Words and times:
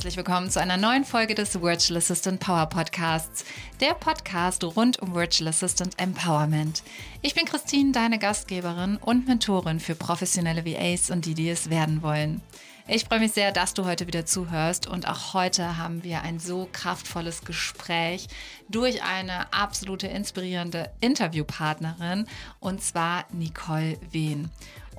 herzlich 0.00 0.16
willkommen 0.16 0.48
zu 0.48 0.58
einer 0.58 0.78
neuen 0.78 1.04
Folge 1.04 1.34
des 1.34 1.60
Virtual 1.60 1.98
Assistant 1.98 2.40
Power 2.40 2.64
Podcasts, 2.64 3.44
der 3.82 3.92
Podcast 3.92 4.64
rund 4.64 4.98
um 4.98 5.14
Virtual 5.14 5.48
Assistant 5.48 5.92
Empowerment. 6.00 6.82
Ich 7.20 7.34
bin 7.34 7.44
Christine, 7.44 7.92
deine 7.92 8.18
Gastgeberin 8.18 8.96
und 8.96 9.28
Mentorin 9.28 9.78
für 9.78 9.94
professionelle 9.94 10.64
VAs 10.64 11.10
und 11.10 11.26
die, 11.26 11.34
die 11.34 11.50
es 11.50 11.68
werden 11.68 12.02
wollen. 12.02 12.40
Ich 12.88 13.04
freue 13.04 13.20
mich 13.20 13.32
sehr, 13.32 13.52
dass 13.52 13.74
du 13.74 13.84
heute 13.84 14.06
wieder 14.06 14.24
zuhörst 14.24 14.86
und 14.86 15.06
auch 15.06 15.34
heute 15.34 15.76
haben 15.76 16.02
wir 16.02 16.22
ein 16.22 16.38
so 16.38 16.66
kraftvolles 16.72 17.44
Gespräch 17.44 18.26
durch 18.70 19.02
eine 19.02 19.52
absolute 19.52 20.06
inspirierende 20.06 20.90
Interviewpartnerin 21.02 22.24
und 22.58 22.82
zwar 22.82 23.26
Nicole 23.34 23.98
Wehn. 24.10 24.50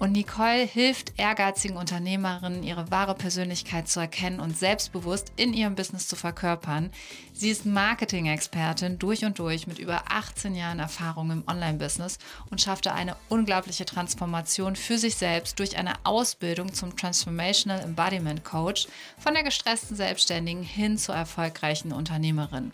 Und 0.01 0.13
Nicole 0.13 0.65
hilft 0.65 1.13
ehrgeizigen 1.19 1.77
Unternehmerinnen, 1.77 2.63
ihre 2.63 2.89
wahre 2.89 3.13
Persönlichkeit 3.13 3.87
zu 3.87 3.99
erkennen 3.99 4.39
und 4.39 4.57
selbstbewusst 4.57 5.31
in 5.35 5.53
ihrem 5.53 5.75
Business 5.75 6.07
zu 6.07 6.15
verkörpern. 6.15 6.89
Sie 7.33 7.51
ist 7.51 7.67
Marketing-Expertin 7.67 8.97
durch 8.97 9.25
und 9.25 9.37
durch 9.37 9.67
mit 9.67 9.77
über 9.77 10.05
18 10.09 10.55
Jahren 10.55 10.79
Erfahrung 10.79 11.29
im 11.29 11.43
Online-Business 11.45 12.17
und 12.49 12.59
schaffte 12.59 12.93
eine 12.93 13.15
unglaubliche 13.29 13.85
Transformation 13.85 14.75
für 14.75 14.97
sich 14.97 15.17
selbst 15.17 15.59
durch 15.59 15.77
eine 15.77 15.93
Ausbildung 16.03 16.73
zum 16.73 16.97
Transformational 16.97 17.81
Embodiment 17.81 18.43
Coach 18.43 18.87
von 19.19 19.35
der 19.35 19.43
gestressten 19.43 19.95
Selbstständigen 19.95 20.63
hin 20.63 20.97
zur 20.97 21.13
erfolgreichen 21.13 21.91
Unternehmerin. 21.91 22.71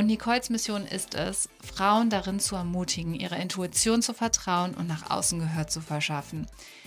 Und 0.00 0.06
Nicoles 0.06 0.48
Mission 0.48 0.86
ist 0.86 1.14
es, 1.14 1.50
Frauen 1.62 2.08
darin 2.08 2.40
zu 2.40 2.56
ermutigen, 2.56 3.14
ihrer 3.14 3.36
Intuition 3.36 4.00
zu 4.00 4.14
vertrauen 4.14 4.72
und 4.72 4.86
nach 4.86 5.10
außen 5.10 5.38
Gehör 5.38 5.66
zu 5.66 5.82
verschaffen. 5.82 6.46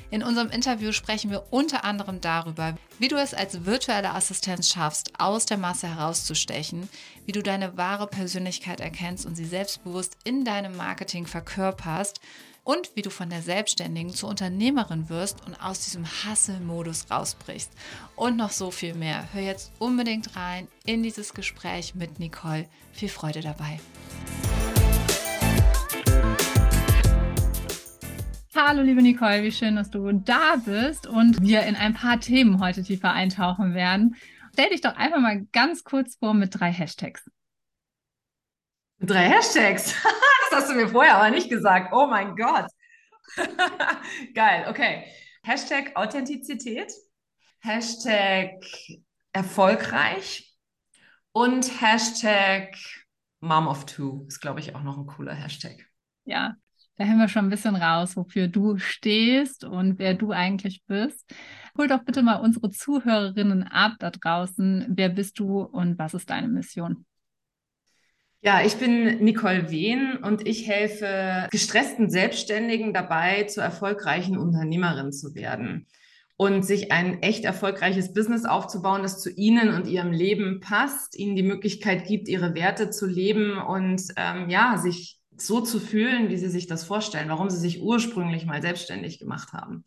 In 0.09 0.23
unserem 0.23 0.49
Interview 0.49 0.91
sprechen 0.91 1.29
wir 1.29 1.43
unter 1.51 1.83
anderem 1.83 2.21
darüber, 2.21 2.75
wie 2.97 3.09
du 3.09 3.15
es 3.17 3.35
als 3.35 3.65
virtuelle 3.65 4.15
Assistenz 4.15 4.67
schaffst, 4.67 5.11
aus 5.19 5.45
der 5.45 5.59
Masse 5.59 5.95
herauszustechen, 5.95 6.89
wie 7.27 7.33
du 7.33 7.43
deine 7.43 7.77
wahre 7.77 8.07
Persönlichkeit 8.07 8.79
erkennst 8.79 9.27
und 9.27 9.35
sie 9.35 9.45
selbstbewusst 9.45 10.17
in 10.23 10.43
deinem 10.43 10.75
Marketing 10.75 11.27
verkörperst 11.27 12.19
und 12.63 12.95
wie 12.95 13.01
du 13.01 13.09
von 13.09 13.29
der 13.29 13.41
Selbstständigen 13.41 14.13
zur 14.13 14.29
Unternehmerin 14.29 15.09
wirst 15.09 15.45
und 15.45 15.55
aus 15.55 15.81
diesem 15.81 16.05
Hustle-Modus 16.05 17.11
rausbrichst. 17.11 17.71
Und 18.15 18.37
noch 18.37 18.51
so 18.51 18.71
viel 18.71 18.93
mehr. 18.93 19.27
Hör 19.33 19.41
jetzt 19.41 19.71
unbedingt 19.79 20.35
rein 20.35 20.67
in 20.85 21.03
dieses 21.03 21.33
Gespräch 21.33 21.95
mit 21.95 22.19
Nicole. 22.19 22.67
Viel 22.93 23.09
Freude 23.09 23.41
dabei. 23.41 23.79
Hallo 28.55 28.83
liebe 28.83 29.01
Nicole, 29.01 29.43
wie 29.43 29.51
schön, 29.51 29.75
dass 29.75 29.89
du 29.89 30.11
da 30.13 30.55
bist 30.63 31.07
und 31.07 31.41
wir 31.41 31.63
in 31.63 31.75
ein 31.75 31.93
paar 31.93 32.19
Themen 32.19 32.61
heute 32.61 32.83
tiefer 32.83 33.11
eintauchen 33.11 33.73
werden. 33.73 34.15
Stell 34.53 34.69
dich 34.69 34.81
doch 34.81 34.95
einfach 34.95 35.19
mal 35.19 35.45
ganz 35.51 35.83
kurz 35.83 36.15
vor 36.15 36.33
mit 36.33 36.57
drei 36.57 36.71
Hashtags. 36.71 37.29
Drei 38.99 39.27
Hashtags. 39.27 39.95
hast 40.53 40.69
du 40.69 40.75
mir 40.75 40.87
vorher 40.87 41.17
aber 41.17 41.29
nicht 41.31 41.49
gesagt. 41.49 41.93
Oh 41.93 42.07
mein 42.07 42.35
Gott. 42.35 42.67
Geil, 44.33 44.65
okay. 44.69 45.05
Hashtag 45.43 45.95
Authentizität, 45.95 46.91
Hashtag 47.59 48.63
erfolgreich 49.33 50.55
und 51.31 51.81
Hashtag 51.81 52.75
Mom 53.41 53.67
of 53.67 53.85
Two 53.85 54.25
ist, 54.27 54.39
glaube 54.39 54.61
ich, 54.61 54.73
auch 54.75 54.83
noch 54.83 54.97
ein 54.97 55.05
cooler 55.05 55.33
Hashtag. 55.33 55.85
Ja, 56.23 56.55
da 56.95 57.05
haben 57.05 57.17
wir 57.17 57.27
schon 57.27 57.45
ein 57.45 57.49
bisschen 57.49 57.75
raus, 57.75 58.15
wofür 58.15 58.47
du 58.47 58.77
stehst 58.77 59.63
und 59.63 59.99
wer 59.99 60.13
du 60.13 60.31
eigentlich 60.31 60.83
bist. 60.85 61.29
Hol 61.77 61.87
doch 61.87 62.03
bitte 62.03 62.21
mal 62.21 62.35
unsere 62.35 62.69
Zuhörerinnen 62.69 63.63
ab 63.63 63.93
da 63.99 64.11
draußen. 64.11 64.85
Wer 64.89 65.09
bist 65.09 65.39
du 65.39 65.61
und 65.61 65.97
was 65.97 66.13
ist 66.13 66.29
deine 66.29 66.47
Mission? 66.47 67.05
Ja, 68.45 68.61
ich 68.61 68.75
bin 68.75 69.23
Nicole 69.23 69.71
Wehn 69.71 70.17
und 70.17 70.45
ich 70.45 70.67
helfe 70.67 71.47
gestressten 71.49 72.09
Selbstständigen 72.09 72.93
dabei, 72.93 73.43
zu 73.43 73.61
erfolgreichen 73.61 74.37
Unternehmerinnen 74.37 75.13
zu 75.13 75.33
werden 75.33 75.87
und 76.35 76.65
sich 76.65 76.91
ein 76.91 77.21
echt 77.21 77.45
erfolgreiches 77.45 78.13
Business 78.13 78.43
aufzubauen, 78.43 79.01
das 79.01 79.21
zu 79.21 79.31
ihnen 79.31 79.73
und 79.73 79.87
ihrem 79.87 80.11
Leben 80.11 80.59
passt, 80.59 81.17
ihnen 81.17 81.37
die 81.37 81.43
Möglichkeit 81.43 82.05
gibt, 82.05 82.27
ihre 82.27 82.53
Werte 82.53 82.89
zu 82.89 83.05
leben 83.05 83.59
und 83.59 84.01
ähm, 84.17 84.49
ja, 84.49 84.77
sich 84.77 85.21
so 85.37 85.61
zu 85.61 85.79
fühlen, 85.79 86.27
wie 86.27 86.37
sie 86.37 86.49
sich 86.49 86.67
das 86.67 86.83
vorstellen, 86.83 87.29
warum 87.29 87.49
sie 87.49 87.59
sich 87.59 87.81
ursprünglich 87.81 88.45
mal 88.45 88.61
selbstständig 88.61 89.19
gemacht 89.19 89.53
haben. 89.53 89.85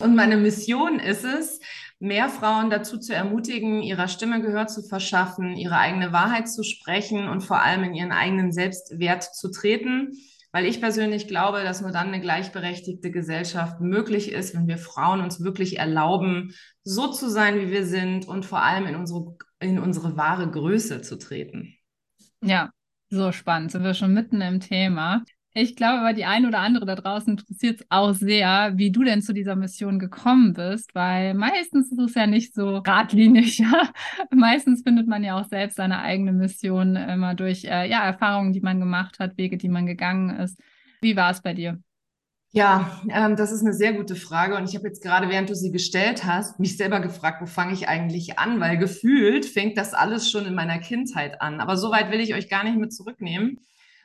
Und 0.00 0.14
meine 0.14 0.36
Mission 0.36 1.00
ist 1.00 1.24
es, 1.24 1.60
mehr 2.00 2.30
Frauen 2.30 2.70
dazu 2.70 2.98
zu 2.98 3.14
ermutigen, 3.14 3.82
ihrer 3.82 4.08
Stimme 4.08 4.40
Gehör 4.40 4.66
zu 4.66 4.82
verschaffen, 4.82 5.54
ihre 5.56 5.76
eigene 5.76 6.12
Wahrheit 6.12 6.48
zu 6.48 6.64
sprechen 6.64 7.28
und 7.28 7.42
vor 7.42 7.62
allem 7.62 7.84
in 7.84 7.94
ihren 7.94 8.10
eigenen 8.10 8.52
Selbstwert 8.52 9.22
zu 9.22 9.50
treten. 9.50 10.12
Weil 10.52 10.64
ich 10.64 10.80
persönlich 10.80 11.28
glaube, 11.28 11.62
dass 11.62 11.80
nur 11.80 11.92
dann 11.92 12.08
eine 12.08 12.20
gleichberechtigte 12.20 13.12
Gesellschaft 13.12 13.80
möglich 13.80 14.32
ist, 14.32 14.52
wenn 14.54 14.66
wir 14.66 14.78
Frauen 14.78 15.20
uns 15.20 15.44
wirklich 15.44 15.78
erlauben, 15.78 16.54
so 16.82 17.12
zu 17.12 17.30
sein, 17.30 17.60
wie 17.60 17.70
wir 17.70 17.86
sind 17.86 18.26
und 18.26 18.44
vor 18.44 18.60
allem 18.60 18.86
in 18.86 18.96
unsere, 18.96 19.36
in 19.60 19.78
unsere 19.78 20.16
wahre 20.16 20.50
Größe 20.50 21.02
zu 21.02 21.18
treten. 21.18 21.76
Ja, 22.42 22.70
so 23.10 23.30
spannend. 23.30 23.70
Sind 23.70 23.84
wir 23.84 23.94
schon 23.94 24.12
mitten 24.12 24.40
im 24.40 24.58
Thema. 24.58 25.22
Ich 25.52 25.74
glaube 25.74 25.98
aber, 25.98 26.12
die 26.12 26.26
eine 26.26 26.46
oder 26.46 26.60
andere 26.60 26.86
da 26.86 26.94
draußen 26.94 27.32
interessiert 27.32 27.80
es 27.80 27.86
auch 27.88 28.12
sehr, 28.12 28.72
wie 28.76 28.92
du 28.92 29.02
denn 29.02 29.20
zu 29.20 29.32
dieser 29.32 29.56
Mission 29.56 29.98
gekommen 29.98 30.52
bist, 30.52 30.94
weil 30.94 31.34
meistens 31.34 31.90
ist 31.90 31.98
es 31.98 32.14
ja 32.14 32.28
nicht 32.28 32.54
so 32.54 32.82
geradlinig. 32.82 33.58
Ja? 33.70 33.90
Meistens 34.30 34.82
findet 34.82 35.08
man 35.08 35.24
ja 35.24 35.38
auch 35.38 35.44
selbst 35.44 35.76
seine 35.76 36.00
eigene 36.00 36.32
Mission 36.32 36.94
immer 36.96 37.34
durch 37.34 37.64
äh, 37.64 37.88
ja, 37.90 38.04
Erfahrungen, 38.04 38.52
die 38.52 38.60
man 38.60 38.78
gemacht 38.78 39.18
hat, 39.18 39.36
Wege, 39.36 39.56
die 39.56 39.68
man 39.68 39.86
gegangen 39.86 40.30
ist. 40.30 40.58
Wie 41.00 41.16
war 41.16 41.32
es 41.32 41.42
bei 41.42 41.52
dir? 41.52 41.78
Ja, 42.52 43.00
ähm, 43.08 43.36
das 43.36 43.52
ist 43.52 43.62
eine 43.62 43.72
sehr 43.72 43.92
gute 43.92 44.16
Frage. 44.16 44.56
Und 44.56 44.68
ich 44.68 44.76
habe 44.76 44.86
jetzt 44.86 45.02
gerade, 45.02 45.28
während 45.28 45.50
du 45.50 45.54
sie 45.54 45.72
gestellt 45.72 46.24
hast, 46.24 46.60
mich 46.60 46.76
selber 46.76 47.00
gefragt, 47.00 47.42
wo 47.42 47.46
fange 47.46 47.72
ich 47.72 47.88
eigentlich 47.88 48.38
an? 48.38 48.60
Weil 48.60 48.78
gefühlt 48.78 49.46
fängt 49.46 49.76
das 49.76 49.94
alles 49.94 50.30
schon 50.30 50.46
in 50.46 50.54
meiner 50.54 50.78
Kindheit 50.78 51.40
an. 51.40 51.60
Aber 51.60 51.76
so 51.76 51.90
weit 51.90 52.10
will 52.10 52.20
ich 52.20 52.34
euch 52.34 52.48
gar 52.48 52.64
nicht 52.64 52.78
mit 52.78 52.92
zurücknehmen 52.92 53.58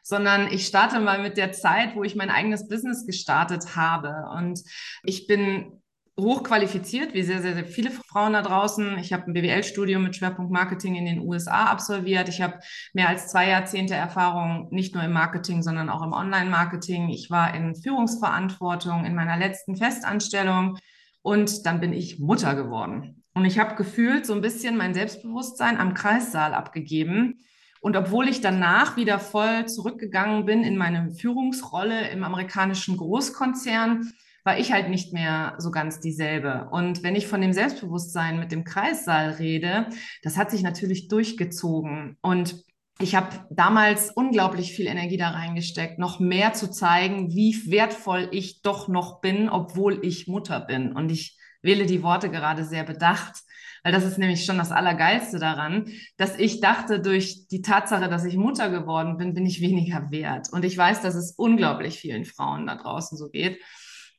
sondern 0.06 0.52
ich 0.52 0.68
starte 0.68 1.00
mal 1.00 1.20
mit 1.20 1.36
der 1.36 1.52
Zeit, 1.52 1.96
wo 1.96 2.04
ich 2.04 2.16
mein 2.16 2.30
eigenes 2.30 2.68
Business 2.68 3.08
gestartet 3.08 3.76
habe. 3.76 4.30
Und 4.38 4.62
ich 5.04 5.26
bin 5.26 5.82
hochqualifiziert, 6.18 7.16
wie 7.16 7.24
sehr, 7.24 7.42
sehr, 7.42 7.56
sehr 7.56 7.66
viele 7.66 7.90
Frauen 7.90 8.34
da 8.34 8.44
draußen. 8.44 9.00
Ich 9.00 9.12
habe 9.12 9.24
ein 9.26 9.34
BWL-Studium 9.34 10.04
mit 10.04 10.16
Schwerpunkt 10.16 10.52
Marketing 10.52 10.94
in 10.94 11.06
den 11.06 11.22
USA 11.22 11.66
absolviert. 11.66 12.30
Ich 12.30 12.40
habe 12.40 12.60
mehr 12.94 13.10
als 13.10 13.30
zwei 13.30 13.50
Jahrzehnte 13.50 13.96
Erfahrung 13.96 14.68
nicht 14.70 14.94
nur 14.94 15.04
im 15.04 15.12
Marketing, 15.12 15.64
sondern 15.64 15.90
auch 15.90 16.04
im 16.04 16.14
Online-Marketing. 16.14 17.10
Ich 17.10 17.32
war 17.32 17.56
in 17.56 17.76
Führungsverantwortung 17.76 19.06
in 19.06 19.16
meiner 19.16 19.38
letzten 19.38 19.76
Festanstellung 19.76 20.78
und 21.24 21.66
dann 21.66 21.80
bin 21.80 21.94
ich 21.94 22.20
Mutter 22.20 22.54
geworden. 22.54 23.24
Und 23.34 23.46
ich 23.46 23.58
habe 23.58 23.74
gefühlt 23.74 24.28
so 24.28 24.34
ein 24.34 24.42
bisschen 24.42 24.78
mein 24.78 24.94
Selbstbewusstsein 24.94 25.80
am 25.80 25.96
Kreissaal 25.96 26.54
abgegeben 26.54 27.40
und 27.86 27.96
obwohl 27.96 28.28
ich 28.28 28.42
danach 28.42 28.98
wieder 28.98 29.20
voll 29.20 29.68
zurückgegangen 29.68 30.48
bin 30.48 30.64
in 30.64 30.76
meine 30.76 31.12
Führungsrolle 31.12 32.10
im 32.10 32.24
amerikanischen 32.24 32.98
Großkonzern, 32.98 34.12
war 34.44 34.58
ich 34.58 34.72
halt 34.72 34.90
nicht 34.90 35.14
mehr 35.14 35.54
so 35.60 35.70
ganz 35.70 36.00
dieselbe. 36.00 36.68
Und 36.72 37.04
wenn 37.04 37.16
ich 37.16 37.28
von 37.28 37.42
dem 37.42 37.54
Selbstbewusstsein 37.54 38.40
mit 38.40 38.52
dem 38.52 38.64
Kreissaal 38.64 39.34
rede, 39.34 39.86
das 40.24 40.36
hat 40.36 40.50
sich 40.50 40.64
natürlich 40.64 41.10
durchgezogen. 41.10 42.18
Und 42.22 42.56
ich 43.00 43.14
habe 43.14 43.46
damals 43.52 44.10
unglaublich 44.10 44.74
viel 44.74 44.88
Energie 44.88 45.18
da 45.18 45.30
reingesteckt, 45.30 46.00
noch 46.00 46.20
mehr 46.20 46.54
zu 46.54 46.72
zeigen, 46.72 47.36
wie 47.36 47.70
wertvoll 47.70 48.30
ich 48.32 48.64
doch 48.64 48.88
noch 48.88 49.22
bin, 49.22 49.48
obwohl 49.48 50.04
ich 50.04 50.26
Mutter 50.28 50.60
bin. 50.60 50.92
Und 50.92 51.12
ich 51.12 51.38
wähle 51.62 51.86
die 51.86 52.02
Worte 52.02 52.32
gerade 52.32 52.66
sehr 52.66 52.84
bedacht, 52.84 53.44
weil 53.86 53.92
das 53.92 54.04
ist 54.04 54.18
nämlich 54.18 54.46
schon 54.46 54.58
das 54.58 54.72
Allergeilste 54.72 55.38
daran, 55.38 55.86
dass 56.18 56.40
ich 56.40 56.60
dachte, 56.60 57.00
durch 57.00 57.48
die 57.50 57.62
Tatsache, 57.62 58.10
dass 58.10 58.26
ich 58.26 58.36
Mutter 58.36 58.72
geworden 58.72 59.18
bin, 59.18 59.36
bin 59.36 59.46
ich 59.46 59.62
weniger 59.62 60.10
wert. 60.10 60.52
Und 60.52 60.66
ich 60.66 60.76
weiß, 60.76 61.04
dass 61.04 61.14
es 61.14 61.34
unglaublich 61.34 62.00
vielen 62.00 62.26
Frauen 62.26 62.66
da 62.66 62.78
draußen 62.78 63.16
so 63.16 63.30
geht 63.30 63.60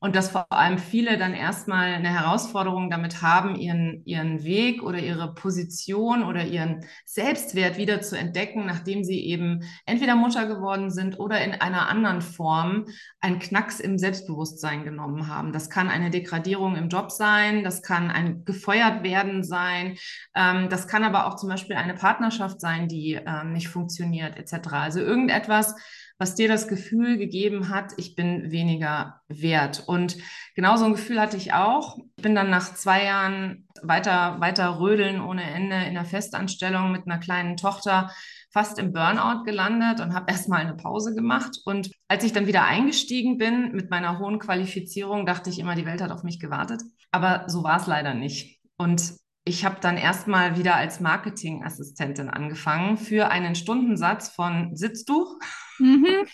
und 0.00 0.14
dass 0.14 0.30
vor 0.30 0.52
allem 0.52 0.78
viele 0.78 1.16
dann 1.16 1.32
erstmal 1.32 1.94
eine 1.94 2.10
Herausforderung 2.10 2.90
damit 2.90 3.22
haben, 3.22 3.56
ihren, 3.56 4.02
ihren 4.04 4.44
Weg 4.44 4.82
oder 4.82 4.98
ihre 4.98 5.34
Position 5.34 6.22
oder 6.22 6.44
ihren 6.44 6.84
Selbstwert 7.04 7.78
wieder 7.78 8.02
zu 8.02 8.18
entdecken, 8.18 8.66
nachdem 8.66 9.04
sie 9.04 9.24
eben 9.24 9.64
entweder 9.86 10.14
Mutter 10.14 10.46
geworden 10.46 10.90
sind 10.90 11.18
oder 11.18 11.42
in 11.42 11.52
einer 11.52 11.88
anderen 11.88 12.20
Form 12.20 12.84
einen 13.20 13.38
Knacks 13.38 13.80
im 13.80 13.98
Selbstbewusstsein 13.98 14.84
genommen 14.84 15.28
haben. 15.28 15.52
Das 15.52 15.70
kann 15.70 15.88
eine 15.88 16.10
Degradierung 16.10 16.76
im 16.76 16.88
Job 16.88 17.10
sein, 17.10 17.64
das 17.64 17.82
kann 17.82 18.10
ein 18.10 18.44
gefeuert 18.44 19.02
werden 19.02 19.42
sein, 19.42 19.96
ähm, 20.34 20.68
das 20.68 20.88
kann 20.88 21.04
aber 21.04 21.26
auch 21.26 21.36
zum 21.36 21.48
Beispiel 21.48 21.76
eine 21.76 21.94
Partnerschaft 21.94 22.60
sein, 22.60 22.88
die 22.88 23.14
ähm, 23.14 23.52
nicht 23.52 23.68
funktioniert 23.68 24.36
etc. 24.36 24.68
Also 24.72 25.00
irgendetwas, 25.00 25.74
was 26.18 26.34
dir 26.34 26.48
das 26.48 26.68
Gefühl 26.68 27.18
gegeben 27.18 27.68
hat, 27.68 27.92
ich 27.96 28.14
bin 28.14 28.50
weniger 28.50 29.20
wert. 29.28 29.84
Und 29.86 30.16
genau 30.54 30.76
so 30.76 30.86
ein 30.86 30.92
Gefühl 30.92 31.20
hatte 31.20 31.36
ich 31.36 31.52
auch. 31.52 31.98
Ich 32.16 32.22
bin 32.22 32.34
dann 32.34 32.50
nach 32.50 32.74
zwei 32.74 33.04
Jahren 33.04 33.68
weiter, 33.82 34.40
weiter 34.40 34.80
rödeln 34.80 35.20
ohne 35.20 35.42
Ende 35.42 35.76
in 35.84 35.94
der 35.94 36.06
Festanstellung 36.06 36.90
mit 36.92 37.06
einer 37.06 37.18
kleinen 37.18 37.56
Tochter 37.56 38.10
fast 38.50 38.78
im 38.78 38.94
Burnout 38.94 39.44
gelandet 39.44 40.00
und 40.00 40.14
habe 40.14 40.26
erstmal 40.32 40.60
eine 40.60 40.76
Pause 40.76 41.14
gemacht. 41.14 41.58
Und 41.66 41.90
als 42.08 42.24
ich 42.24 42.32
dann 42.32 42.46
wieder 42.46 42.64
eingestiegen 42.64 43.36
bin 43.36 43.72
mit 43.72 43.90
meiner 43.90 44.18
hohen 44.18 44.38
Qualifizierung, 44.38 45.26
dachte 45.26 45.50
ich 45.50 45.58
immer, 45.58 45.74
die 45.74 45.86
Welt 45.86 46.00
hat 46.00 46.10
auf 46.10 46.22
mich 46.22 46.40
gewartet. 46.40 46.82
Aber 47.10 47.44
so 47.48 47.62
war 47.62 47.78
es 47.78 47.86
leider 47.86 48.14
nicht. 48.14 48.60
Und 48.78 49.12
ich 49.48 49.64
habe 49.64 49.76
dann 49.80 49.96
erstmal 49.96 50.58
wieder 50.58 50.74
als 50.74 50.98
Marketingassistentin 50.98 52.28
angefangen 52.28 52.98
für 52.98 53.30
einen 53.30 53.54
Stundensatz 53.54 54.28
von, 54.28 54.74
sitzt 54.76 55.08
du? 55.08 55.38
Mhm. 55.78 56.26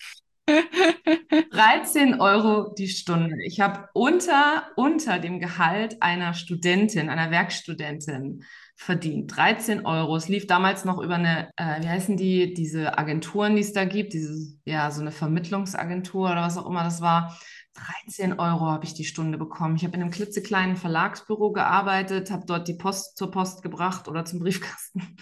13 1.52 2.20
Euro 2.20 2.72
die 2.76 2.88
Stunde. 2.88 3.36
Ich 3.44 3.60
habe 3.60 3.88
unter, 3.92 4.66
unter 4.76 5.18
dem 5.18 5.40
Gehalt 5.40 6.02
einer 6.02 6.34
Studentin, 6.34 7.10
einer 7.10 7.30
Werkstudentin 7.30 8.44
verdient. 8.76 9.36
13 9.36 9.86
Euro. 9.86 10.16
Es 10.16 10.28
lief 10.28 10.46
damals 10.46 10.84
noch 10.84 10.98
über 10.98 11.14
eine, 11.14 11.50
äh, 11.56 11.82
wie 11.82 11.88
heißen 11.88 12.16
die, 12.16 12.54
diese 12.54 12.98
Agenturen, 12.98 13.54
die 13.54 13.62
es 13.62 13.74
da 13.74 13.84
gibt, 13.84 14.14
diese, 14.14 14.56
ja, 14.64 14.90
so 14.90 15.02
eine 15.02 15.12
Vermittlungsagentur 15.12 16.32
oder 16.32 16.42
was 16.42 16.56
auch 16.56 16.66
immer 16.66 16.82
das 16.82 17.00
war. 17.02 17.38
13 17.74 18.38
Euro 18.38 18.66
habe 18.66 18.84
ich 18.84 18.94
die 18.94 19.04
Stunde 19.04 19.38
bekommen. 19.38 19.76
Ich 19.76 19.84
habe 19.84 19.94
in 19.94 20.02
einem 20.02 20.10
klitzekleinen 20.10 20.76
Verlagsbüro 20.76 21.52
gearbeitet, 21.52 22.30
habe 22.30 22.44
dort 22.46 22.68
die 22.68 22.74
Post 22.74 23.16
zur 23.16 23.30
Post 23.30 23.62
gebracht 23.62 24.08
oder 24.08 24.24
zum 24.24 24.38
Briefkasten, 24.40 25.16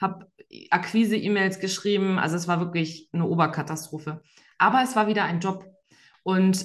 habe 0.00 0.30
Akquise-E-Mails 0.70 1.60
geschrieben. 1.60 2.18
Also 2.18 2.36
es 2.36 2.48
war 2.48 2.60
wirklich 2.60 3.08
eine 3.12 3.26
Oberkatastrophe. 3.26 4.22
Aber 4.58 4.82
es 4.82 4.96
war 4.96 5.08
wieder 5.08 5.24
ein 5.24 5.40
Job. 5.40 5.64
Und 6.22 6.64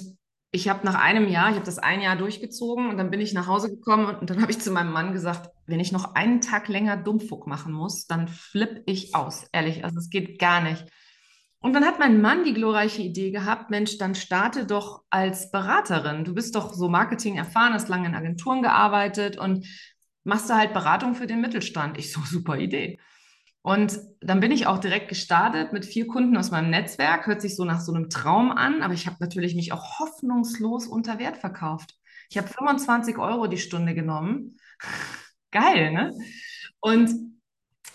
ich 0.52 0.68
habe 0.68 0.84
nach 0.84 0.96
einem 0.96 1.28
Jahr, 1.28 1.50
ich 1.50 1.54
habe 1.54 1.66
das 1.66 1.78
ein 1.78 2.00
Jahr 2.00 2.16
durchgezogen 2.16 2.88
und 2.88 2.96
dann 2.98 3.10
bin 3.10 3.20
ich 3.20 3.32
nach 3.32 3.46
Hause 3.46 3.70
gekommen 3.70 4.06
und, 4.06 4.30
dann 4.30 4.42
habe 4.42 4.50
ich 4.50 4.60
zu 4.60 4.72
meinem 4.72 4.92
Mann 4.92 5.12
gesagt, 5.12 5.50
wenn 5.66 5.80
ich 5.80 5.92
noch 5.92 6.14
einen 6.14 6.40
Tag 6.40 6.68
länger 6.68 6.96
Dummfuck 6.96 7.46
machen 7.46 7.72
muss, 7.72 8.06
dann 8.06 8.26
flippe 8.26 8.82
ich 8.86 9.14
aus. 9.14 9.48
Ehrlich, 9.52 9.84
also 9.84 9.98
es 9.98 10.10
geht 10.10 10.40
gar 10.40 10.60
nicht. 10.60 10.86
Und 11.62 11.74
dann 11.74 11.84
hat 11.84 11.98
mein 11.98 12.22
Mann 12.22 12.44
die 12.44 12.54
glorreiche 12.54 13.02
Idee 13.02 13.30
gehabt, 13.30 13.68
Mensch, 13.70 13.98
dann 13.98 14.14
starte 14.14 14.64
doch 14.64 15.02
als 15.10 15.50
Beraterin. 15.50 16.24
Du 16.24 16.34
bist 16.34 16.54
doch 16.54 16.72
so 16.72 16.88
Marketing 16.88 17.36
erfahren, 17.36 17.74
hast 17.74 17.88
lange 17.88 18.08
in 18.08 18.14
Agenturen 18.14 18.62
gearbeitet 18.62 19.36
und 19.36 19.66
machst 20.24 20.48
da 20.48 20.56
halt 20.56 20.72
Beratung 20.72 21.14
für 21.14 21.26
den 21.26 21.42
Mittelstand. 21.42 21.98
Ich 21.98 22.12
so, 22.12 22.20
super 22.24 22.56
Idee. 22.56 22.98
Und 23.62 24.00
dann 24.22 24.40
bin 24.40 24.52
ich 24.52 24.66
auch 24.66 24.78
direkt 24.78 25.08
gestartet 25.08 25.74
mit 25.74 25.84
vier 25.84 26.06
Kunden 26.06 26.36
aus 26.38 26.50
meinem 26.50 26.70
Netzwerk. 26.70 27.26
Hört 27.26 27.42
sich 27.42 27.56
so 27.56 27.66
nach 27.66 27.80
so 27.80 27.92
einem 27.92 28.08
Traum 28.08 28.50
an, 28.50 28.82
aber 28.82 28.94
ich 28.94 29.06
habe 29.06 29.16
natürlich 29.20 29.54
mich 29.54 29.72
auch 29.72 29.98
hoffnungslos 29.98 30.86
unter 30.86 31.18
Wert 31.18 31.36
verkauft. 31.36 31.94
Ich 32.30 32.38
habe 32.38 32.48
25 32.48 33.18
Euro 33.18 33.48
die 33.48 33.58
Stunde 33.58 33.94
genommen. 33.94 34.56
Geil, 35.50 35.92
ne? 35.92 36.14
Und 36.80 37.29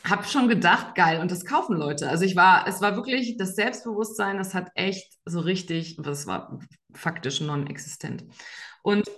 habe 0.09 0.23
schon 0.25 0.47
gedacht, 0.47 0.95
geil, 0.95 1.19
und 1.19 1.31
das 1.31 1.45
kaufen 1.45 1.75
Leute. 1.75 2.09
Also 2.09 2.25
ich 2.25 2.35
war, 2.35 2.67
es 2.67 2.81
war 2.81 2.95
wirklich 2.95 3.37
das 3.37 3.55
Selbstbewusstsein, 3.55 4.37
das 4.37 4.53
hat 4.53 4.71
echt 4.75 5.17
so 5.25 5.39
richtig, 5.39 5.97
das 6.01 6.27
war 6.27 6.59
faktisch 6.93 7.41
non-existent. 7.41 8.25
Und 8.83 9.09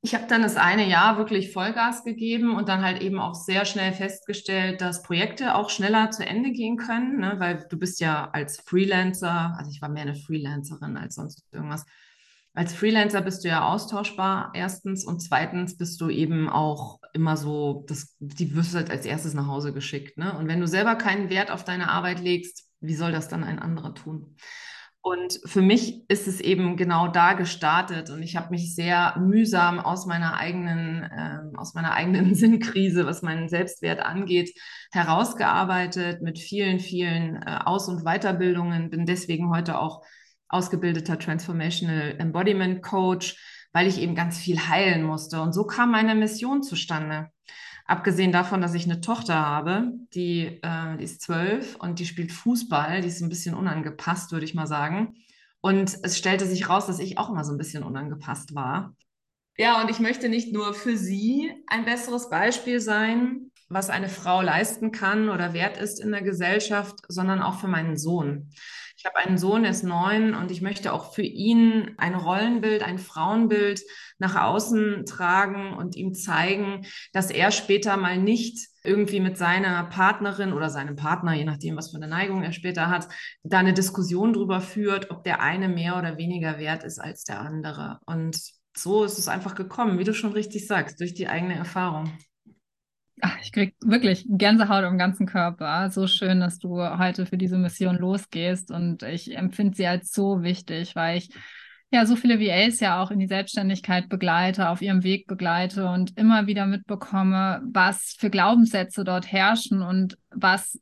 ich 0.00 0.14
habe 0.14 0.26
dann 0.28 0.42
das 0.42 0.56
eine 0.56 0.88
Jahr 0.88 1.18
wirklich 1.18 1.52
Vollgas 1.52 2.04
gegeben 2.04 2.54
und 2.56 2.68
dann 2.68 2.82
halt 2.82 3.02
eben 3.02 3.18
auch 3.18 3.34
sehr 3.34 3.64
schnell 3.64 3.92
festgestellt, 3.92 4.80
dass 4.80 5.02
Projekte 5.02 5.56
auch 5.56 5.70
schneller 5.70 6.10
zu 6.10 6.24
Ende 6.24 6.52
gehen 6.52 6.76
können, 6.76 7.18
ne? 7.18 7.34
weil 7.38 7.66
du 7.68 7.76
bist 7.76 8.00
ja 8.00 8.30
als 8.30 8.60
Freelancer, 8.60 9.56
also 9.58 9.70
ich 9.70 9.82
war 9.82 9.88
mehr 9.88 10.02
eine 10.02 10.14
Freelancerin 10.14 10.96
als 10.96 11.16
sonst 11.16 11.44
irgendwas, 11.52 11.84
als 12.54 12.74
Freelancer 12.74 13.20
bist 13.20 13.44
du 13.44 13.48
ja 13.48 13.68
austauschbar, 13.68 14.50
erstens. 14.54 15.04
Und 15.04 15.20
zweitens 15.20 15.76
bist 15.76 16.00
du 16.00 16.08
eben 16.08 16.48
auch 16.48 16.98
immer 17.12 17.36
so, 17.36 17.84
das, 17.88 18.16
die 18.18 18.54
wirst 18.54 18.74
halt 18.74 18.90
als 18.90 19.06
erstes 19.06 19.34
nach 19.34 19.46
Hause 19.46 19.72
geschickt. 19.72 20.18
Ne? 20.18 20.36
Und 20.36 20.48
wenn 20.48 20.60
du 20.60 20.66
selber 20.66 20.96
keinen 20.96 21.30
Wert 21.30 21.50
auf 21.50 21.64
deine 21.64 21.88
Arbeit 21.88 22.20
legst, 22.20 22.64
wie 22.80 22.94
soll 22.94 23.12
das 23.12 23.28
dann 23.28 23.44
ein 23.44 23.58
anderer 23.58 23.94
tun? 23.94 24.36
Und 25.00 25.40
für 25.44 25.62
mich 25.62 26.04
ist 26.10 26.26
es 26.26 26.40
eben 26.40 26.76
genau 26.76 27.08
da 27.08 27.32
gestartet 27.32 28.10
und 28.10 28.22
ich 28.22 28.36
habe 28.36 28.50
mich 28.50 28.74
sehr 28.74 29.16
mühsam 29.18 29.78
aus 29.78 30.06
meiner 30.06 30.34
eigenen, 30.34 31.02
äh, 31.04 31.56
aus 31.56 31.72
meiner 31.74 31.94
eigenen 31.94 32.34
Sinnkrise, 32.34 33.06
was 33.06 33.22
meinen 33.22 33.48
Selbstwert 33.48 34.00
angeht, 34.00 34.50
herausgearbeitet 34.92 36.20
mit 36.20 36.38
vielen, 36.38 36.80
vielen 36.80 37.36
äh, 37.36 37.58
Aus- 37.64 37.88
und 37.88 38.04
Weiterbildungen. 38.04 38.90
Bin 38.90 39.06
deswegen 39.06 39.50
heute 39.50 39.78
auch 39.78 40.04
ausgebildeter 40.48 41.18
Transformational 41.18 42.16
Embodiment 42.18 42.82
Coach, 42.82 43.36
weil 43.72 43.86
ich 43.86 44.00
eben 44.00 44.14
ganz 44.14 44.38
viel 44.38 44.68
heilen 44.68 45.02
musste. 45.02 45.40
Und 45.40 45.52
so 45.52 45.64
kam 45.64 45.90
meine 45.90 46.14
Mission 46.14 46.62
zustande. 46.62 47.30
Abgesehen 47.84 48.32
davon, 48.32 48.60
dass 48.60 48.74
ich 48.74 48.84
eine 48.84 49.00
Tochter 49.00 49.34
habe, 49.34 49.92
die, 50.14 50.60
äh, 50.62 50.96
die 50.98 51.04
ist 51.04 51.22
zwölf 51.22 51.76
und 51.76 51.98
die 51.98 52.06
spielt 52.06 52.32
Fußball, 52.32 53.00
die 53.00 53.08
ist 53.08 53.22
ein 53.22 53.30
bisschen 53.30 53.54
unangepasst, 53.54 54.30
würde 54.30 54.44
ich 54.44 54.54
mal 54.54 54.66
sagen. 54.66 55.14
Und 55.60 55.98
es 56.02 56.18
stellte 56.18 56.46
sich 56.46 56.68
raus, 56.68 56.86
dass 56.86 56.98
ich 56.98 57.18
auch 57.18 57.30
immer 57.30 57.44
so 57.44 57.52
ein 57.52 57.58
bisschen 57.58 57.82
unangepasst 57.82 58.54
war. 58.54 58.94
Ja, 59.56 59.82
und 59.82 59.90
ich 59.90 59.98
möchte 59.98 60.28
nicht 60.28 60.52
nur 60.52 60.74
für 60.74 60.96
sie 60.96 61.50
ein 61.66 61.84
besseres 61.84 62.30
Beispiel 62.30 62.78
sein, 62.80 63.50
was 63.68 63.90
eine 63.90 64.08
Frau 64.08 64.40
leisten 64.40 64.92
kann 64.92 65.28
oder 65.28 65.52
wert 65.52 65.76
ist 65.76 66.00
in 66.00 66.12
der 66.12 66.22
Gesellschaft, 66.22 66.96
sondern 67.08 67.42
auch 67.42 67.58
für 67.58 67.68
meinen 67.68 67.96
Sohn. 67.96 68.50
Ich 68.98 69.04
habe 69.04 69.16
einen 69.18 69.38
Sohn, 69.38 69.62
der 69.62 69.70
ist 69.70 69.84
neun 69.84 70.34
und 70.34 70.50
ich 70.50 70.60
möchte 70.60 70.92
auch 70.92 71.14
für 71.14 71.22
ihn 71.22 71.94
ein 71.98 72.16
Rollenbild, 72.16 72.82
ein 72.82 72.98
Frauenbild 72.98 73.80
nach 74.18 74.34
außen 74.34 75.06
tragen 75.06 75.74
und 75.74 75.94
ihm 75.94 76.14
zeigen, 76.14 76.84
dass 77.12 77.30
er 77.30 77.52
später 77.52 77.96
mal 77.96 78.18
nicht 78.18 78.58
irgendwie 78.82 79.20
mit 79.20 79.38
seiner 79.38 79.84
Partnerin 79.84 80.52
oder 80.52 80.68
seinem 80.68 80.96
Partner, 80.96 81.32
je 81.32 81.44
nachdem, 81.44 81.76
was 81.76 81.92
für 81.92 81.96
eine 81.98 82.08
Neigung 82.08 82.42
er 82.42 82.50
später 82.50 82.90
hat, 82.90 83.06
da 83.44 83.60
eine 83.60 83.72
Diskussion 83.72 84.32
drüber 84.32 84.60
führt, 84.60 85.12
ob 85.12 85.22
der 85.22 85.40
eine 85.40 85.68
mehr 85.68 85.96
oder 85.96 86.16
weniger 86.16 86.58
wert 86.58 86.82
ist 86.82 86.98
als 86.98 87.22
der 87.22 87.38
andere. 87.40 88.00
Und 88.04 88.40
so 88.76 89.04
ist 89.04 89.18
es 89.18 89.28
einfach 89.28 89.54
gekommen, 89.54 90.00
wie 90.00 90.04
du 90.04 90.12
schon 90.12 90.32
richtig 90.32 90.66
sagst, 90.66 90.98
durch 90.98 91.14
die 91.14 91.28
eigene 91.28 91.54
Erfahrung. 91.54 92.18
Ach, 93.20 93.36
ich 93.42 93.52
krieg 93.52 93.74
wirklich 93.80 94.24
Gänsehaut 94.28 94.84
im 94.84 94.98
ganzen 94.98 95.26
Körper. 95.26 95.90
So 95.90 96.06
schön, 96.06 96.40
dass 96.40 96.58
du 96.58 96.78
heute 96.78 97.26
für 97.26 97.36
diese 97.36 97.58
Mission 97.58 97.96
losgehst 97.96 98.70
und 98.70 99.02
ich 99.02 99.36
empfinde 99.36 99.76
sie 99.76 99.86
als 99.86 100.12
so 100.12 100.42
wichtig, 100.42 100.94
weil 100.94 101.18
ich 101.18 101.30
ja 101.90 102.04
so 102.06 102.16
viele 102.16 102.38
VAs 102.38 102.80
ja 102.80 103.02
auch 103.02 103.10
in 103.10 103.18
die 103.18 103.26
Selbstständigkeit 103.26 104.08
begleite, 104.08 104.68
auf 104.68 104.82
ihrem 104.82 105.02
Weg 105.04 105.26
begleite 105.26 105.88
und 105.88 106.16
immer 106.18 106.46
wieder 106.46 106.66
mitbekomme, 106.66 107.62
was 107.64 108.14
für 108.18 108.30
Glaubenssätze 108.30 109.04
dort 109.04 109.32
herrschen 109.32 109.82
und 109.82 110.18
was 110.30 110.78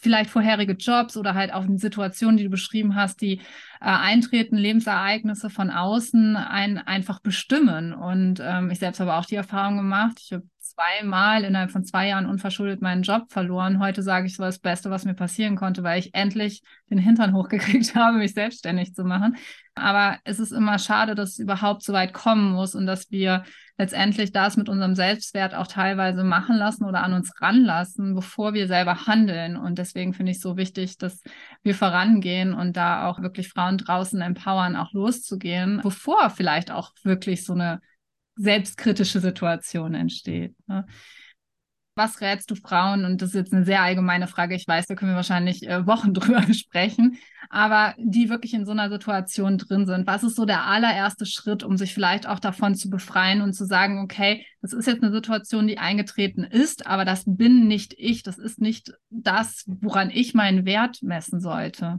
vielleicht 0.00 0.30
vorherige 0.30 0.74
Jobs 0.74 1.16
oder 1.16 1.34
halt 1.34 1.52
auch 1.52 1.64
die 1.66 1.78
Situationen, 1.78 2.36
die 2.36 2.44
du 2.44 2.50
beschrieben 2.50 2.94
hast, 2.94 3.20
die 3.20 3.38
äh, 3.38 3.40
eintreten, 3.80 4.56
Lebensereignisse 4.56 5.50
von 5.50 5.70
außen 5.70 6.36
einen 6.36 6.78
einfach 6.78 7.20
bestimmen. 7.20 7.92
Und 7.92 8.40
ähm, 8.42 8.70
ich 8.70 8.78
selbst 8.78 9.00
habe 9.00 9.14
auch 9.14 9.24
die 9.24 9.36
Erfahrung 9.36 9.76
gemacht. 9.76 10.20
Ich 10.22 10.32
habe 10.32 10.44
zweimal 10.70 11.44
innerhalb 11.44 11.70
von 11.70 11.84
zwei 11.84 12.08
Jahren 12.08 12.26
unverschuldet 12.26 12.80
meinen 12.82 13.02
Job 13.02 13.30
verloren. 13.30 13.80
Heute 13.80 14.02
sage 14.02 14.26
ich, 14.26 14.34
es 14.34 14.38
war 14.38 14.46
das 14.46 14.58
Beste, 14.58 14.90
was 14.90 15.04
mir 15.04 15.14
passieren 15.14 15.56
konnte, 15.56 15.82
weil 15.82 15.98
ich 15.98 16.14
endlich 16.14 16.62
den 16.90 16.98
Hintern 16.98 17.34
hochgekriegt 17.34 17.94
habe, 17.94 18.18
mich 18.18 18.34
selbstständig 18.34 18.94
zu 18.94 19.04
machen. 19.04 19.36
Aber 19.74 20.18
es 20.24 20.38
ist 20.38 20.52
immer 20.52 20.78
schade, 20.78 21.14
dass 21.14 21.30
es 21.30 21.38
überhaupt 21.38 21.82
so 21.82 21.92
weit 21.92 22.12
kommen 22.12 22.52
muss 22.52 22.74
und 22.74 22.86
dass 22.86 23.10
wir 23.10 23.44
letztendlich 23.78 24.32
das 24.32 24.56
mit 24.56 24.68
unserem 24.68 24.94
Selbstwert 24.94 25.54
auch 25.54 25.66
teilweise 25.66 26.22
machen 26.22 26.56
lassen 26.56 26.84
oder 26.84 27.02
an 27.02 27.14
uns 27.14 27.32
ranlassen, 27.40 28.14
bevor 28.14 28.52
wir 28.52 28.66
selber 28.66 29.06
handeln. 29.06 29.56
Und 29.56 29.78
deswegen 29.78 30.12
finde 30.12 30.32
ich 30.32 30.36
es 30.36 30.42
so 30.42 30.56
wichtig, 30.56 30.98
dass 30.98 31.22
wir 31.62 31.74
vorangehen 31.74 32.52
und 32.52 32.76
da 32.76 33.08
auch 33.08 33.22
wirklich 33.22 33.48
Frauen 33.48 33.78
draußen 33.78 34.20
empowern, 34.20 34.76
auch 34.76 34.92
loszugehen, 34.92 35.80
bevor 35.82 36.28
vielleicht 36.30 36.70
auch 36.70 36.92
wirklich 37.02 37.44
so 37.44 37.54
eine 37.54 37.80
selbstkritische 38.40 39.20
Situation 39.20 39.94
entsteht. 39.94 40.54
Ne? 40.66 40.86
Was 41.96 42.22
rätst 42.22 42.50
du 42.50 42.54
Frauen? 42.54 43.04
Und 43.04 43.20
das 43.20 43.30
ist 43.30 43.34
jetzt 43.34 43.52
eine 43.52 43.64
sehr 43.64 43.82
allgemeine 43.82 44.26
Frage. 44.26 44.54
Ich 44.54 44.66
weiß, 44.66 44.86
da 44.86 44.94
können 44.94 45.10
wir 45.10 45.16
wahrscheinlich 45.16 45.68
äh, 45.68 45.86
Wochen 45.86 46.14
drüber 46.14 46.42
sprechen, 46.54 47.18
aber 47.50 47.94
die 47.98 48.30
wirklich 48.30 48.54
in 48.54 48.64
so 48.64 48.72
einer 48.72 48.88
Situation 48.88 49.58
drin 49.58 49.86
sind. 49.86 50.06
Was 50.06 50.22
ist 50.22 50.36
so 50.36 50.46
der 50.46 50.64
allererste 50.64 51.26
Schritt, 51.26 51.62
um 51.62 51.76
sich 51.76 51.92
vielleicht 51.92 52.26
auch 52.26 52.38
davon 52.38 52.74
zu 52.74 52.88
befreien 52.88 53.42
und 53.42 53.52
zu 53.52 53.66
sagen, 53.66 54.02
okay, 54.02 54.46
das 54.62 54.72
ist 54.72 54.86
jetzt 54.86 55.02
eine 55.02 55.12
Situation, 55.12 55.66
die 55.66 55.78
eingetreten 55.78 56.44
ist, 56.44 56.86
aber 56.86 57.04
das 57.04 57.24
bin 57.26 57.68
nicht 57.68 57.94
ich. 57.98 58.22
Das 58.22 58.38
ist 58.38 58.60
nicht 58.60 58.92
das, 59.10 59.64
woran 59.66 60.10
ich 60.10 60.32
meinen 60.32 60.64
Wert 60.64 61.02
messen 61.02 61.40
sollte. 61.40 61.98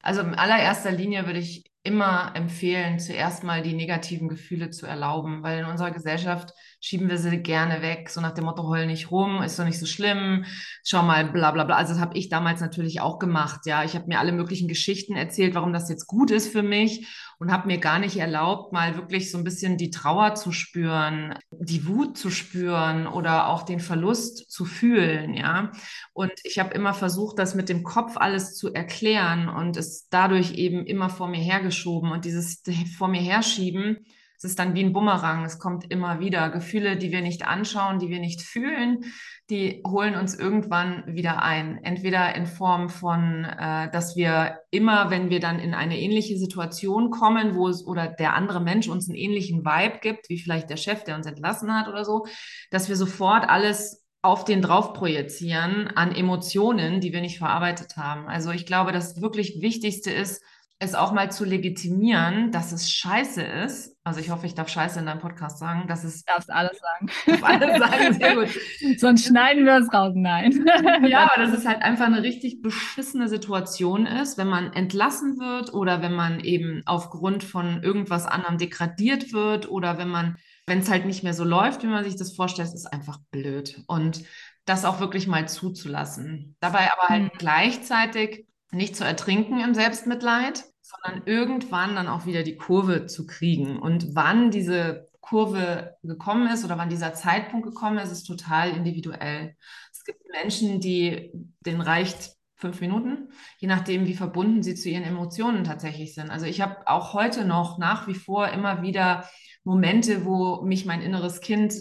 Also 0.00 0.22
in 0.22 0.34
allererster 0.34 0.92
Linie 0.92 1.26
würde 1.26 1.40
ich 1.40 1.64
immer 1.84 2.32
empfehlen, 2.34 2.98
zuerst 2.98 3.44
mal 3.44 3.62
die 3.62 3.74
negativen 3.74 4.28
Gefühle 4.28 4.70
zu 4.70 4.86
erlauben, 4.86 5.42
weil 5.42 5.60
in 5.60 5.66
unserer 5.66 5.90
Gesellschaft 5.90 6.54
schieben 6.80 7.10
wir 7.10 7.18
sie 7.18 7.42
gerne 7.42 7.82
weg, 7.82 8.08
so 8.08 8.22
nach 8.22 8.32
dem 8.32 8.44
Motto, 8.44 8.66
heul 8.68 8.86
nicht 8.86 9.10
rum, 9.10 9.42
ist 9.42 9.58
doch 9.58 9.66
nicht 9.66 9.78
so 9.78 9.84
schlimm, 9.84 10.46
schau 10.82 11.02
mal, 11.02 11.26
bla 11.26 11.50
bla 11.50 11.64
bla. 11.64 11.76
Also 11.76 11.92
das 11.92 12.00
habe 12.00 12.16
ich 12.16 12.30
damals 12.30 12.62
natürlich 12.62 13.02
auch 13.02 13.18
gemacht, 13.18 13.60
ja. 13.66 13.84
Ich 13.84 13.94
habe 13.94 14.06
mir 14.06 14.18
alle 14.18 14.32
möglichen 14.32 14.66
Geschichten 14.66 15.14
erzählt, 15.14 15.54
warum 15.54 15.74
das 15.74 15.90
jetzt 15.90 16.06
gut 16.06 16.30
ist 16.30 16.50
für 16.50 16.62
mich 16.62 17.06
und 17.38 17.52
habe 17.52 17.66
mir 17.66 17.78
gar 17.78 17.98
nicht 17.98 18.16
erlaubt, 18.16 18.72
mal 18.72 18.96
wirklich 18.96 19.30
so 19.30 19.38
ein 19.38 19.44
bisschen 19.44 19.76
die 19.76 19.90
Trauer 19.90 20.34
zu 20.34 20.52
spüren, 20.52 21.34
die 21.50 21.86
Wut 21.86 22.16
zu 22.16 22.30
spüren 22.30 23.06
oder 23.06 23.48
auch 23.48 23.62
den 23.62 23.80
Verlust 23.80 24.50
zu 24.50 24.64
fühlen, 24.64 25.34
ja. 25.34 25.72
Und 26.12 26.32
ich 26.44 26.58
habe 26.58 26.74
immer 26.74 26.94
versucht, 26.94 27.38
das 27.38 27.54
mit 27.54 27.68
dem 27.68 27.82
Kopf 27.82 28.16
alles 28.16 28.54
zu 28.54 28.72
erklären 28.72 29.48
und 29.48 29.76
es 29.76 30.08
dadurch 30.08 30.52
eben 30.52 30.86
immer 30.86 31.10
vor 31.10 31.28
mir 31.28 31.40
hergeschoben 31.74 32.12
und 32.12 32.24
dieses 32.24 32.62
vor 32.98 33.08
mir 33.08 33.20
herschieben, 33.20 34.06
es 34.36 34.50
ist 34.50 34.58
dann 34.58 34.74
wie 34.74 34.82
ein 34.82 34.92
Bumerang, 34.92 35.44
es 35.44 35.58
kommt 35.58 35.90
immer 35.90 36.18
wieder. 36.20 36.50
Gefühle, 36.50 36.98
die 36.98 37.12
wir 37.12 37.22
nicht 37.22 37.46
anschauen, 37.46 37.98
die 37.98 38.10
wir 38.10 38.18
nicht 38.18 38.42
fühlen, 38.42 39.04
die 39.48 39.80
holen 39.86 40.16
uns 40.16 40.34
irgendwann 40.34 41.04
wieder 41.06 41.42
ein. 41.42 41.82
Entweder 41.82 42.34
in 42.34 42.46
Form 42.46 42.90
von, 42.90 43.44
äh, 43.44 43.90
dass 43.90 44.16
wir 44.16 44.58
immer, 44.70 45.08
wenn 45.10 45.30
wir 45.30 45.40
dann 45.40 45.60
in 45.60 45.72
eine 45.72 45.98
ähnliche 45.98 46.36
Situation 46.36 47.10
kommen, 47.10 47.54
wo 47.54 47.68
es 47.68 47.86
oder 47.86 48.08
der 48.08 48.34
andere 48.34 48.60
Mensch 48.60 48.88
uns 48.88 49.08
einen 49.08 49.16
ähnlichen 49.16 49.64
Vibe 49.64 50.00
gibt, 50.00 50.28
wie 50.28 50.38
vielleicht 50.38 50.68
der 50.68 50.76
Chef, 50.76 51.04
der 51.04 51.14
uns 51.14 51.26
entlassen 51.26 51.72
hat 51.72 51.88
oder 51.88 52.04
so, 52.04 52.26
dass 52.70 52.88
wir 52.88 52.96
sofort 52.96 53.48
alles 53.48 54.04
auf 54.20 54.44
den 54.44 54.62
drauf 54.62 54.94
projizieren 54.94 55.88
an 55.94 56.14
Emotionen, 56.14 57.00
die 57.00 57.12
wir 57.12 57.20
nicht 57.20 57.38
verarbeitet 57.38 57.96
haben. 57.96 58.26
Also 58.26 58.50
ich 58.50 58.66
glaube, 58.66 58.92
das 58.92 59.22
wirklich 59.22 59.60
Wichtigste 59.60 60.10
ist, 60.10 60.42
es 60.80 60.94
auch 60.94 61.12
mal 61.12 61.30
zu 61.30 61.44
legitimieren, 61.44 62.50
dass 62.50 62.72
es 62.72 62.90
scheiße 62.90 63.42
ist. 63.42 63.96
Also 64.02 64.20
ich 64.20 64.30
hoffe, 64.30 64.46
ich 64.46 64.54
darf 64.54 64.68
scheiße 64.68 64.98
in 64.98 65.06
deinem 65.06 65.20
Podcast 65.20 65.58
sagen, 65.58 65.86
dass 65.86 66.04
es. 66.04 66.24
Du 66.24 66.32
darfst 66.32 66.50
alles 66.50 66.78
sagen. 66.78 67.42
Alles 67.42 67.78
sagen, 67.78 68.12
sehr 68.14 68.34
gut. 68.34 68.48
Sonst 68.98 69.26
schneiden 69.26 69.64
wir 69.64 69.78
es 69.78 69.92
raus. 69.92 70.12
Nein. 70.14 70.66
ja, 71.08 71.30
aber 71.30 71.42
dass 71.42 71.56
es 71.56 71.66
halt 71.66 71.82
einfach 71.82 72.06
eine 72.06 72.22
richtig 72.22 72.60
beschissene 72.60 73.28
Situation 73.28 74.06
ist, 74.06 74.36
wenn 74.36 74.48
man 74.48 74.72
entlassen 74.72 75.38
wird 75.38 75.72
oder 75.72 76.02
wenn 76.02 76.14
man 76.14 76.40
eben 76.40 76.82
aufgrund 76.86 77.44
von 77.44 77.82
irgendwas 77.82 78.26
anderem 78.26 78.58
degradiert 78.58 79.32
wird 79.32 79.70
oder 79.70 79.96
wenn 79.96 80.08
man, 80.08 80.36
wenn 80.66 80.80
es 80.80 80.90
halt 80.90 81.06
nicht 81.06 81.22
mehr 81.22 81.34
so 81.34 81.44
läuft, 81.44 81.82
wie 81.82 81.88
man 81.88 82.04
sich 82.04 82.16
das 82.16 82.34
vorstellt, 82.34 82.74
ist 82.74 82.92
einfach 82.92 83.20
blöd. 83.30 83.82
Und 83.86 84.22
das 84.66 84.84
auch 84.84 85.00
wirklich 85.00 85.26
mal 85.26 85.48
zuzulassen. 85.48 86.56
Dabei 86.60 86.90
aber 86.92 87.08
halt 87.08 87.24
mhm. 87.24 87.38
gleichzeitig 87.38 88.46
nicht 88.74 88.96
zu 88.96 89.04
ertrinken 89.04 89.60
im 89.60 89.74
Selbstmitleid, 89.74 90.64
sondern 90.82 91.26
irgendwann 91.26 91.94
dann 91.94 92.08
auch 92.08 92.26
wieder 92.26 92.42
die 92.42 92.56
Kurve 92.56 93.06
zu 93.06 93.26
kriegen. 93.26 93.78
Und 93.78 94.14
wann 94.14 94.50
diese 94.50 95.08
Kurve 95.20 95.96
gekommen 96.02 96.48
ist 96.48 96.64
oder 96.64 96.76
wann 96.76 96.90
dieser 96.90 97.14
Zeitpunkt 97.14 97.66
gekommen 97.66 97.98
ist, 97.98 98.12
ist 98.12 98.24
total 98.24 98.70
individuell. 98.70 99.56
Es 99.90 100.04
gibt 100.04 100.20
Menschen, 100.30 100.80
die 100.80 101.30
denen 101.60 101.80
reicht 101.80 102.32
fünf 102.56 102.80
Minuten, 102.80 103.30
je 103.58 103.68
nachdem, 103.68 104.06
wie 104.06 104.14
verbunden 104.14 104.62
sie 104.62 104.74
zu 104.74 104.88
ihren 104.88 105.04
Emotionen 105.04 105.64
tatsächlich 105.64 106.14
sind. 106.14 106.30
Also 106.30 106.46
ich 106.46 106.60
habe 106.60 106.86
auch 106.86 107.14
heute 107.14 107.44
noch 107.44 107.78
nach 107.78 108.06
wie 108.06 108.14
vor 108.14 108.48
immer 108.48 108.82
wieder 108.82 109.28
Momente, 109.64 110.24
wo 110.24 110.62
mich 110.62 110.84
mein 110.84 111.00
inneres 111.00 111.40
Kind 111.40 111.74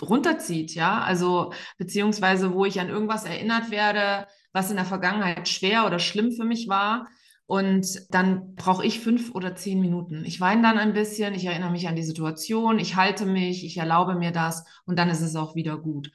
runterzieht, 0.00 0.74
ja, 0.74 1.00
also 1.02 1.52
beziehungsweise 1.78 2.52
wo 2.52 2.64
ich 2.64 2.80
an 2.80 2.88
irgendwas 2.88 3.24
erinnert 3.24 3.70
werde, 3.70 4.26
was 4.52 4.70
in 4.70 4.76
der 4.76 4.84
Vergangenheit 4.84 5.48
schwer 5.48 5.86
oder 5.86 5.98
schlimm 5.98 6.32
für 6.32 6.44
mich 6.44 6.68
war. 6.68 7.08
Und 7.46 7.86
dann 8.10 8.54
brauche 8.54 8.84
ich 8.86 9.00
fünf 9.00 9.34
oder 9.34 9.54
zehn 9.54 9.80
Minuten. 9.80 10.24
Ich 10.24 10.40
weine 10.40 10.62
dann 10.62 10.78
ein 10.78 10.94
bisschen, 10.94 11.34
ich 11.34 11.44
erinnere 11.44 11.70
mich 11.70 11.88
an 11.88 11.96
die 11.96 12.02
Situation, 12.02 12.78
ich 12.78 12.96
halte 12.96 13.26
mich, 13.26 13.64
ich 13.64 13.76
erlaube 13.76 14.14
mir 14.14 14.30
das 14.30 14.64
und 14.86 14.98
dann 14.98 15.10
ist 15.10 15.20
es 15.20 15.36
auch 15.36 15.54
wieder 15.54 15.76
gut. 15.76 16.12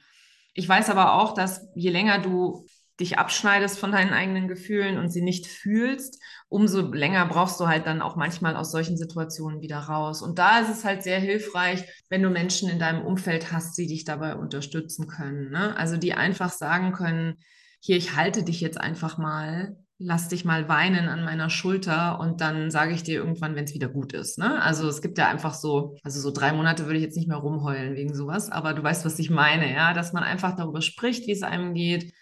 Ich 0.54 0.68
weiß 0.68 0.90
aber 0.90 1.14
auch, 1.14 1.34
dass 1.34 1.68
je 1.76 1.90
länger 1.90 2.18
du 2.18 2.66
dich 2.98 3.18
abschneidest 3.18 3.78
von 3.78 3.92
deinen 3.92 4.12
eigenen 4.12 4.48
Gefühlen 4.48 4.98
und 4.98 5.10
sie 5.10 5.22
nicht 5.22 5.46
fühlst, 5.46 6.20
umso 6.48 6.80
länger 6.80 7.26
brauchst 7.26 7.60
du 7.60 7.68
halt 7.68 7.86
dann 7.86 8.02
auch 8.02 8.16
manchmal 8.16 8.56
aus 8.56 8.72
solchen 8.72 8.96
Situationen 8.96 9.60
wieder 9.60 9.78
raus. 9.78 10.20
Und 10.20 10.38
da 10.38 10.58
ist 10.58 10.70
es 10.70 10.84
halt 10.84 11.04
sehr 11.04 11.20
hilfreich, 11.20 11.84
wenn 12.08 12.22
du 12.22 12.30
Menschen 12.30 12.68
in 12.68 12.80
deinem 12.80 13.04
Umfeld 13.04 13.52
hast, 13.52 13.78
die 13.78 13.86
dich 13.86 14.04
dabei 14.04 14.34
unterstützen 14.34 15.06
können. 15.06 15.50
Ne? 15.50 15.76
Also 15.76 15.96
die 15.96 16.14
einfach 16.14 16.50
sagen 16.50 16.92
können, 16.92 17.36
hier, 17.80 17.96
ich 17.96 18.16
halte 18.16 18.42
dich 18.42 18.60
jetzt 18.60 18.80
einfach 18.80 19.18
mal, 19.18 19.76
lass 19.98 20.28
dich 20.28 20.44
mal 20.44 20.68
weinen 20.68 21.08
an 21.08 21.24
meiner 21.24 21.50
Schulter 21.50 22.20
und 22.20 22.40
dann 22.40 22.70
sage 22.70 22.94
ich 22.94 23.02
dir 23.02 23.14
irgendwann, 23.14 23.56
wenn 23.56 23.64
es 23.64 23.74
wieder 23.74 23.88
gut 23.88 24.12
ist. 24.12 24.38
Ne? 24.38 24.62
Also 24.62 24.88
es 24.88 25.02
gibt 25.02 25.18
ja 25.18 25.28
einfach 25.28 25.54
so, 25.54 25.96
also 26.02 26.20
so 26.20 26.30
drei 26.30 26.52
Monate 26.52 26.86
würde 26.86 26.98
ich 26.98 27.04
jetzt 27.04 27.16
nicht 27.16 27.28
mehr 27.28 27.38
rumheulen 27.38 27.94
wegen 27.94 28.14
sowas, 28.14 28.50
aber 28.50 28.74
du 28.74 28.82
weißt, 28.82 29.04
was 29.04 29.18
ich 29.18 29.30
meine, 29.30 29.72
ja, 29.72 29.94
dass 29.94 30.12
man 30.12 30.22
einfach 30.22 30.54
darüber 30.54 30.82
spricht, 30.82 31.26
wie 31.26 31.32
es 31.32 31.42
einem 31.42 31.74
geht 31.74 32.12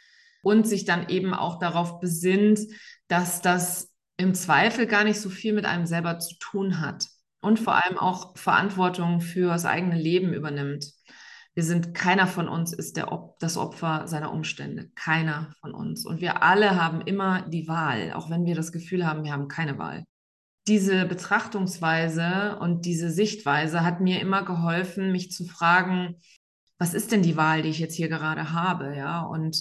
und 0.43 0.67
sich 0.67 0.85
dann 0.85 1.09
eben 1.09 1.35
auch 1.35 1.59
darauf 1.59 2.01
besinnt, 2.01 2.61
dass 3.09 3.43
das 3.43 3.91
im 4.17 4.35
Zweifel 4.35 4.87
gar 4.87 5.05
nicht 5.05 5.21
so 5.21 5.29
viel 5.29 5.53
mit 5.53 5.67
einem 5.67 5.87
selber 5.87 6.19
zu 6.19 6.37
tun 6.39 6.81
hat 6.81 7.07
und 7.41 7.61
vor 7.61 7.75
allem 7.75 7.99
auch 7.99 8.37
Verantwortung 8.37 9.21
für 9.21 9.49
das 9.49 9.65
eigene 9.65 9.99
Leben 9.99 10.33
übernimmt. 10.33 10.96
Wir 11.57 11.65
sind, 11.65 11.95
keiner 11.95 12.27
von 12.27 12.49
uns 12.49 12.75
ist 12.75 12.99
der 12.99 13.11
Op 13.11 13.39
das 13.39 13.57
Opfer 13.57 14.07
seiner 14.07 14.31
Umstände. 14.31 14.91
Keiner 14.95 15.55
von 15.63 15.73
uns. 15.73 16.05
Und 16.05 16.21
wir 16.21 16.43
alle 16.43 16.81
haben 16.81 17.01
immer 17.01 17.49
die 17.49 17.67
Wahl, 17.67 18.13
auch 18.13 18.29
wenn 18.29 18.45
wir 18.45 18.55
das 18.55 18.73
Gefühl 18.73 19.07
haben, 19.07 19.25
wir 19.25 19.33
haben 19.33 19.49
keine 19.49 19.79
Wahl. 19.79 20.05
Diese 20.69 21.07
Betrachtungsweise 21.07 22.59
und 22.61 22.85
diese 22.85 23.11
Sichtweise 23.11 23.85
hat 23.85 24.03
mir 24.03 24.21
immer 24.21 24.45
geholfen, 24.45 25.13
mich 25.13 25.33
zu 25.33 25.47
fragen, 25.47 26.17
was 26.79 26.93
ist 26.93 27.11
denn 27.11 27.23
die 27.23 27.39
Wahl, 27.39 27.63
die 27.63 27.71
ich 27.71 27.79
jetzt 27.79 27.95
hier 27.95 28.09
gerade 28.09 28.53
habe? 28.53 28.95
Ja, 28.95 29.23
und 29.23 29.59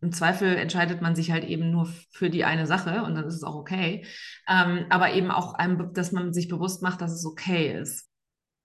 im 0.00 0.12
Zweifel 0.12 0.56
entscheidet 0.56 1.02
man 1.02 1.14
sich 1.14 1.30
halt 1.30 1.44
eben 1.44 1.70
nur 1.70 1.92
für 2.10 2.30
die 2.30 2.46
eine 2.46 2.66
Sache 2.66 3.02
und 3.02 3.16
dann 3.16 3.26
ist 3.26 3.34
es 3.34 3.42
auch 3.42 3.56
okay. 3.56 4.06
Ähm, 4.48 4.86
aber 4.88 5.12
eben 5.12 5.30
auch, 5.30 5.52
einem, 5.52 5.92
dass 5.92 6.10
man 6.10 6.32
sich 6.32 6.48
bewusst 6.48 6.82
macht, 6.82 7.02
dass 7.02 7.12
es 7.12 7.26
okay 7.26 7.78
ist. 7.78 8.08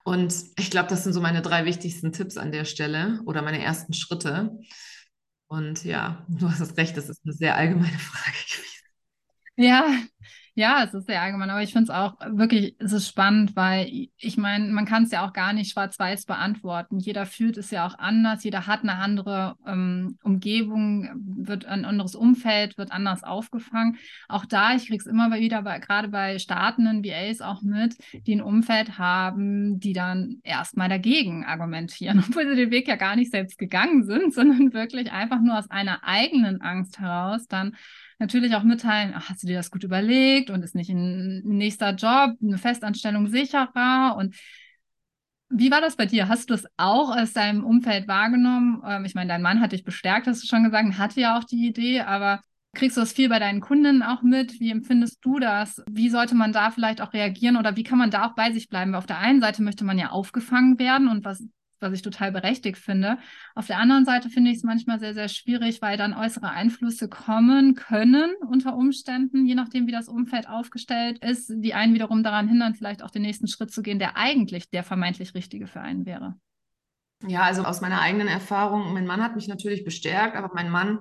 Und 0.09 0.33
ich 0.57 0.71
glaube, 0.71 0.89
das 0.89 1.03
sind 1.03 1.13
so 1.13 1.21
meine 1.21 1.43
drei 1.43 1.65
wichtigsten 1.65 2.11
Tipps 2.11 2.35
an 2.35 2.51
der 2.51 2.65
Stelle 2.65 3.21
oder 3.27 3.43
meine 3.43 3.61
ersten 3.61 3.93
Schritte. 3.93 4.57
Und 5.45 5.83
ja, 5.83 6.25
du 6.27 6.49
hast 6.49 6.77
recht, 6.77 6.97
das 6.97 7.09
ist 7.09 7.21
eine 7.23 7.33
sehr 7.35 7.55
allgemeine 7.55 7.99
Frage 7.99 8.37
gewesen. 8.51 8.87
Ja, 9.55 9.87
ja, 10.59 10.83
es 10.83 10.93
ist 10.93 11.07
sehr 11.07 11.21
allgemein, 11.21 11.49
aber 11.49 11.63
ich 11.63 11.71
finde 11.71 11.85
es 11.85 11.89
auch 11.89 12.17
wirklich, 12.31 12.75
es 12.79 12.91
ist 12.91 13.07
spannend, 13.07 13.55
weil 13.55 14.09
ich 14.17 14.35
meine, 14.35 14.67
man 14.67 14.83
kann 14.83 15.03
es 15.03 15.11
ja 15.11 15.25
auch 15.25 15.31
gar 15.31 15.53
nicht 15.53 15.71
schwarz-weiß 15.71 16.25
beantworten. 16.25 16.99
Jeder 16.99 17.25
fühlt 17.25 17.55
es 17.55 17.71
ja 17.71 17.87
auch 17.87 17.97
anders, 17.97 18.43
jeder 18.43 18.67
hat 18.67 18.83
eine 18.83 18.95
andere 18.95 19.55
ähm, 19.65 20.17
Umgebung, 20.21 21.09
wird 21.45 21.65
ein 21.65 21.85
anderes 21.85 22.13
Umfeld, 22.13 22.77
wird 22.77 22.91
anders 22.91 23.23
aufgefangen. 23.23 23.97
Auch 24.27 24.45
da, 24.45 24.75
ich 24.75 24.87
kriege 24.87 24.97
es 24.97 25.05
immer 25.05 25.31
wieder, 25.31 25.61
gerade 25.79 26.09
bei 26.09 26.39
startenden 26.39 27.05
VAs 27.05 27.39
auch 27.39 27.61
mit, 27.61 27.95
die 28.27 28.35
ein 28.35 28.41
Umfeld 28.41 28.97
haben, 28.97 29.79
die 29.79 29.93
dann 29.93 30.41
erstmal 30.43 30.89
dagegen 30.89 31.45
argumentieren, 31.45 32.19
obwohl 32.27 32.49
sie 32.49 32.57
den 32.57 32.71
Weg 32.71 32.89
ja 32.89 32.97
gar 32.97 33.15
nicht 33.15 33.31
selbst 33.31 33.57
gegangen 33.57 34.03
sind, 34.03 34.33
sondern 34.33 34.73
wirklich 34.73 35.09
einfach 35.13 35.39
nur 35.39 35.57
aus 35.57 35.71
einer 35.71 36.03
eigenen 36.03 36.59
Angst 36.59 36.99
heraus 36.99 37.47
dann 37.47 37.77
natürlich 38.19 38.55
auch 38.55 38.63
mitteilen, 38.63 39.13
ach, 39.15 39.29
hast 39.29 39.43
du 39.43 39.47
dir 39.47 39.57
das 39.57 39.71
gut 39.71 39.83
überlegt 39.83 40.49
und 40.49 40.61
ist 40.63 40.75
nicht 40.75 40.89
ein 40.89 41.41
nächster 41.43 41.91
Job, 41.95 42.37
eine 42.41 42.57
Festanstellung 42.57 43.27
sicherer 43.27 44.15
und 44.17 44.35
wie 45.49 45.71
war 45.71 45.81
das 45.81 45.95
bei 45.95 46.05
dir? 46.05 46.27
Hast 46.27 46.49
du 46.49 46.53
das 46.53 46.65
auch 46.77 47.15
aus 47.15 47.33
deinem 47.33 47.63
Umfeld 47.63 48.07
wahrgenommen? 48.07 48.83
Ähm, 48.85 49.05
ich 49.05 49.15
meine, 49.15 49.29
dein 49.29 49.41
Mann 49.41 49.61
hat 49.61 49.71
dich 49.71 49.83
bestärkt, 49.83 50.27
hast 50.27 50.43
du 50.43 50.47
schon 50.47 50.63
gesagt, 50.63 50.97
hatte 50.97 51.21
ja 51.21 51.37
auch 51.37 51.43
die 51.43 51.67
Idee, 51.67 52.01
aber 52.01 52.41
kriegst 52.75 52.97
du 52.97 53.01
das 53.01 53.13
viel 53.13 53.29
bei 53.29 53.39
deinen 53.39 53.61
Kunden 53.61 54.03
auch 54.03 54.21
mit? 54.21 54.59
Wie 54.59 54.69
empfindest 54.69 55.17
du 55.21 55.39
das? 55.39 55.81
Wie 55.89 56.09
sollte 56.09 56.35
man 56.35 56.53
da 56.53 56.69
vielleicht 56.69 57.01
auch 57.01 57.13
reagieren 57.13 57.57
oder 57.57 57.75
wie 57.75 57.83
kann 57.83 57.97
man 57.97 58.11
da 58.11 58.27
auch 58.27 58.35
bei 58.35 58.51
sich 58.51 58.69
bleiben? 58.69 58.91
Weil 58.91 58.99
auf 58.99 59.07
der 59.07 59.17
einen 59.17 59.41
Seite 59.41 59.63
möchte 59.63 59.83
man 59.83 59.97
ja 59.97 60.11
aufgefangen 60.11 60.77
werden 60.77 61.07
und 61.07 61.25
was 61.25 61.43
was 61.81 61.93
ich 61.93 62.01
total 62.01 62.31
berechtigt 62.31 62.77
finde. 62.77 63.17
Auf 63.55 63.67
der 63.67 63.77
anderen 63.77 64.05
Seite 64.05 64.29
finde 64.29 64.51
ich 64.51 64.57
es 64.57 64.63
manchmal 64.63 64.99
sehr, 64.99 65.13
sehr 65.13 65.27
schwierig, 65.27 65.81
weil 65.81 65.97
dann 65.97 66.13
äußere 66.13 66.49
Einflüsse 66.49 67.09
kommen 67.09 67.75
können 67.75 68.31
unter 68.47 68.75
Umständen, 68.75 69.45
je 69.45 69.55
nachdem, 69.55 69.87
wie 69.87 69.91
das 69.91 70.07
Umfeld 70.07 70.47
aufgestellt 70.47 71.19
ist, 71.19 71.51
die 71.55 71.73
einen 71.73 71.93
wiederum 71.93 72.23
daran 72.23 72.47
hindern, 72.47 72.75
vielleicht 72.75 73.03
auch 73.03 73.11
den 73.11 73.21
nächsten 73.21 73.47
Schritt 73.47 73.71
zu 73.71 73.81
gehen, 73.81 73.99
der 73.99 74.17
eigentlich 74.17 74.69
der 74.69 74.83
vermeintlich 74.83 75.33
richtige 75.35 75.67
für 75.67 75.81
einen 75.81 76.05
wäre. 76.05 76.35
Ja, 77.27 77.41
also 77.43 77.63
aus 77.63 77.81
meiner 77.81 77.99
eigenen 77.99 78.29
Erfahrung, 78.29 78.93
mein 78.93 79.05
Mann 79.05 79.21
hat 79.21 79.35
mich 79.35 79.47
natürlich 79.47 79.83
bestärkt, 79.83 80.37
aber 80.37 80.51
mein 80.53 80.69
Mann 80.69 80.99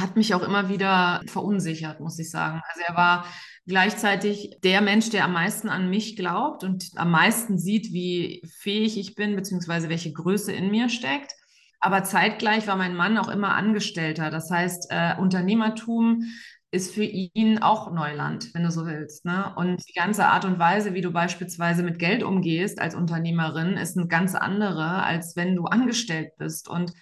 hat 0.00 0.16
mich 0.16 0.34
auch 0.34 0.42
immer 0.42 0.68
wieder 0.68 1.22
verunsichert, 1.26 2.00
muss 2.00 2.18
ich 2.18 2.30
sagen. 2.30 2.60
Also 2.68 2.84
er 2.86 2.96
war 2.96 3.24
gleichzeitig 3.66 4.58
der 4.62 4.80
Mensch, 4.80 5.10
der 5.10 5.24
am 5.24 5.32
meisten 5.32 5.68
an 5.68 5.90
mich 5.90 6.16
glaubt 6.16 6.64
und 6.64 6.90
am 6.96 7.10
meisten 7.10 7.58
sieht, 7.58 7.92
wie 7.92 8.42
fähig 8.58 8.98
ich 8.98 9.14
bin, 9.14 9.36
beziehungsweise 9.36 9.88
welche 9.88 10.12
Größe 10.12 10.52
in 10.52 10.70
mir 10.70 10.88
steckt. 10.88 11.32
Aber 11.80 12.04
zeitgleich 12.04 12.66
war 12.66 12.76
mein 12.76 12.94
Mann 12.96 13.18
auch 13.18 13.28
immer 13.28 13.54
Angestellter. 13.54 14.30
Das 14.30 14.50
heißt, 14.50 14.88
äh, 14.90 15.16
Unternehmertum 15.18 16.24
ist 16.70 16.94
für 16.94 17.04
ihn 17.04 17.58
auch 17.58 17.92
Neuland, 17.92 18.52
wenn 18.54 18.64
du 18.64 18.70
so 18.70 18.86
willst. 18.86 19.24
Ne? 19.24 19.52
Und 19.56 19.88
die 19.88 19.94
ganze 19.94 20.26
Art 20.26 20.44
und 20.44 20.58
Weise, 20.58 20.94
wie 20.94 21.00
du 21.00 21.10
beispielsweise 21.10 21.82
mit 21.82 21.98
Geld 21.98 22.22
umgehst 22.22 22.80
als 22.80 22.94
Unternehmerin, 22.94 23.76
ist 23.76 23.96
eine 23.96 24.08
ganz 24.08 24.34
andere, 24.34 25.02
als 25.02 25.36
wenn 25.36 25.54
du 25.54 25.64
angestellt 25.64 26.32
bist. 26.38 26.68
Und 26.68 26.92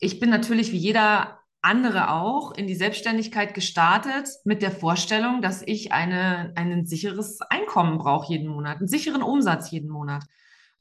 ich 0.00 0.20
bin 0.20 0.30
natürlich 0.30 0.72
wie 0.72 0.78
jeder 0.78 1.39
andere 1.62 2.10
auch 2.10 2.52
in 2.52 2.66
die 2.66 2.74
Selbstständigkeit 2.74 3.54
gestartet 3.54 4.28
mit 4.44 4.62
der 4.62 4.70
Vorstellung, 4.70 5.42
dass 5.42 5.62
ich 5.62 5.92
eine, 5.92 6.52
ein 6.56 6.86
sicheres 6.86 7.40
Einkommen 7.42 7.98
brauche 7.98 8.32
jeden 8.32 8.48
Monat, 8.48 8.78
einen 8.78 8.88
sicheren 8.88 9.22
Umsatz 9.22 9.70
jeden 9.70 9.90
Monat. 9.90 10.24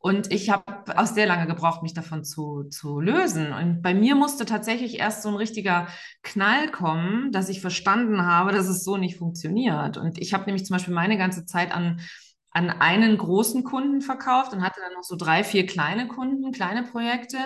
Und 0.01 0.31
ich 0.31 0.49
habe 0.49 0.97
auch 0.97 1.05
sehr 1.05 1.27
lange 1.27 1.45
gebraucht, 1.45 1.83
mich 1.83 1.93
davon 1.93 2.23
zu, 2.23 2.63
zu 2.69 3.01
lösen. 3.01 3.51
Und 3.51 3.81
bei 3.81 3.93
mir 3.93 4.15
musste 4.15 4.45
tatsächlich 4.45 4.97
erst 4.97 5.23
so 5.23 5.29
ein 5.29 5.35
richtiger 5.35 5.87
Knall 6.23 6.71
kommen, 6.71 7.33
dass 7.33 7.49
ich 7.49 7.59
verstanden 7.59 8.25
habe, 8.25 8.53
dass 8.53 8.69
es 8.69 8.85
so 8.85 8.95
nicht 8.95 9.17
funktioniert. 9.17 9.97
Und 9.97 10.17
ich 10.17 10.33
habe 10.33 10.45
nämlich 10.45 10.65
zum 10.65 10.75
Beispiel 10.75 10.93
meine 10.93 11.17
ganze 11.17 11.45
Zeit 11.45 11.73
an, 11.73 11.99
an 12.51 12.69
einen 12.69 13.17
großen 13.17 13.65
Kunden 13.65 13.99
verkauft 13.99 14.53
und 14.53 14.63
hatte 14.63 14.79
dann 14.79 14.93
noch 14.93 15.03
so 15.03 15.17
drei, 15.17 15.43
vier 15.43 15.65
kleine 15.65 16.07
Kunden, 16.07 16.53
kleine 16.53 16.83
Projekte. 16.83 17.37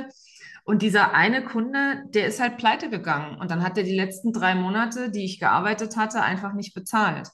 Und 0.63 0.81
dieser 0.81 1.13
eine 1.13 1.43
Kunde, 1.43 2.03
der 2.07 2.27
ist 2.27 2.39
halt 2.39 2.57
pleite 2.57 2.89
gegangen. 2.89 3.37
Und 3.39 3.51
dann 3.51 3.63
hat 3.63 3.77
er 3.77 3.83
die 3.83 3.95
letzten 3.95 4.31
drei 4.31 4.55
Monate, 4.55 5.11
die 5.11 5.25
ich 5.25 5.39
gearbeitet 5.39 5.97
hatte, 5.97 6.21
einfach 6.21 6.53
nicht 6.53 6.73
bezahlt. 6.73 7.29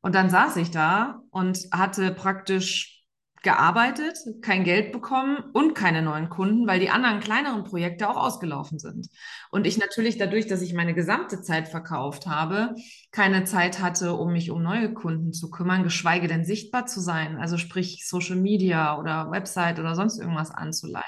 Und 0.00 0.14
dann 0.14 0.30
saß 0.30 0.56
ich 0.56 0.70
da 0.72 1.20
und 1.30 1.68
hatte 1.72 2.12
praktisch 2.12 3.02
gearbeitet, 3.42 4.18
kein 4.40 4.64
Geld 4.64 4.92
bekommen 4.92 5.36
und 5.52 5.74
keine 5.74 6.02
neuen 6.02 6.28
Kunden, 6.28 6.66
weil 6.66 6.80
die 6.80 6.90
anderen 6.90 7.20
kleineren 7.20 7.64
Projekte 7.64 8.08
auch 8.08 8.16
ausgelaufen 8.16 8.78
sind. 8.78 9.08
Und 9.50 9.66
ich 9.66 9.78
natürlich 9.78 10.16
dadurch, 10.16 10.46
dass 10.46 10.62
ich 10.62 10.74
meine 10.74 10.94
gesamte 10.94 11.42
Zeit 11.42 11.68
verkauft 11.68 12.26
habe, 12.26 12.74
keine 13.10 13.44
Zeit 13.44 13.80
hatte, 13.80 14.14
um 14.14 14.32
mich 14.32 14.50
um 14.50 14.62
neue 14.62 14.94
Kunden 14.94 15.32
zu 15.32 15.50
kümmern, 15.50 15.82
geschweige 15.82 16.28
denn 16.28 16.44
sichtbar 16.44 16.86
zu 16.86 17.00
sein, 17.00 17.36
also 17.38 17.58
sprich 17.58 18.06
Social 18.06 18.36
Media 18.36 18.98
oder 18.98 19.30
Website 19.30 19.80
oder 19.80 19.96
sonst 19.96 20.18
irgendwas 20.18 20.52
anzuleiern. 20.52 21.04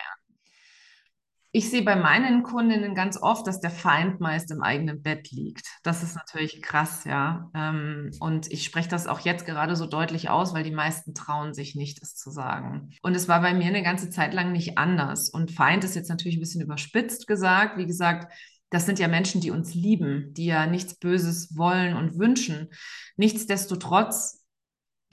Ich 1.56 1.70
sehe 1.70 1.82
bei 1.82 1.94
meinen 1.94 2.42
Kundinnen 2.42 2.96
ganz 2.96 3.16
oft, 3.16 3.46
dass 3.46 3.61
der 3.61 3.70
Feind 3.70 4.18
meist 4.18 4.50
im 4.50 4.61
eigenen 4.61 5.02
Bett 5.02 5.30
liegt. 5.30 5.64
Das 5.84 6.02
ist 6.02 6.16
natürlich 6.16 6.61
krass, 6.62 7.04
ja. 7.04 7.49
Ähm, 7.54 8.11
und 8.18 8.50
ich 8.50 8.64
spreche 8.64 8.88
das 8.88 9.06
auch 9.06 9.20
jetzt 9.20 9.46
gerade 9.46 9.76
so 9.76 9.87
deutlich 9.87 10.30
aus, 10.30 10.52
weil 10.52 10.64
die 10.64 10.73
meisten 10.73 11.14
trauen 11.14 11.54
sich 11.54 11.76
nicht, 11.76 12.02
es 12.02 12.16
zu 12.16 12.32
sagen. 12.32 12.90
Und 13.02 13.14
es 13.14 13.28
war 13.28 13.40
bei 13.40 13.54
mir 13.54 13.66
eine 13.66 13.84
ganze 13.84 14.11
Zeit 14.11 14.34
lang 14.34 14.50
nicht 14.50 14.78
anders. 14.78 15.30
Und 15.30 15.52
Feind 15.52 15.84
ist 15.84 15.94
jetzt 15.94 16.08
natürlich 16.08 16.38
ein 16.38 16.40
bisschen 16.40 16.61
überspitzt 16.61 17.28
gesagt. 17.28 17.78
Wie 17.78 17.87
gesagt, 17.87 18.32
das 18.70 18.84
sind 18.84 18.99
ja 18.99 19.06
Menschen, 19.06 19.40
die 19.40 19.52
uns 19.52 19.75
lieben, 19.75 20.34
die 20.34 20.46
ja 20.46 20.66
nichts 20.66 20.96
Böses 20.96 21.56
wollen 21.56 21.94
und 21.94 22.18
wünschen. 22.18 22.70
Nichtsdestotrotz 23.16 24.44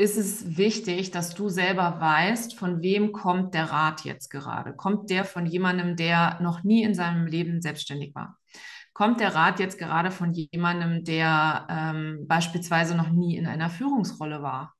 ist 0.01 0.17
es 0.17 0.57
wichtig, 0.57 1.11
dass 1.11 1.35
du 1.35 1.47
selber 1.47 1.97
weißt, 1.99 2.57
von 2.57 2.81
wem 2.81 3.11
kommt 3.11 3.53
der 3.53 3.65
Rat 3.65 4.03
jetzt 4.03 4.29
gerade. 4.29 4.73
Kommt 4.73 5.11
der 5.11 5.25
von 5.25 5.45
jemandem, 5.45 5.95
der 5.95 6.39
noch 6.41 6.63
nie 6.63 6.81
in 6.81 6.95
seinem 6.95 7.27
Leben 7.27 7.61
selbstständig 7.61 8.15
war? 8.15 8.39
Kommt 8.93 9.19
der 9.19 9.35
Rat 9.35 9.59
jetzt 9.59 9.77
gerade 9.77 10.09
von 10.09 10.33
jemandem, 10.33 11.03
der 11.03 11.67
ähm, 11.69 12.25
beispielsweise 12.27 12.95
noch 12.95 13.09
nie 13.09 13.37
in 13.37 13.45
einer 13.45 13.69
Führungsrolle 13.69 14.41
war? 14.41 14.73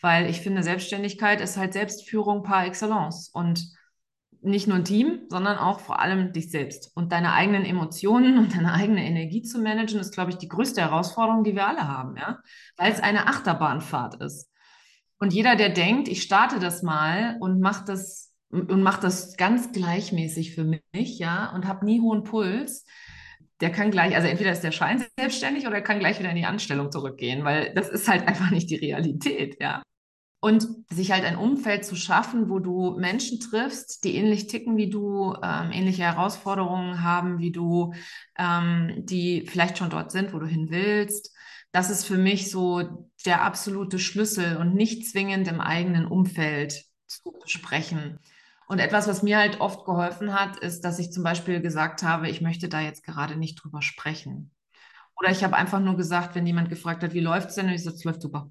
Weil 0.00 0.30
ich 0.30 0.40
finde, 0.40 0.62
Selbstständigkeit 0.62 1.40
ist 1.40 1.56
halt 1.56 1.72
Selbstführung 1.72 2.44
par 2.44 2.64
excellence 2.64 3.30
und 3.32 3.76
nicht 4.42 4.68
nur 4.68 4.76
ein 4.76 4.84
Team, 4.84 5.22
sondern 5.28 5.58
auch 5.58 5.80
vor 5.80 5.98
allem 5.98 6.32
dich 6.32 6.52
selbst 6.52 6.92
und 6.94 7.10
deine 7.10 7.32
eigenen 7.32 7.64
Emotionen 7.64 8.38
und 8.38 8.54
deine 8.54 8.72
eigene 8.72 9.04
Energie 9.04 9.42
zu 9.42 9.58
managen, 9.60 9.98
ist, 9.98 10.14
glaube 10.14 10.30
ich, 10.30 10.38
die 10.38 10.46
größte 10.46 10.80
Herausforderung, 10.80 11.42
die 11.42 11.56
wir 11.56 11.66
alle 11.66 11.88
haben, 11.88 12.16
ja, 12.16 12.38
weil 12.76 12.92
es 12.92 13.00
eine 13.00 13.26
Achterbahnfahrt 13.26 14.22
ist. 14.22 14.47
Und 15.18 15.32
jeder, 15.32 15.56
der 15.56 15.70
denkt, 15.70 16.08
ich 16.08 16.22
starte 16.22 16.58
das 16.58 16.82
mal 16.82 17.36
und 17.40 17.60
mache 17.60 17.84
das 17.84 18.28
und 18.50 18.82
mache 18.82 19.02
das 19.02 19.36
ganz 19.36 19.72
gleichmäßig 19.72 20.54
für 20.54 20.64
mich, 20.64 21.18
ja, 21.18 21.52
und 21.54 21.66
habe 21.66 21.84
nie 21.84 22.00
hohen 22.00 22.24
Puls, 22.24 22.84
der 23.60 23.70
kann 23.70 23.90
gleich, 23.90 24.14
also 24.14 24.28
entweder 24.28 24.52
ist 24.52 24.62
der 24.62 24.72
Schein 24.72 25.04
selbstständig 25.18 25.66
oder 25.66 25.76
er 25.76 25.82
kann 25.82 25.98
gleich 25.98 26.18
wieder 26.18 26.30
in 26.30 26.36
die 26.36 26.44
Anstellung 26.44 26.90
zurückgehen, 26.90 27.44
weil 27.44 27.74
das 27.74 27.88
ist 27.88 28.08
halt 28.08 28.22
einfach 28.28 28.50
nicht 28.50 28.70
die 28.70 28.76
Realität, 28.76 29.56
ja. 29.60 29.82
Und 30.40 30.68
sich 30.88 31.10
halt 31.10 31.24
ein 31.24 31.36
Umfeld 31.36 31.84
zu 31.84 31.96
schaffen, 31.96 32.48
wo 32.48 32.60
du 32.60 32.96
Menschen 32.96 33.40
triffst, 33.40 34.04
die 34.04 34.14
ähnlich 34.14 34.46
ticken 34.46 34.76
wie 34.76 34.88
du, 34.88 35.34
ähm, 35.42 35.72
ähnliche 35.72 36.04
Herausforderungen 36.04 37.02
haben 37.02 37.40
wie 37.40 37.50
du, 37.50 37.92
ähm, 38.38 38.92
die 38.98 39.44
vielleicht 39.48 39.78
schon 39.78 39.90
dort 39.90 40.12
sind, 40.12 40.32
wo 40.32 40.38
du 40.38 40.46
hin 40.46 40.70
willst, 40.70 41.36
das 41.72 41.90
ist 41.90 42.04
für 42.04 42.16
mich 42.16 42.50
so 42.50 43.08
der 43.26 43.42
absolute 43.42 43.98
Schlüssel 43.98 44.56
und 44.56 44.74
nicht 44.74 45.08
zwingend 45.10 45.48
im 45.48 45.60
eigenen 45.60 46.06
Umfeld 46.06 46.84
zu 47.06 47.32
besprechen. 47.32 48.18
Und 48.68 48.80
etwas, 48.80 49.08
was 49.08 49.22
mir 49.22 49.38
halt 49.38 49.60
oft 49.60 49.84
geholfen 49.86 50.34
hat, 50.38 50.58
ist, 50.58 50.82
dass 50.82 50.98
ich 50.98 51.10
zum 51.10 51.22
Beispiel 51.22 51.60
gesagt 51.60 52.02
habe, 52.02 52.28
ich 52.28 52.40
möchte 52.40 52.68
da 52.68 52.80
jetzt 52.80 53.02
gerade 53.02 53.36
nicht 53.36 53.62
drüber 53.62 53.80
sprechen. 53.80 54.50
Oder 55.16 55.30
ich 55.30 55.42
habe 55.42 55.56
einfach 55.56 55.80
nur 55.80 55.96
gesagt, 55.96 56.34
wenn 56.34 56.46
jemand 56.46 56.68
gefragt 56.68 57.02
hat, 57.02 57.14
wie 57.14 57.20
läuft 57.20 57.48
es 57.48 57.54
denn? 57.56 57.66
Und 57.66 57.72
ich 57.72 57.82
sage, 57.82 57.96
es 57.96 58.04
läuft 58.04 58.22
super. 58.22 58.50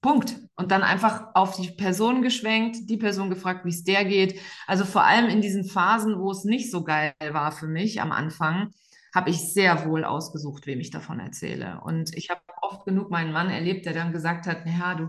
Punkt. 0.00 0.36
Und 0.56 0.70
dann 0.70 0.82
einfach 0.82 1.28
auf 1.34 1.56
die 1.56 1.70
Person 1.70 2.22
geschwenkt, 2.22 2.88
die 2.88 2.96
Person 2.96 3.30
gefragt, 3.30 3.64
wie 3.64 3.70
es 3.70 3.84
der 3.84 4.04
geht. 4.04 4.40
Also 4.66 4.84
vor 4.84 5.04
allem 5.04 5.28
in 5.28 5.40
diesen 5.40 5.64
Phasen, 5.64 6.18
wo 6.18 6.30
es 6.30 6.44
nicht 6.44 6.70
so 6.70 6.82
geil 6.82 7.14
war 7.30 7.52
für 7.52 7.68
mich 7.68 8.00
am 8.00 8.10
Anfang, 8.10 8.72
habe 9.14 9.30
ich 9.30 9.52
sehr 9.52 9.86
wohl 9.86 10.04
ausgesucht, 10.04 10.66
wem 10.66 10.80
ich 10.80 10.90
davon 10.90 11.20
erzähle. 11.20 11.80
Und 11.84 12.14
ich 12.16 12.30
habe 12.30 12.40
oft 12.62 12.84
genug 12.84 13.10
meinen 13.10 13.32
Mann 13.32 13.50
erlebt, 13.50 13.86
der 13.86 13.92
dann 13.92 14.12
gesagt 14.12 14.46
hat, 14.46 14.64
naja, 14.64 14.94
du, 14.94 15.08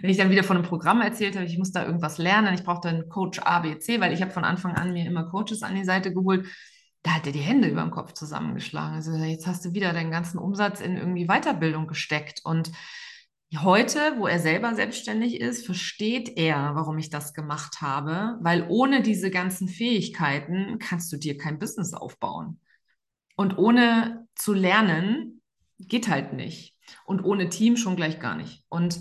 wenn 0.00 0.10
ich 0.10 0.16
dann 0.16 0.30
wieder 0.30 0.44
von 0.44 0.56
einem 0.56 0.66
Programm 0.66 1.00
erzählt 1.00 1.36
habe, 1.36 1.46
ich 1.46 1.58
muss 1.58 1.72
da 1.72 1.84
irgendwas 1.84 2.18
lernen, 2.18 2.54
ich 2.54 2.64
brauche 2.64 2.80
dann 2.82 3.08
Coach 3.08 3.40
A, 3.40 3.60
B, 3.60 3.78
C, 3.78 4.00
weil 4.00 4.12
ich 4.12 4.22
habe 4.22 4.30
von 4.30 4.44
Anfang 4.44 4.76
an 4.76 4.92
mir 4.92 5.06
immer 5.06 5.24
Coaches 5.24 5.62
an 5.62 5.74
die 5.74 5.84
Seite 5.84 6.14
geholt, 6.14 6.46
da 7.02 7.12
hat 7.12 7.26
er 7.26 7.32
die 7.32 7.40
Hände 7.40 7.68
über 7.68 7.82
den 7.82 7.90
Kopf 7.90 8.12
zusammengeschlagen. 8.12 8.96
Also 8.96 9.12
jetzt 9.16 9.46
hast 9.46 9.64
du 9.64 9.72
wieder 9.72 9.92
deinen 9.92 10.10
ganzen 10.10 10.38
Umsatz 10.38 10.80
in 10.80 10.96
irgendwie 10.96 11.26
Weiterbildung 11.26 11.86
gesteckt 11.86 12.40
und 12.44 12.70
Heute, 13.58 13.98
wo 14.16 14.28
er 14.28 14.38
selber 14.38 14.76
selbstständig 14.76 15.40
ist, 15.40 15.66
versteht 15.66 16.38
er, 16.38 16.76
warum 16.76 16.98
ich 16.98 17.10
das 17.10 17.34
gemacht 17.34 17.80
habe, 17.80 18.38
weil 18.42 18.64
ohne 18.68 19.02
diese 19.02 19.30
ganzen 19.30 19.68
Fähigkeiten 19.68 20.78
kannst 20.78 21.12
du 21.12 21.16
dir 21.16 21.36
kein 21.36 21.58
Business 21.58 21.92
aufbauen. 21.92 22.60
Und 23.36 23.58
ohne 23.58 24.28
zu 24.36 24.52
lernen 24.52 25.42
geht 25.80 26.08
halt 26.08 26.32
nicht. 26.32 26.76
Und 27.04 27.24
ohne 27.24 27.48
Team 27.48 27.76
schon 27.76 27.96
gleich 27.96 28.20
gar 28.20 28.36
nicht. 28.36 28.64
Und 28.68 29.00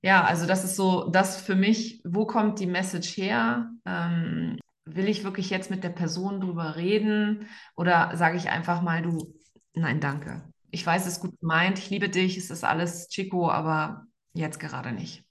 ja, 0.00 0.24
also 0.24 0.46
das 0.46 0.64
ist 0.64 0.76
so 0.76 1.10
das 1.10 1.42
für 1.42 1.54
mich, 1.54 2.00
wo 2.04 2.26
kommt 2.26 2.60
die 2.60 2.66
Message 2.66 3.16
her? 3.18 3.70
Ähm, 3.84 4.58
will 4.86 5.08
ich 5.08 5.22
wirklich 5.22 5.50
jetzt 5.50 5.70
mit 5.70 5.84
der 5.84 5.90
Person 5.90 6.40
drüber 6.40 6.76
reden 6.76 7.48
oder 7.76 8.16
sage 8.16 8.38
ich 8.38 8.48
einfach 8.48 8.80
mal, 8.80 9.02
du, 9.02 9.34
nein, 9.74 10.00
danke 10.00 10.51
ich 10.72 10.84
weiß, 10.84 11.06
es 11.06 11.14
ist 11.14 11.20
gut 11.20 11.38
gemeint, 11.38 11.78
ich 11.78 11.90
liebe 11.90 12.08
dich, 12.08 12.36
es 12.38 12.50
ist 12.50 12.64
alles 12.64 13.08
Chico, 13.08 13.50
aber 13.50 14.06
jetzt 14.32 14.58
gerade 14.58 14.92
nicht. 14.92 15.22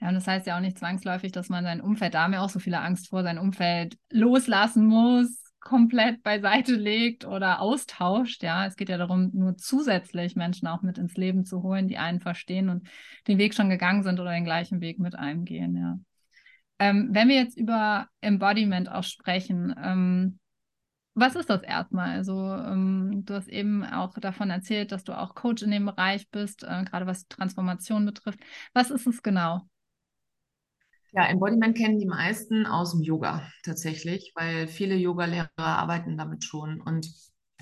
Ja, 0.00 0.08
und 0.08 0.14
das 0.14 0.26
heißt 0.26 0.46
ja 0.46 0.56
auch 0.56 0.60
nicht 0.60 0.78
zwangsläufig, 0.78 1.30
dass 1.30 1.48
man 1.48 1.64
sein 1.64 1.80
Umfeld, 1.80 2.14
da 2.14 2.24
haben 2.24 2.32
wir 2.32 2.42
auch 2.42 2.50
so 2.50 2.58
viele 2.58 2.80
Angst 2.80 3.08
vor, 3.08 3.22
sein 3.22 3.38
Umfeld 3.38 3.96
loslassen 4.10 4.84
muss, 4.84 5.44
komplett 5.60 6.22
beiseite 6.24 6.74
legt 6.74 7.24
oder 7.24 7.60
austauscht. 7.60 8.42
Ja, 8.42 8.66
es 8.66 8.76
geht 8.76 8.88
ja 8.88 8.98
darum, 8.98 9.30
nur 9.32 9.56
zusätzlich 9.56 10.34
Menschen 10.34 10.66
auch 10.66 10.82
mit 10.82 10.98
ins 10.98 11.16
Leben 11.16 11.44
zu 11.44 11.62
holen, 11.62 11.86
die 11.86 11.98
einen 11.98 12.20
verstehen 12.20 12.68
und 12.68 12.88
den 13.28 13.38
Weg 13.38 13.54
schon 13.54 13.70
gegangen 13.70 14.02
sind 14.02 14.18
oder 14.18 14.32
den 14.32 14.44
gleichen 14.44 14.80
Weg 14.80 14.98
mit 14.98 15.14
einem 15.14 15.44
gehen. 15.44 15.76
Ja. 15.76 15.98
Ähm, 16.80 17.10
wenn 17.12 17.28
wir 17.28 17.36
jetzt 17.36 17.56
über 17.56 18.08
Embodiment 18.22 18.90
auch 18.90 19.04
sprechen, 19.04 19.72
ähm, 19.80 20.40
was 21.20 21.36
ist 21.36 21.50
das 21.50 21.62
erstmal? 21.62 22.16
Also, 22.16 22.32
ähm, 22.34 23.22
du 23.24 23.34
hast 23.34 23.48
eben 23.48 23.84
auch 23.84 24.14
davon 24.18 24.50
erzählt, 24.50 24.92
dass 24.92 25.04
du 25.04 25.16
auch 25.16 25.34
Coach 25.34 25.62
in 25.62 25.70
dem 25.70 25.86
Bereich 25.86 26.28
bist, 26.30 26.64
äh, 26.64 26.84
gerade 26.84 27.06
was 27.06 27.28
Transformation 27.28 28.06
betrifft. 28.06 28.40
Was 28.72 28.90
ist 28.90 29.06
es 29.06 29.22
genau? 29.22 29.60
Ja, 31.12 31.26
Embodiment 31.26 31.76
kennen 31.76 31.98
die 31.98 32.06
meisten 32.06 32.66
aus 32.66 32.92
dem 32.92 33.02
Yoga 33.02 33.50
tatsächlich, 33.64 34.32
weil 34.36 34.68
viele 34.68 34.94
Yogalehrer 34.94 35.50
arbeiten 35.56 36.16
damit 36.16 36.44
schon. 36.44 36.80
Und 36.80 37.10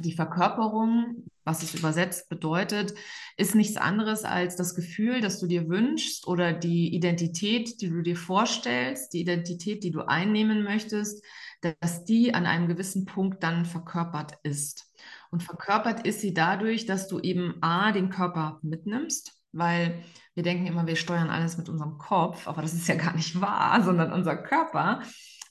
die 0.00 0.12
Verkörperung, 0.12 1.24
was 1.44 1.62
es 1.62 1.74
übersetzt 1.74 2.28
bedeutet, 2.28 2.94
ist 3.36 3.54
nichts 3.54 3.76
anderes 3.76 4.24
als 4.24 4.56
das 4.56 4.74
Gefühl, 4.74 5.20
das 5.20 5.40
du 5.40 5.46
dir 5.46 5.68
wünschst 5.68 6.26
oder 6.26 6.52
die 6.52 6.94
Identität, 6.94 7.80
die 7.80 7.88
du 7.88 8.02
dir 8.02 8.16
vorstellst, 8.16 9.12
die 9.12 9.20
Identität, 9.20 9.82
die 9.82 9.90
du 9.90 10.02
einnehmen 10.02 10.62
möchtest, 10.62 11.24
dass 11.60 12.04
die 12.04 12.34
an 12.34 12.46
einem 12.46 12.68
gewissen 12.68 13.04
Punkt 13.04 13.42
dann 13.42 13.64
verkörpert 13.64 14.34
ist. 14.42 14.92
Und 15.30 15.42
verkörpert 15.42 16.06
ist 16.06 16.20
sie 16.20 16.34
dadurch, 16.34 16.86
dass 16.86 17.08
du 17.08 17.20
eben 17.20 17.56
A, 17.62 17.92
den 17.92 18.10
Körper 18.10 18.58
mitnimmst, 18.62 19.32
weil 19.52 20.02
wir 20.34 20.42
denken 20.42 20.66
immer, 20.66 20.86
wir 20.86 20.96
steuern 20.96 21.30
alles 21.30 21.58
mit 21.58 21.68
unserem 21.68 21.98
Kopf, 21.98 22.46
aber 22.46 22.62
das 22.62 22.74
ist 22.74 22.88
ja 22.88 22.94
gar 22.94 23.14
nicht 23.14 23.40
wahr, 23.40 23.82
sondern 23.84 24.12
unser 24.12 24.36
Körper, 24.36 25.02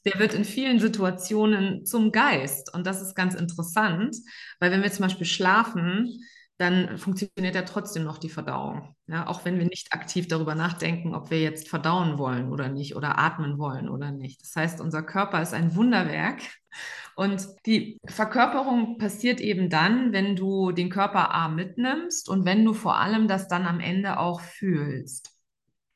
der 0.06 0.20
wird 0.20 0.34
in 0.34 0.46
vielen 0.46 0.80
Situationen 0.80 1.86
zum 1.86 2.12
Geist. 2.12 2.74
Und 2.74 2.88
das 2.88 3.02
ist 3.02 3.16
ganz 3.16 3.36
interessant, 3.36 4.16
weil 4.60 4.72
wenn 4.72 4.84
wir 4.84 4.92
zum 4.92 5.04
Beispiel 5.04 5.26
schlafen, 5.26 6.22
dann 6.58 6.98
funktioniert 6.98 7.54
ja 7.54 7.62
trotzdem 7.62 8.04
noch 8.04 8.18
die 8.18 8.30
Verdauung. 8.30 8.96
Ja, 9.08 9.28
auch 9.28 9.46
wenn 9.46 9.60
wir 9.60 9.66
nicht 9.66 9.94
aktiv 9.94 10.28
darüber 10.28 10.56
nachdenken, 10.56 11.14
ob 11.14 11.30
wir 11.30 11.40
jetzt 11.40 11.70
verdauen 11.70 12.18
wollen 12.18 12.52
oder 12.52 12.68
nicht 12.68 12.96
oder 12.96 13.20
atmen 13.20 13.60
wollen 13.60 13.90
oder 13.90 14.12
nicht. 14.12 14.42
Das 14.42 14.56
heißt, 14.56 14.82
unser 14.82 15.04
Körper 15.04 15.42
ist 15.42 15.54
ein 15.54 15.76
Wunderwerk. 15.76 16.42
Und 17.16 17.48
die 17.66 18.00
Verkörperung 18.06 18.98
passiert 18.98 19.40
eben 19.40 19.70
dann, 19.70 20.14
wenn 20.14 20.36
du 20.36 20.72
den 20.72 20.90
Körper 20.90 21.34
A 21.34 21.48
mitnimmst 21.48 22.30
und 22.30 22.46
wenn 22.46 22.66
du 22.66 22.74
vor 22.74 22.98
allem 22.98 23.28
das 23.28 23.48
dann 23.48 23.66
am 23.66 23.80
Ende 23.80 24.20
auch 24.20 24.42
fühlst. 24.42 25.32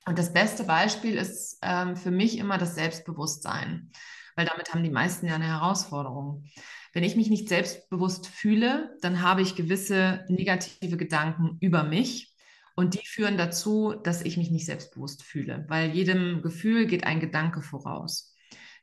Und 0.05 0.17
das 0.17 0.33
beste 0.33 0.63
Beispiel 0.63 1.15
ist 1.15 1.59
ähm, 1.61 1.95
für 1.95 2.11
mich 2.11 2.37
immer 2.37 2.57
das 2.57 2.75
Selbstbewusstsein, 2.75 3.91
weil 4.35 4.45
damit 4.45 4.73
haben 4.73 4.83
die 4.83 4.89
meisten 4.89 5.27
ja 5.27 5.35
eine 5.35 5.47
Herausforderung. 5.47 6.45
Wenn 6.93 7.03
ich 7.03 7.15
mich 7.15 7.29
nicht 7.29 7.47
selbstbewusst 7.47 8.27
fühle, 8.27 8.97
dann 9.01 9.21
habe 9.21 9.41
ich 9.41 9.55
gewisse 9.55 10.25
negative 10.27 10.97
Gedanken 10.97 11.57
über 11.61 11.83
mich 11.83 12.35
und 12.75 12.95
die 12.95 13.05
führen 13.05 13.37
dazu, 13.37 13.93
dass 14.03 14.21
ich 14.21 14.37
mich 14.37 14.51
nicht 14.51 14.65
selbstbewusst 14.65 15.23
fühle, 15.23 15.65
weil 15.67 15.91
jedem 15.91 16.41
Gefühl 16.41 16.85
geht 16.87 17.05
ein 17.05 17.19
Gedanke 17.19 17.61
voraus. 17.61 18.35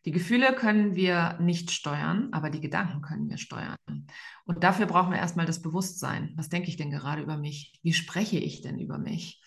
Die 0.04 0.12
Gefühle 0.12 0.54
können 0.54 0.94
wir 0.94 1.36
nicht 1.40 1.70
steuern, 1.70 2.28
aber 2.32 2.50
die 2.50 2.60
Gedanken 2.60 3.02
können 3.02 3.28
wir 3.28 3.36
steuern. 3.36 3.76
Und 4.44 4.64
dafür 4.64 4.86
brauchen 4.86 5.10
wir 5.10 5.18
erstmal 5.18 5.46
das 5.46 5.60
Bewusstsein. 5.60 6.32
Was 6.36 6.48
denke 6.48 6.68
ich 6.68 6.76
denn 6.76 6.90
gerade 6.90 7.22
über 7.22 7.36
mich? 7.36 7.78
Wie 7.82 7.92
spreche 7.92 8.38
ich 8.38 8.62
denn 8.62 8.78
über 8.78 8.98
mich? 8.98 9.42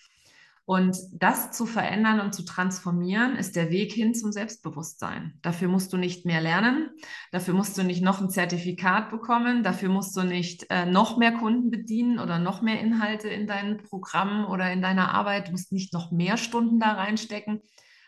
Und 0.72 0.98
das 1.12 1.52
zu 1.52 1.66
verändern 1.66 2.22
und 2.22 2.34
zu 2.34 2.46
transformieren, 2.46 3.36
ist 3.36 3.58
der 3.58 3.72
Weg 3.72 3.92
hin 3.92 4.14
zum 4.14 4.32
Selbstbewusstsein. 4.32 5.38
Dafür 5.42 5.68
musst 5.68 5.92
du 5.92 5.98
nicht 5.98 6.26
mehr 6.26 6.40
lernen, 6.40 6.92
dafür 7.34 7.54
musst 7.54 7.78
du 7.78 7.84
nicht 7.84 8.02
noch 8.02 8.22
ein 8.22 8.30
Zertifikat 8.30 9.10
bekommen, 9.10 9.64
dafür 9.64 9.90
musst 9.90 10.16
du 10.16 10.24
nicht 10.24 10.68
äh, 10.70 10.86
noch 10.86 11.18
mehr 11.18 11.34
Kunden 11.34 11.72
bedienen 11.72 12.20
oder 12.20 12.40
noch 12.40 12.62
mehr 12.62 12.80
Inhalte 12.80 13.28
in 13.28 13.48
deinen 13.48 13.84
Programmen 13.84 14.46
oder 14.46 14.72
in 14.72 14.82
deiner 14.82 15.14
Arbeit, 15.14 15.50
du 15.50 15.52
musst 15.52 15.74
nicht 15.74 15.92
noch 15.92 16.10
mehr 16.14 16.38
Stunden 16.38 16.80
da 16.80 16.94
reinstecken, 16.94 17.62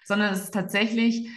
sondern 0.05 0.33
es 0.33 0.45
ist 0.45 0.53
tatsächlich 0.53 1.27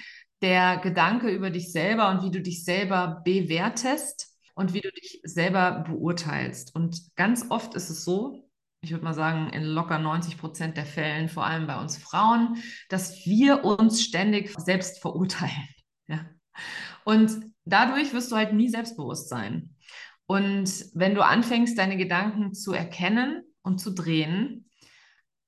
der 0.43 0.77
Gedanke 0.77 1.29
über 1.31 1.51
dich 1.51 1.73
selber 1.73 2.09
und 2.11 2.23
wie 2.23 2.31
du 2.31 2.41
dich 2.41 2.63
selber 2.63 3.21
bewertest 3.25 4.33
und 4.55 4.75
wie 4.75 4.81
du 4.81 4.93
dich 4.93 5.23
selber 5.25 5.87
beurteilst. 5.89 6.73
Und 6.77 7.17
ganz 7.17 7.47
oft 7.49 7.75
ist 7.75 7.91
es 7.91 8.05
so, 8.05 8.46
ich 8.87 8.93
würde 8.93 9.05
mal 9.05 9.15
sagen, 9.15 9.51
in 9.51 9.65
locker 9.65 9.99
90 9.99 10.39
Prozent 10.39 10.77
der 10.77 10.87
Fällen, 10.87 11.29
vor 11.29 11.45
allem 11.45 11.67
bei 11.67 11.77
uns 11.81 11.97
Frauen, 11.97 12.63
dass 12.89 13.27
wir 13.27 13.65
uns 13.65 14.01
ständig 14.01 14.55
selbst 14.59 15.01
verurteilen. 15.01 15.53
Ja? 16.09 16.21
Und 17.03 17.33
dadurch 17.65 18.13
wirst 18.13 18.31
du 18.31 18.37
halt 18.37 18.53
nie 18.53 18.69
selbstbewusst 18.69 19.29
sein. 19.29 19.75
Und 20.27 20.71
wenn 20.95 21.17
du 21.17 21.25
anfängst, 21.25 21.77
deine 21.77 21.97
Gedanken 21.97 22.55
zu 22.55 22.73
erkennen 22.73 23.43
und 23.63 23.81
zu 23.81 23.93
drehen, 23.93 24.66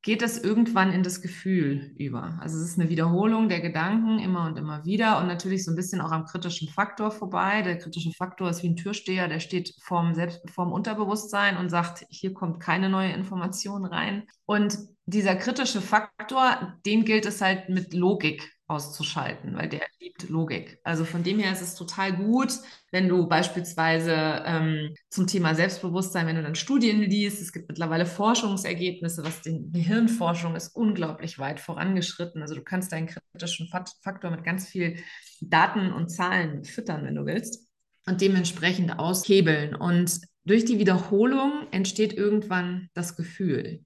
geht 0.02 0.22
es 0.22 0.38
irgendwann 0.38 0.92
in 0.92 1.02
das 1.02 1.20
Gefühl 1.20 1.92
über. 1.96 2.38
Also 2.40 2.56
es 2.56 2.70
ist 2.70 2.78
eine 2.78 2.88
Wiederholung 2.88 3.48
der 3.48 3.61
Gedanken 3.61 4.20
immer 4.20 4.46
und 4.46 4.56
immer 4.56 4.84
wieder 4.84 5.18
und 5.18 5.26
natürlich 5.26 5.64
so 5.64 5.72
ein 5.72 5.76
bisschen 5.76 6.00
auch 6.00 6.12
am 6.12 6.24
kritischen 6.24 6.68
Faktor 6.68 7.11
vorbei. 7.11 7.62
Der 7.62 7.78
kritische 7.78 8.12
Faktor 8.12 8.48
ist 8.48 8.62
wie 8.62 8.68
ein 8.68 8.76
Türsteher, 8.76 9.28
der 9.28 9.40
steht 9.40 9.74
vorm, 9.82 10.14
Selbst 10.14 10.48
vorm 10.50 10.72
Unterbewusstsein 10.72 11.56
und 11.56 11.68
sagt, 11.68 12.04
hier 12.11 12.32
kommt 12.32 12.61
keine 12.61 12.88
neue 12.88 13.12
Information 13.12 13.84
rein. 13.84 14.22
Und 14.46 14.78
dieser 15.06 15.34
kritische 15.34 15.80
Faktor, 15.80 16.74
den 16.87 17.04
gilt 17.04 17.26
es 17.26 17.40
halt 17.40 17.68
mit 17.68 17.92
Logik 17.92 18.57
auszuschalten, 18.68 19.57
weil 19.57 19.68
der 19.68 19.81
liebt 19.98 20.28
Logik. 20.28 20.78
Also 20.85 21.07
von 21.07 21.22
dem 21.22 21.38
her 21.38 21.52
ist 21.52 21.62
es 21.62 21.74
total 21.74 22.14
gut, 22.14 22.52
wenn 22.92 23.09
du 23.09 23.26
beispielsweise 23.26 24.42
ähm, 24.44 24.94
zum 25.09 25.26
Thema 25.26 25.54
Selbstbewusstsein, 25.54 26.26
wenn 26.26 26.37
du 26.37 26.42
dann 26.42 26.54
Studien 26.54 27.00
liest, 27.00 27.40
es 27.40 27.52
gibt 27.52 27.68
mittlerweile 27.68 28.04
Forschungsergebnisse, 28.04 29.24
was 29.24 29.40
die 29.40 29.70
Gehirnforschung 29.72 30.54
ist 30.54 30.76
unglaublich 30.76 31.38
weit 31.38 31.61
vorangeschritten. 31.61 32.42
Also 32.42 32.54
du 32.54 32.62
kannst 32.62 32.92
deinen 32.92 33.07
kritischen 33.07 33.68
Faktor 33.68 34.31
mit 34.31 34.44
ganz 34.44 34.68
viel 34.68 35.02
Daten 35.40 35.92
und 35.92 36.11
Zahlen 36.11 36.64
füttern, 36.64 37.04
wenn 37.04 37.14
du 37.14 37.24
willst, 37.24 37.66
und 38.07 38.20
dementsprechend 38.20 38.98
aushebeln. 38.98 39.74
Und 39.74 40.20
durch 40.44 40.66
die 40.66 40.78
Wiederholung 40.78 41.66
entsteht 41.70 42.12
irgendwann 42.12 42.88
das 42.92 43.16
Gefühl. 43.16 43.85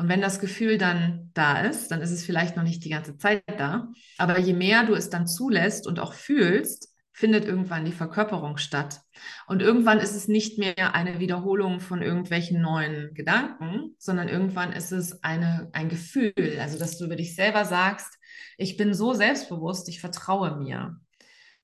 Und 0.00 0.08
wenn 0.08 0.22
das 0.22 0.40
Gefühl 0.40 0.78
dann 0.78 1.30
da 1.34 1.60
ist, 1.60 1.90
dann 1.90 2.00
ist 2.00 2.10
es 2.10 2.24
vielleicht 2.24 2.56
noch 2.56 2.62
nicht 2.62 2.82
die 2.86 2.88
ganze 2.88 3.18
Zeit 3.18 3.42
da. 3.58 3.92
Aber 4.16 4.38
je 4.38 4.54
mehr 4.54 4.86
du 4.86 4.94
es 4.94 5.10
dann 5.10 5.26
zulässt 5.26 5.86
und 5.86 6.00
auch 6.00 6.14
fühlst, 6.14 6.88
findet 7.12 7.44
irgendwann 7.44 7.84
die 7.84 7.92
Verkörperung 7.92 8.56
statt. 8.56 9.02
Und 9.46 9.60
irgendwann 9.60 9.98
ist 9.98 10.14
es 10.14 10.26
nicht 10.26 10.58
mehr 10.58 10.94
eine 10.94 11.20
Wiederholung 11.20 11.80
von 11.80 12.00
irgendwelchen 12.00 12.62
neuen 12.62 13.12
Gedanken, 13.12 13.94
sondern 13.98 14.28
irgendwann 14.28 14.72
ist 14.72 14.90
es 14.90 15.22
eine, 15.22 15.68
ein 15.74 15.90
Gefühl, 15.90 16.56
also 16.58 16.78
dass 16.78 16.96
du 16.96 17.04
über 17.04 17.16
dich 17.16 17.34
selber 17.34 17.66
sagst, 17.66 18.14
ich 18.56 18.78
bin 18.78 18.94
so 18.94 19.12
selbstbewusst, 19.12 19.86
ich 19.90 20.00
vertraue 20.00 20.56
mir. 20.56 20.96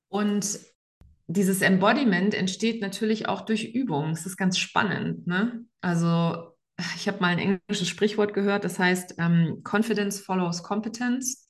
Und 0.09 0.59
dieses 1.27 1.63
Embodiment 1.63 2.35
entsteht 2.35 2.83
natürlich 2.83 3.31
auch 3.31 3.41
durch 3.41 3.65
Übung. 3.65 4.11
Es 4.11 4.27
ist 4.27 4.37
ganz 4.37 4.59
spannend. 4.59 5.27
Ne? 5.27 5.65
Also 5.81 6.56
ich 6.97 7.09
habe 7.09 7.21
mal 7.21 7.29
ein 7.29 7.39
englisches 7.39 7.89
Sprichwort 7.89 8.35
gehört, 8.35 8.65
das 8.65 8.79
heißt, 8.79 9.15
ähm, 9.19 9.63
Confidence 9.65 10.21
follows 10.21 10.63
Competence. 10.63 11.49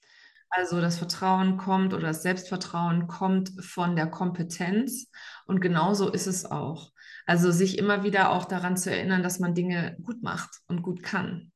Also 0.48 0.80
das 0.80 0.98
Vertrauen 0.98 1.56
kommt 1.56 1.92
oder 1.92 2.08
das 2.08 2.22
Selbstvertrauen 2.22 3.08
kommt 3.08 3.52
von 3.64 3.96
der 3.96 4.06
Kompetenz. 4.06 5.10
Und 5.46 5.60
genauso 5.60 6.08
ist 6.10 6.26
es 6.26 6.44
auch. 6.44 6.92
Also 7.26 7.50
sich 7.50 7.78
immer 7.78 8.04
wieder 8.04 8.30
auch 8.30 8.44
daran 8.44 8.76
zu 8.76 8.90
erinnern, 8.90 9.22
dass 9.22 9.40
man 9.40 9.54
Dinge 9.54 9.96
gut 10.02 10.22
macht 10.22 10.60
und 10.68 10.82
gut 10.82 11.02
kann. 11.02 11.50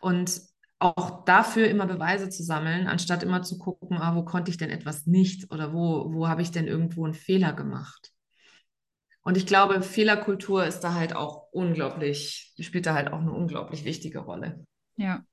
Und 0.00 0.40
auch 0.78 1.24
dafür 1.24 1.68
immer 1.68 1.86
Beweise 1.86 2.30
zu 2.30 2.42
sammeln, 2.42 2.86
anstatt 2.86 3.22
immer 3.22 3.42
zu 3.42 3.58
gucken, 3.58 3.98
ah, 3.98 4.14
wo 4.14 4.24
konnte 4.24 4.50
ich 4.50 4.56
denn 4.56 4.70
etwas 4.70 5.06
nicht 5.06 5.50
oder 5.52 5.74
wo, 5.74 6.12
wo 6.14 6.28
habe 6.28 6.40
ich 6.40 6.52
denn 6.52 6.66
irgendwo 6.66 7.04
einen 7.04 7.14
Fehler 7.14 7.52
gemacht. 7.52 8.12
Und 9.22 9.36
ich 9.36 9.46
glaube, 9.46 9.82
Fehlerkultur 9.82 10.64
ist 10.64 10.80
da 10.80 10.94
halt 10.94 11.14
auch 11.14 11.48
unglaublich, 11.52 12.54
spielt 12.58 12.86
da 12.86 12.94
halt 12.94 13.12
auch 13.12 13.20
eine 13.20 13.32
unglaublich 13.32 13.84
wichtige 13.84 14.20
Rolle. 14.20 14.64
Ja. 14.96 15.24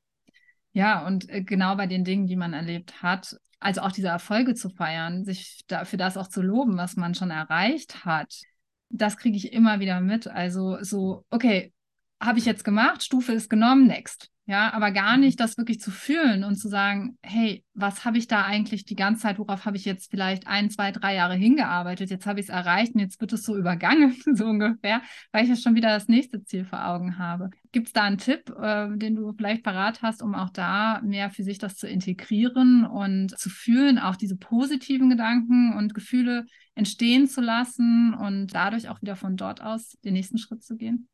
Ja, 0.74 1.08
und 1.08 1.30
äh, 1.30 1.42
genau 1.42 1.76
bei 1.76 1.88
den 1.88 2.04
Dingen, 2.04 2.28
die 2.28 2.36
man 2.36 2.54
erlebt 2.54 3.02
hat, 3.02 3.36
also 3.60 3.82
auch 3.82 3.92
diese 3.92 4.10
Erfolge 4.10 4.54
zu 4.54 4.70
feiern, 4.70 5.26
sich 5.26 5.64
da, 5.68 5.86
für 5.86 5.98
das 5.98 6.18
auch 6.18 6.28
zu 6.28 6.42
loben, 6.42 6.78
was 6.78 6.96
man 6.96 7.16
schon 7.16 7.32
erreicht 7.32 8.06
hat, 8.06 8.42
das 8.90 9.18
kriege 9.18 9.38
ich 9.38 9.54
immer 9.54 9.80
wieder 9.80 10.00
mit. 10.02 10.28
Also 10.28 10.78
so, 10.82 11.26
okay, 11.30 11.74
habe 12.22 12.40
ich 12.40 12.46
jetzt 12.46 12.64
gemacht, 12.64 13.04
Stufe 13.04 13.34
ist 13.34 13.50
genommen, 13.50 13.88
next. 13.88 14.32
Ja, 14.50 14.72
aber 14.72 14.92
gar 14.92 15.18
nicht 15.18 15.42
das 15.42 15.58
wirklich 15.58 15.82
zu 15.82 15.92
fühlen 15.92 16.46
und 16.46 16.56
zu 16.56 16.70
sagen, 16.70 17.18
hey, 17.22 17.66
was 17.74 18.06
habe 18.06 18.18
ich 18.18 18.28
da 18.28 18.46
eigentlich 18.46 18.86
die 18.86 18.96
ganze 18.96 19.24
Zeit, 19.24 19.40
worauf 19.40 19.66
habe 19.66 19.76
ich 19.76 19.84
jetzt 19.84 20.10
vielleicht 20.10 20.48
ein, 20.48 20.70
zwei, 20.70 20.94
drei 20.94 21.16
Jahre 21.16 21.36
hingearbeitet, 21.36 22.10
jetzt 22.10 22.26
habe 22.26 22.40
ich 22.40 22.46
es 22.46 22.50
erreicht 22.50 22.96
und 22.96 23.02
jetzt 23.02 23.20
wird 23.20 23.34
es 23.34 23.44
so 23.44 23.58
übergangen, 23.58 24.16
so 24.34 24.46
ungefähr, 24.46 25.02
weil 25.34 25.44
ich 25.44 25.50
ja 25.50 25.58
schon 25.58 25.76
wieder 25.76 25.90
das 25.90 26.08
nächste 26.08 26.46
Ziel 26.46 26.64
vor 26.64 26.88
Augen 26.88 27.18
habe. 27.18 27.50
Gibt 27.74 27.88
es 27.88 27.94
da 27.94 28.04
einen 28.04 28.20
Tipp, 28.20 28.50
äh, 28.58 28.88
den 28.96 29.16
du 29.16 29.34
vielleicht 29.34 29.64
parat 29.64 30.02
hast, 30.02 30.22
um 30.22 30.34
auch 30.34 30.50
da 30.50 31.02
mehr 31.04 31.30
für 31.30 31.44
sich 31.44 31.58
das 31.58 31.76
zu 31.76 31.86
integrieren 31.86 32.86
und 32.86 33.38
zu 33.38 33.50
fühlen, 33.50 34.00
auch 34.00 34.16
diese 34.16 34.38
positiven 34.38 35.10
Gedanken 35.10 35.74
und 35.74 35.94
Gefühle 35.94 36.46
entstehen 36.74 37.28
zu 37.28 37.42
lassen 37.42 38.14
und 38.14 38.56
dadurch 38.56 38.88
auch 38.88 39.02
wieder 39.02 39.18
von 39.18 39.36
dort 39.36 39.62
aus 39.62 39.98
den 40.06 40.14
nächsten 40.14 40.38
Schritt 40.38 40.64
zu 40.64 40.78
gehen? 40.78 41.10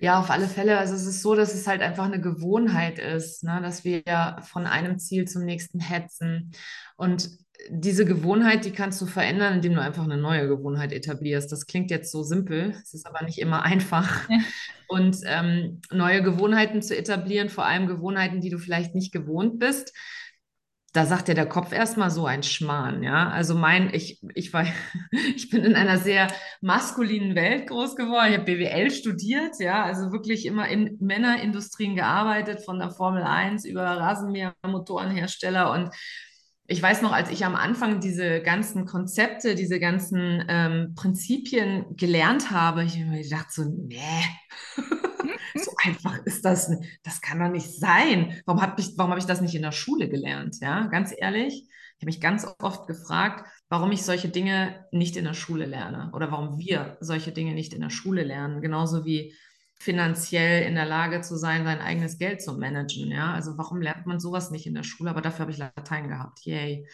Ja, 0.00 0.20
auf 0.20 0.30
alle 0.30 0.46
Fälle. 0.46 0.78
Also 0.78 0.94
es 0.94 1.06
ist 1.06 1.22
so, 1.22 1.34
dass 1.34 1.54
es 1.54 1.66
halt 1.66 1.82
einfach 1.82 2.04
eine 2.04 2.20
Gewohnheit 2.20 2.98
ist, 2.98 3.42
ne? 3.42 3.60
dass 3.62 3.84
wir 3.84 4.02
ja 4.06 4.40
von 4.42 4.66
einem 4.66 4.98
Ziel 4.98 5.26
zum 5.26 5.44
nächsten 5.44 5.80
hetzen. 5.80 6.52
Und 6.96 7.30
diese 7.70 8.04
Gewohnheit, 8.04 8.64
die 8.64 8.70
kannst 8.70 9.00
du 9.00 9.06
verändern, 9.06 9.54
indem 9.54 9.74
du 9.74 9.80
einfach 9.80 10.04
eine 10.04 10.16
neue 10.16 10.46
Gewohnheit 10.46 10.92
etablierst. 10.92 11.50
Das 11.50 11.66
klingt 11.66 11.90
jetzt 11.90 12.12
so 12.12 12.22
simpel, 12.22 12.74
es 12.82 12.94
ist 12.94 13.06
aber 13.06 13.24
nicht 13.24 13.38
immer 13.38 13.62
einfach. 13.62 14.28
Ja. 14.28 14.38
Und 14.86 15.18
ähm, 15.26 15.80
neue 15.90 16.22
Gewohnheiten 16.22 16.80
zu 16.80 16.96
etablieren, 16.96 17.48
vor 17.48 17.66
allem 17.66 17.86
Gewohnheiten, 17.86 18.40
die 18.40 18.50
du 18.50 18.58
vielleicht 18.58 18.94
nicht 18.94 19.12
gewohnt 19.12 19.58
bist, 19.58 19.92
da 20.92 21.04
sagt 21.04 21.28
ja 21.28 21.34
der 21.34 21.48
Kopf 21.48 21.72
erstmal 21.72 22.10
so 22.10 22.24
ein 22.24 22.42
Schmarrn, 22.42 23.02
ja. 23.02 23.28
Also 23.28 23.54
mein, 23.54 23.92
ich, 23.92 24.20
ich 24.34 24.52
war, 24.52 24.64
ich 25.36 25.50
bin 25.50 25.64
in 25.64 25.74
einer 25.74 25.98
sehr 25.98 26.28
maskulinen 26.60 27.34
Welt 27.34 27.68
groß 27.68 27.94
geworden. 27.94 28.30
Ich 28.30 28.38
habe 28.38 28.44
BWL 28.44 28.90
studiert, 28.90 29.60
ja, 29.60 29.84
also 29.84 30.12
wirklich 30.12 30.46
immer 30.46 30.68
in 30.68 30.96
Männerindustrien 31.00 31.94
gearbeitet, 31.94 32.64
von 32.64 32.78
der 32.78 32.90
Formel 32.90 33.22
1 33.22 33.64
über 33.64 33.82
Rasenmähermotorenhersteller 33.82 35.72
und 35.72 35.90
ich 36.70 36.82
weiß 36.82 37.00
noch, 37.00 37.12
als 37.12 37.30
ich 37.30 37.46
am 37.46 37.54
Anfang 37.54 37.98
diese 37.98 38.42
ganzen 38.42 38.84
Konzepte, 38.84 39.54
diese 39.54 39.80
ganzen 39.80 40.44
ähm, 40.48 40.92
Prinzipien 40.94 41.96
gelernt 41.96 42.50
habe, 42.50 42.84
ich 42.84 42.96
habe 42.96 43.06
mir 43.06 43.22
gedacht 43.22 43.50
so, 43.50 43.64
nee, 43.64 44.22
so 45.54 45.72
einfach 45.84 46.18
ist 46.24 46.44
das, 46.44 46.70
das 47.02 47.20
kann 47.20 47.38
doch 47.38 47.50
nicht 47.50 47.78
sein. 47.78 48.40
Warum 48.46 48.62
habe 48.62 48.80
ich, 48.80 48.94
hab 48.98 49.18
ich 49.18 49.26
das 49.26 49.40
nicht 49.40 49.54
in 49.54 49.62
der 49.62 49.72
Schule 49.72 50.08
gelernt? 50.08 50.56
Ja, 50.60 50.86
ganz 50.86 51.12
ehrlich, 51.16 51.68
ich 51.98 52.02
habe 52.02 52.06
mich 52.06 52.20
ganz 52.20 52.46
oft 52.60 52.86
gefragt, 52.86 53.44
warum 53.68 53.90
ich 53.90 54.02
solche 54.02 54.28
Dinge 54.28 54.86
nicht 54.92 55.16
in 55.16 55.24
der 55.24 55.34
Schule 55.34 55.66
lerne 55.66 56.10
oder 56.14 56.30
warum 56.30 56.58
wir 56.58 56.96
solche 57.00 57.32
Dinge 57.32 57.54
nicht 57.54 57.74
in 57.74 57.80
der 57.80 57.90
Schule 57.90 58.22
lernen. 58.22 58.60
Genauso 58.60 59.04
wie 59.04 59.34
finanziell 59.80 60.66
in 60.66 60.74
der 60.74 60.86
Lage 60.86 61.20
zu 61.20 61.36
sein, 61.36 61.64
sein 61.64 61.80
eigenes 61.80 62.18
Geld 62.18 62.42
zu 62.42 62.54
managen. 62.54 63.10
Ja, 63.10 63.32
also 63.32 63.56
warum 63.58 63.80
lernt 63.80 64.06
man 64.06 64.18
sowas 64.18 64.50
nicht 64.50 64.66
in 64.66 64.74
der 64.74 64.82
Schule? 64.82 65.10
Aber 65.10 65.20
dafür 65.20 65.40
habe 65.40 65.52
ich 65.52 65.58
Latein 65.58 66.08
gehabt. 66.08 66.44
Yay. 66.44 66.86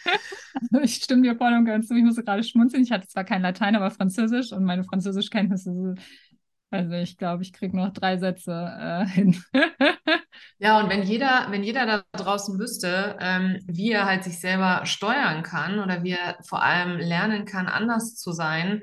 Also 0.54 0.80
ich 0.82 0.96
stimme 0.96 1.22
dir 1.22 1.36
voll 1.36 1.52
und 1.54 1.64
ganz 1.64 1.88
zu. 1.88 1.94
Ich 1.94 2.04
musste 2.04 2.24
gerade 2.24 2.42
schmunzeln. 2.42 2.82
Ich 2.82 2.92
hatte 2.92 3.08
zwar 3.08 3.24
kein 3.24 3.42
Latein, 3.42 3.74
aber 3.76 3.90
Französisch 3.90 4.52
und 4.52 4.64
meine 4.64 4.84
Französischkenntnisse 4.84 5.72
sind 5.72 6.00
also 6.74 6.94
ich 6.94 7.16
glaube, 7.16 7.42
ich 7.42 7.52
kriege 7.52 7.76
noch 7.76 7.92
drei 7.92 8.18
Sätze 8.18 8.52
äh, 8.52 9.06
hin. 9.06 9.42
ja, 10.58 10.80
und 10.80 10.90
wenn 10.90 11.04
jeder, 11.04 11.46
wenn 11.50 11.62
jeder 11.62 11.86
da 11.86 12.02
draußen 12.12 12.58
wüsste, 12.58 13.16
ähm, 13.20 13.60
wie 13.66 13.92
er 13.92 14.06
halt 14.06 14.24
sich 14.24 14.40
selber 14.40 14.84
steuern 14.84 15.42
kann 15.42 15.78
oder 15.78 16.02
wie 16.02 16.12
er 16.12 16.36
vor 16.42 16.62
allem 16.62 16.98
lernen 16.98 17.44
kann, 17.44 17.68
anders 17.68 18.16
zu 18.16 18.32
sein, 18.32 18.82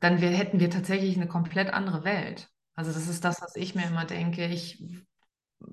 dann 0.00 0.22
wir, 0.22 0.30
hätten 0.30 0.60
wir 0.60 0.70
tatsächlich 0.70 1.16
eine 1.16 1.28
komplett 1.28 1.72
andere 1.72 2.04
Welt. 2.04 2.48
Also 2.74 2.90
das 2.90 3.06
ist 3.06 3.22
das, 3.24 3.42
was 3.42 3.54
ich 3.56 3.74
mir 3.74 3.86
immer 3.86 4.06
denke. 4.06 4.46
Ich 4.46 4.82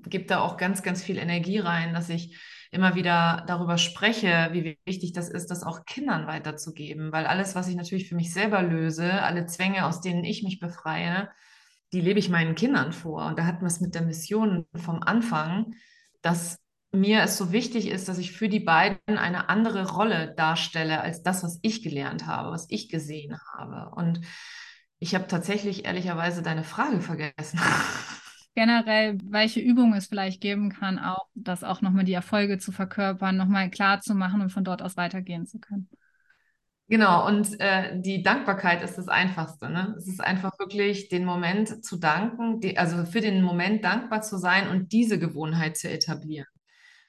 gebe 0.04 0.26
da 0.26 0.40
auch 0.40 0.58
ganz, 0.58 0.82
ganz 0.82 1.02
viel 1.02 1.16
Energie 1.16 1.58
rein, 1.58 1.94
dass 1.94 2.10
ich 2.10 2.36
immer 2.70 2.94
wieder 2.94 3.44
darüber 3.46 3.78
spreche, 3.78 4.48
wie 4.52 4.78
wichtig 4.84 5.12
das 5.12 5.28
ist, 5.28 5.50
das 5.50 5.62
auch 5.62 5.84
Kindern 5.84 6.26
weiterzugeben. 6.26 7.12
Weil 7.12 7.26
alles, 7.26 7.54
was 7.54 7.68
ich 7.68 7.76
natürlich 7.76 8.08
für 8.08 8.14
mich 8.14 8.32
selber 8.32 8.62
löse, 8.62 9.22
alle 9.22 9.46
Zwänge, 9.46 9.86
aus 9.86 10.00
denen 10.00 10.24
ich 10.24 10.42
mich 10.42 10.60
befreie, 10.60 11.30
die 11.92 12.00
lebe 12.00 12.18
ich 12.18 12.28
meinen 12.28 12.54
Kindern 12.54 12.92
vor. 12.92 13.26
Und 13.26 13.38
da 13.38 13.46
hatten 13.46 13.62
wir 13.62 13.68
es 13.68 13.80
mit 13.80 13.94
der 13.94 14.02
Mission 14.02 14.66
vom 14.74 15.02
Anfang, 15.02 15.74
dass 16.22 16.58
mir 16.92 17.22
es 17.22 17.36
so 17.36 17.52
wichtig 17.52 17.88
ist, 17.88 18.08
dass 18.08 18.18
ich 18.18 18.32
für 18.32 18.48
die 18.48 18.60
beiden 18.60 19.18
eine 19.18 19.48
andere 19.48 19.90
Rolle 19.90 20.34
darstelle 20.34 21.00
als 21.00 21.22
das, 21.22 21.42
was 21.42 21.58
ich 21.62 21.82
gelernt 21.82 22.26
habe, 22.26 22.50
was 22.50 22.66
ich 22.70 22.88
gesehen 22.88 23.38
habe. 23.52 23.94
Und 23.94 24.20
ich 24.98 25.14
habe 25.14 25.26
tatsächlich 25.26 25.84
ehrlicherweise 25.84 26.42
deine 26.42 26.64
Frage 26.64 27.00
vergessen. 27.00 27.60
generell, 28.58 29.18
welche 29.22 29.60
Übungen 29.60 29.92
es 29.92 30.08
vielleicht 30.08 30.40
geben 30.40 30.70
kann, 30.70 30.98
auch 30.98 31.28
das 31.36 31.62
auch 31.62 31.80
nochmal 31.80 32.02
die 32.02 32.12
Erfolge 32.12 32.58
zu 32.58 32.72
verkörpern, 32.72 33.36
nochmal 33.36 33.70
klar 33.70 34.00
zu 34.00 34.16
machen 34.16 34.40
und 34.40 34.50
von 34.50 34.64
dort 34.64 34.82
aus 34.82 34.96
weitergehen 34.96 35.46
zu 35.46 35.60
können. 35.60 35.88
Genau, 36.88 37.24
und 37.28 37.60
äh, 37.60 38.00
die 38.00 38.24
Dankbarkeit 38.24 38.82
ist 38.82 38.98
das 38.98 39.06
Einfachste. 39.06 39.70
Ne? 39.70 39.94
Es 39.96 40.08
ist 40.08 40.20
einfach 40.20 40.58
wirklich 40.58 41.08
den 41.08 41.24
Moment 41.24 41.84
zu 41.84 41.98
danken, 41.98 42.58
die, 42.58 42.76
also 42.76 43.04
für 43.04 43.20
den 43.20 43.42
Moment 43.42 43.84
dankbar 43.84 44.22
zu 44.22 44.38
sein 44.38 44.68
und 44.68 44.90
diese 44.90 45.20
Gewohnheit 45.20 45.76
zu 45.76 45.88
etablieren. 45.88 46.48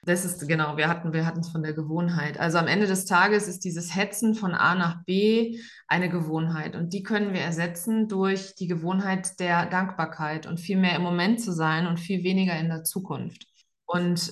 Das 0.06 0.24
ist 0.24 0.48
genau, 0.48 0.78
wir 0.78 0.88
hatten 0.88 1.14
wir 1.14 1.32
es 1.40 1.50
von 1.50 1.62
der 1.62 1.74
Gewohnheit. 1.74 2.40
Also 2.40 2.58
am 2.58 2.68
Ende 2.68 2.88
des 2.88 3.06
Tages 3.06 3.48
ist 3.48 3.66
dieses 3.66 3.96
Hetzen 3.96 4.34
von 4.34 4.54
A 4.54 4.74
nach 4.74 5.04
B 5.04 5.60
eine 5.88 6.10
Gewohnheit 6.10 6.76
und 6.76 6.94
die 6.94 7.04
können 7.04 7.34
wir 7.34 7.42
ersetzen 7.42 8.08
durch 8.08 8.56
die 8.56 8.68
Gewohnheit 8.68 9.40
der 9.40 9.66
Dankbarkeit 9.66 10.48
und 10.48 10.60
viel 10.60 10.78
mehr 10.78 10.96
im 10.96 11.02
Moment 11.02 11.42
zu 11.42 11.52
sein 11.52 11.86
und 11.86 12.00
viel 12.00 12.24
weniger 12.24 12.58
in 12.58 12.70
der 12.70 12.84
Zukunft. 12.84 13.46
Und 13.86 14.32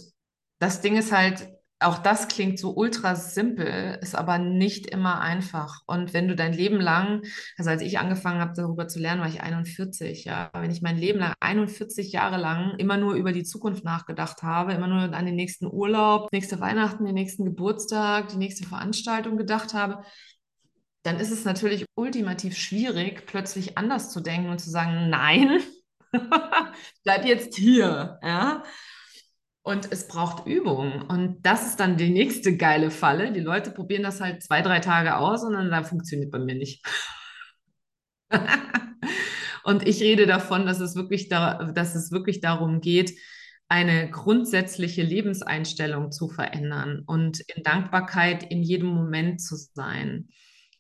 das 0.60 0.82
Ding 0.82 0.96
ist 0.98 1.12
halt, 1.12 1.50
auch 1.80 2.00
das 2.00 2.28
klingt 2.28 2.58
so 2.58 2.74
ultra 2.76 3.16
simpel, 3.16 4.00
ist 4.02 4.16
aber 4.16 4.40
nicht 4.40 4.88
immer 4.88 5.22
einfach. 5.22 5.82
Und 5.86 6.14
wenn 6.14 6.28
du 6.28 6.36
dein 6.36 6.54
Leben 6.54 6.80
lang, 6.80 7.22
also 7.58 7.70
als 7.70 7.84
ich 7.84 8.00
angefangen 8.00 8.40
habe, 8.40 8.54
darüber 8.56 8.88
zu 8.88 9.00
lernen, 9.00 9.22
war 9.22 9.28
ich 9.28 9.42
41, 9.42 10.26
ja. 10.26 10.50
Wenn 10.54 10.72
ich 10.72 10.82
mein 10.82 10.98
Leben 10.98 11.20
lang, 11.20 11.34
41 11.40 12.12
Jahre 12.12 12.38
lang, 12.38 12.76
immer 12.80 12.98
nur 12.98 13.14
über 13.14 13.32
die 13.32 13.44
Zukunft 13.44 13.84
nachgedacht 13.84 14.42
habe, 14.42 14.74
immer 14.74 14.88
nur 14.88 15.14
an 15.14 15.26
den 15.26 15.36
nächsten 15.36 15.68
Urlaub, 15.68 16.32
nächste 16.32 16.60
Weihnachten, 16.60 17.06
den 17.06 17.14
nächsten 17.14 17.46
Geburtstag, 17.46 18.30
die 18.30 18.38
nächste 18.38 18.68
Veranstaltung 18.68 19.38
gedacht 19.38 19.76
habe, 19.76 20.04
dann 21.04 21.20
ist 21.20 21.32
es 21.32 21.46
natürlich 21.46 21.86
ultimativ 21.96 22.58
schwierig, 22.58 23.28
plötzlich 23.28 23.78
anders 23.78 24.12
zu 24.12 24.20
denken 24.20 24.50
und 24.50 24.60
zu 24.60 24.70
sagen, 24.70 25.10
nein, 25.10 25.62
bleib 27.04 27.26
jetzt 27.26 27.56
hier, 27.56 28.20
ja. 28.24 28.64
Und 29.68 29.92
es 29.92 30.08
braucht 30.08 30.48
Übung. 30.48 31.02
Und 31.10 31.46
das 31.46 31.68
ist 31.68 31.82
dann 31.82 31.98
die 31.98 32.10
nächste 32.10 32.56
geile 32.56 32.90
Falle. 32.90 33.34
Die 33.34 33.42
Leute 33.42 33.70
probieren 33.72 34.04
das 34.04 34.22
halt 34.22 34.42
zwei, 34.42 34.62
drei 34.62 34.80
Tage 34.80 35.18
aus 35.18 35.44
und 35.44 35.52
dann, 35.52 35.70
dann 35.70 35.84
funktioniert 35.84 36.32
bei 36.32 36.40
mir 36.40 36.56
nicht. 36.56 36.86
und 39.66 39.86
ich 39.86 40.00
rede 40.00 40.26
davon, 40.26 40.66
dass 40.66 40.80
es 40.80 40.96
wirklich 40.96 41.28
da, 41.28 41.66
dass 41.74 41.96
es 41.96 42.14
wirklich 42.14 42.40
darum 42.40 42.80
geht, 42.80 43.12
eine 43.68 44.10
grundsätzliche 44.10 45.04
Lebenseinstellung 45.04 46.14
zu 46.14 46.30
verändern 46.30 47.04
und 47.06 47.42
in 47.42 47.62
Dankbarkeit 47.62 48.50
in 48.50 48.64
jedem 48.64 48.88
Moment 48.88 49.42
zu 49.42 49.58
sein. 49.58 50.30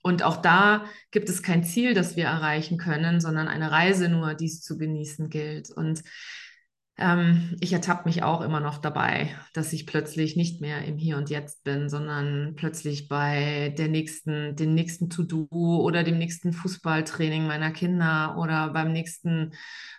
Und 0.01 0.23
auch 0.23 0.37
da 0.37 0.85
gibt 1.11 1.27
es 1.27 1.43
kein 1.43 1.65
Ziel, 1.65 1.93
das 1.93 2.15
wir 2.15 2.27
erreichen 2.27 2.77
können, 2.77 3.19
sondern 3.19 3.49
eine 3.49 3.69
Reise 3.69 4.07
nur, 4.07 4.33
die 4.33 4.45
es 4.45 4.61
zu 4.61 4.77
genießen 4.77 5.29
gilt. 5.29 5.71
Und 5.71 6.03
ähm, 6.97 7.55
ich 7.59 7.73
ertappe 7.73 8.07
mich 8.07 8.23
auch 8.23 8.41
immer 8.41 8.59
noch 8.59 8.79
dabei, 8.79 9.29
dass 9.53 9.71
ich 9.71 9.85
plötzlich 9.85 10.35
nicht 10.35 10.61
mehr 10.61 10.83
im 10.85 10.97
Hier 10.97 11.17
und 11.17 11.29
Jetzt 11.29 11.63
bin, 11.63 11.89
sondern 11.89 12.53
plötzlich 12.55 13.07
bei 13.07 13.73
der 13.77 13.87
nächsten, 13.87 14.55
dem 14.55 14.73
nächsten 14.73 15.09
To-Do 15.09 15.47
oder 15.51 16.03
dem 16.03 16.17
nächsten 16.17 16.53
Fußballtraining 16.53 17.45
meiner 17.45 17.71
Kinder 17.71 18.35
oder 18.39 18.69
beim 18.69 18.91
nächsten 18.91 19.53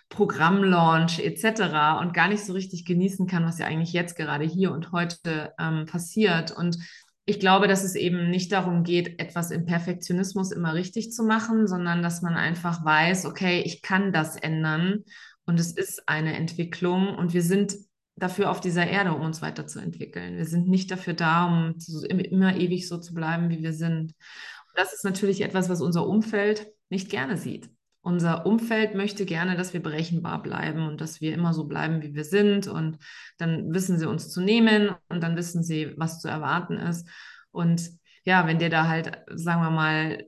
Programmlaunch 0.09 1.19
etc. 1.19 2.01
und 2.01 2.13
gar 2.13 2.27
nicht 2.27 2.43
so 2.43 2.51
richtig 2.53 2.83
genießen 2.83 3.27
kann, 3.27 3.45
was 3.45 3.59
ja 3.59 3.67
eigentlich 3.67 3.93
jetzt 3.93 4.17
gerade 4.17 4.43
hier 4.43 4.71
und 4.71 4.91
heute 4.91 5.53
ähm, 5.57 5.85
passiert. 5.85 6.51
Und 6.51 6.77
ich 7.25 7.39
glaube, 7.39 7.67
dass 7.67 7.83
es 7.83 7.95
eben 7.95 8.29
nicht 8.29 8.51
darum 8.51 8.83
geht, 8.83 9.19
etwas 9.21 9.51
im 9.51 9.65
Perfektionismus 9.65 10.51
immer 10.51 10.73
richtig 10.73 11.13
zu 11.13 11.23
machen, 11.23 11.67
sondern 11.67 12.01
dass 12.01 12.23
man 12.23 12.33
einfach 12.33 12.83
weiß, 12.83 13.25
okay, 13.25 13.61
ich 13.61 13.81
kann 13.83 14.11
das 14.11 14.35
ändern 14.35 15.05
und 15.49 15.59
es 15.59 15.71
ist 15.71 16.07
eine 16.07 16.35
Entwicklung 16.35 17.15
und 17.15 17.33
wir 17.33 17.41
sind 17.41 17.75
dafür 18.15 18.51
auf 18.51 18.61
dieser 18.61 18.85
Erde, 18.85 19.13
um 19.13 19.21
uns 19.21 19.41
weiterzuentwickeln. 19.41 20.37
Wir 20.37 20.45
sind 20.45 20.67
nicht 20.69 20.91
dafür 20.91 21.15
da, 21.15 21.47
um 21.47 21.79
zu, 21.79 22.05
immer 22.05 22.55
ewig 22.55 22.87
so 22.87 22.99
zu 22.99 23.15
bleiben, 23.15 23.49
wie 23.49 23.63
wir 23.63 23.73
sind. 23.73 24.11
Und 24.11 24.75
das 24.75 24.93
ist 24.93 25.03
natürlich 25.03 25.41
etwas, 25.41 25.67
was 25.67 25.81
unser 25.81 26.05
Umfeld 26.05 26.67
nicht 26.89 27.09
gerne 27.09 27.35
sieht. 27.35 27.67
Unser 28.01 28.45
Umfeld 28.45 28.93
möchte 28.93 29.25
gerne, 29.25 29.57
dass 29.57 29.73
wir 29.73 29.81
berechenbar 29.81 30.43
bleiben 30.43 30.87
und 30.87 31.01
dass 31.01 31.19
wir 31.19 31.33
immer 31.33 31.55
so 31.55 31.65
bleiben, 31.65 32.03
wie 32.03 32.13
wir 32.13 32.25
sind. 32.25 32.67
Und 32.67 32.99
dann 33.39 33.73
wissen 33.73 33.97
sie 33.97 34.07
uns 34.07 34.29
zu 34.29 34.41
nehmen 34.41 34.91
und 35.09 35.23
dann 35.23 35.35
wissen 35.35 35.63
sie, 35.63 35.95
was 35.97 36.19
zu 36.21 36.27
erwarten 36.27 36.77
ist. 36.77 37.09
Und 37.49 37.89
ja, 38.23 38.45
wenn 38.45 38.59
dir 38.59 38.69
da 38.69 38.87
halt, 38.87 39.17
sagen 39.33 39.63
wir 39.63 39.71
mal, 39.71 40.25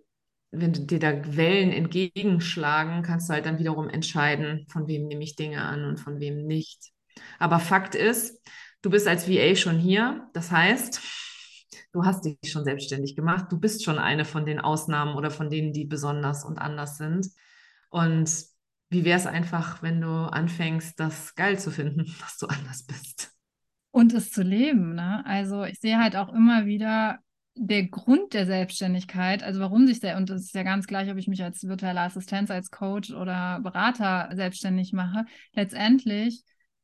wenn 0.51 0.73
dir 0.73 0.99
da 0.99 1.35
Wellen 1.35 1.71
entgegenschlagen, 1.71 3.03
kannst 3.03 3.29
du 3.29 3.33
halt 3.33 3.45
dann 3.45 3.59
wiederum 3.59 3.89
entscheiden, 3.89 4.65
von 4.69 4.87
wem 4.87 5.07
nehme 5.07 5.23
ich 5.23 5.35
Dinge 5.35 5.61
an 5.61 5.85
und 5.85 5.97
von 5.97 6.19
wem 6.19 6.45
nicht. 6.45 6.91
Aber 7.39 7.59
Fakt 7.59 7.95
ist, 7.95 8.45
du 8.81 8.89
bist 8.89 9.07
als 9.07 9.29
VA 9.29 9.55
schon 9.55 9.79
hier. 9.79 10.29
Das 10.33 10.51
heißt, 10.51 11.01
du 11.93 12.03
hast 12.03 12.25
dich 12.25 12.37
schon 12.43 12.65
selbstständig 12.65 13.15
gemacht. 13.15 13.45
Du 13.49 13.59
bist 13.59 13.83
schon 13.83 13.97
eine 13.97 14.25
von 14.25 14.45
den 14.45 14.59
Ausnahmen 14.59 15.15
oder 15.15 15.31
von 15.31 15.49
denen, 15.49 15.71
die 15.71 15.85
besonders 15.85 16.43
und 16.43 16.59
anders 16.59 16.97
sind. 16.97 17.27
Und 17.89 18.29
wie 18.89 19.05
wäre 19.05 19.17
es 19.17 19.27
einfach, 19.27 19.81
wenn 19.81 20.01
du 20.01 20.09
anfängst, 20.09 20.99
das 20.99 21.33
geil 21.35 21.57
zu 21.57 21.71
finden, 21.71 22.05
dass 22.19 22.37
du 22.37 22.47
anders 22.47 22.85
bist? 22.85 23.31
Und 23.91 24.13
es 24.13 24.31
zu 24.31 24.41
leben. 24.41 24.95
Ne? 24.95 25.25
Also 25.25 25.63
ich 25.63 25.79
sehe 25.79 25.97
halt 25.97 26.15
auch 26.15 26.29
immer 26.29 26.65
wieder, 26.65 27.19
der 27.55 27.87
Grund 27.87 28.33
der 28.33 28.45
Selbstständigkeit, 28.45 29.43
also 29.43 29.59
warum 29.59 29.85
sich 29.85 29.99
der, 29.99 30.17
und 30.17 30.29
das 30.29 30.41
ist 30.41 30.55
ja 30.55 30.63
ganz 30.63 30.87
gleich, 30.87 31.11
ob 31.11 31.17
ich 31.17 31.27
mich 31.27 31.43
als 31.43 31.63
virtuelle 31.63 31.99
Assistenz, 32.01 32.49
als 32.49 32.71
Coach 32.71 33.11
oder 33.11 33.59
Berater 33.61 34.29
selbstständig 34.33 34.93
mache, 34.93 35.25
letztendlich, 35.53 36.43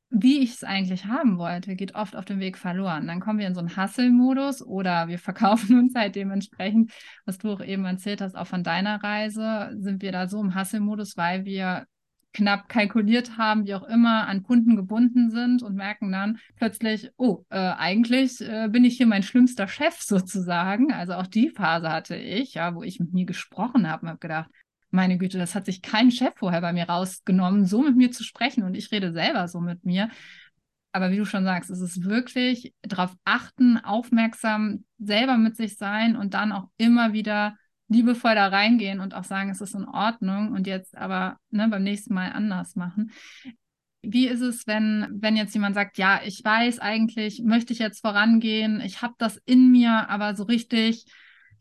wie 0.10 0.40
ich 0.40 0.54
es 0.54 0.64
eigentlich 0.64 1.06
haben 1.06 1.38
wollte, 1.38 1.76
geht 1.76 1.96
oft 1.96 2.16
auf 2.16 2.26
dem 2.26 2.40
Weg 2.40 2.58
verloren. 2.58 3.08
Dann 3.08 3.20
kommen 3.20 3.40
wir 3.40 3.48
in 3.48 3.56
so 3.56 3.60
einen 3.60 3.76
Hustle-Modus 3.76 4.62
oder 4.62 5.08
wir 5.08 5.20
verkaufen 5.20 5.80
uns 5.80 5.96
halt 5.96 6.16
dementsprechend, 6.16 6.92
was 7.26 7.38
du 7.38 7.52
auch 7.52 7.62
eben 7.62 7.86
erzählt 7.86 8.22
hast, 8.22 8.36
auch 8.36 8.48
von 8.48 8.64
deiner 8.64 9.02
Reise, 9.04 9.72
sind 9.78 10.02
wir 10.02 10.12
da 10.12 10.28
so 10.28 10.42
im 10.42 10.56
Hustle-Modus, 10.56 11.18
weil 11.18 11.46
wir 11.46 11.86
knapp 12.34 12.70
kalkuliert 12.70 13.38
haben, 13.38 13.66
wie 13.66 13.74
auch 13.74 13.88
immer, 13.88 14.28
an 14.28 14.44
Kunden 14.44 14.76
gebunden 14.76 15.32
sind 15.32 15.64
und 15.64 15.76
merken 15.76 16.12
dann 16.12 16.40
plötzlich, 16.56 17.10
oh, 17.18 17.46
äh, 17.50 17.58
eigentlich 17.58 18.42
äh, 18.42 18.68
bin 18.70 18.86
ich 18.86 18.98
hier 18.98 19.08
mein 19.08 19.24
schlimmster 19.24 19.68
Chef 19.68 20.00
sozusagen. 20.02 20.94
Also 20.94 21.14
auch 21.14 21.28
die 21.28 21.50
Phase 21.50 21.90
hatte 21.92 22.16
ich, 22.16 22.54
ja, 22.54 22.76
wo 22.76 22.84
ich 22.84 23.00
mit 23.00 23.14
mir 23.14 23.26
gesprochen 23.26 23.90
habe 23.90 24.04
und 24.04 24.10
habe 24.10 24.20
gedacht, 24.20 24.50
meine 24.90 25.18
Güte, 25.18 25.38
das 25.38 25.56
hat 25.56 25.66
sich 25.66 25.82
kein 25.82 26.12
Chef 26.12 26.34
vorher 26.36 26.62
bei 26.62 26.74
mir 26.74 26.88
rausgenommen, 26.88 27.66
so 27.66 27.82
mit 27.82 27.96
mir 27.96 28.12
zu 28.12 28.24
sprechen 28.24 28.64
und 28.64 28.76
ich 28.76 28.92
rede 28.92 29.12
selber 29.12 29.48
so 29.48 29.60
mit 29.60 29.86
mir. 29.86 30.10
Aber 30.92 31.12
wie 31.12 31.18
du 31.18 31.26
schon 31.26 31.44
sagst, 31.44 31.70
es 31.70 31.82
ist 31.82 32.06
wirklich 32.06 32.74
darauf 32.82 33.14
achten, 33.26 33.78
aufmerksam 33.78 34.86
selber 34.98 35.38
mit 35.38 35.56
sich 35.56 35.78
sein 35.78 36.16
und 36.16 36.34
dann 36.34 36.52
auch 36.52 36.70
immer 36.78 37.14
wieder 37.14 37.56
liebevoll 37.88 38.36
da 38.36 38.48
reingehen 38.48 39.00
und 39.00 39.14
auch 39.14 39.24
sagen, 39.24 39.50
es 39.50 39.62
ist 39.62 39.76
in 39.76 39.86
Ordnung 39.86 40.52
und 40.52 40.68
jetzt 40.68 40.98
aber 40.98 41.38
ne, 41.50 41.68
beim 41.70 41.84
nächsten 41.84 42.14
Mal 42.14 42.32
anders 42.32 42.76
machen. 42.76 43.12
Wie 44.02 44.28
ist 44.28 44.42
es, 44.42 44.68
wenn, 44.68 45.08
wenn 45.12 45.36
jetzt 45.36 45.54
jemand 45.54 45.76
sagt, 45.76 45.98
ja, 45.98 46.22
ich 46.24 46.44
weiß 46.44 46.80
eigentlich, 46.80 47.42
möchte 47.44 47.74
ich 47.74 47.80
jetzt 47.80 48.02
vorangehen, 48.02 48.82
ich 48.82 49.02
habe 49.02 49.16
das 49.18 49.38
in 49.46 49.72
mir, 49.72 50.10
aber 50.10 50.36
so 50.36 50.44
richtig 50.44 51.06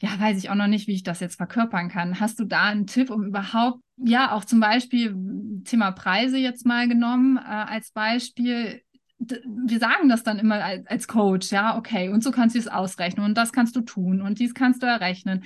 ja, 0.01 0.21
weiß 0.21 0.39
ich 0.39 0.51
auch 0.51 0.55
noch 0.55 0.67
nicht, 0.67 0.89
wie 0.89 0.95
ich 0.95 1.03
das 1.03 1.21
jetzt 1.21 1.37
verkörpern 1.37 1.89
kann. 1.89 2.21
Hast 2.21 2.39
du 2.39 2.45
da 2.45 2.65
einen 2.65 2.87
Tipp, 2.87 3.11
um 3.11 3.25
überhaupt, 3.25 3.81
ja, 3.97 4.33
auch 4.33 4.45
zum 4.45 4.61
Beispiel 4.61 5.17
Thema 5.65 5.91
Preise 5.93 6.37
jetzt 6.37 6.67
mal 6.67 6.87
genommen 6.87 7.39
äh, 7.39 7.41
als 7.41 7.93
Beispiel, 7.93 8.83
wir 9.19 9.79
sagen 9.79 10.11
das 10.11 10.23
dann 10.23 10.39
immer 10.39 10.63
als, 10.63 10.87
als 10.87 11.09
Coach, 11.09 11.51
ja, 11.51 11.79
okay, 11.79 12.11
und 12.11 12.23
so 12.23 12.31
kannst 12.31 12.55
du 12.55 12.59
es 12.59 12.69
ausrechnen 12.69 13.25
und 13.25 13.35
das 13.39 13.53
kannst 13.53 13.75
du 13.75 13.81
tun 13.81 14.21
und 14.21 14.39
dies 14.39 14.53
kannst 14.53 14.83
du 14.83 14.87
errechnen. 14.87 15.45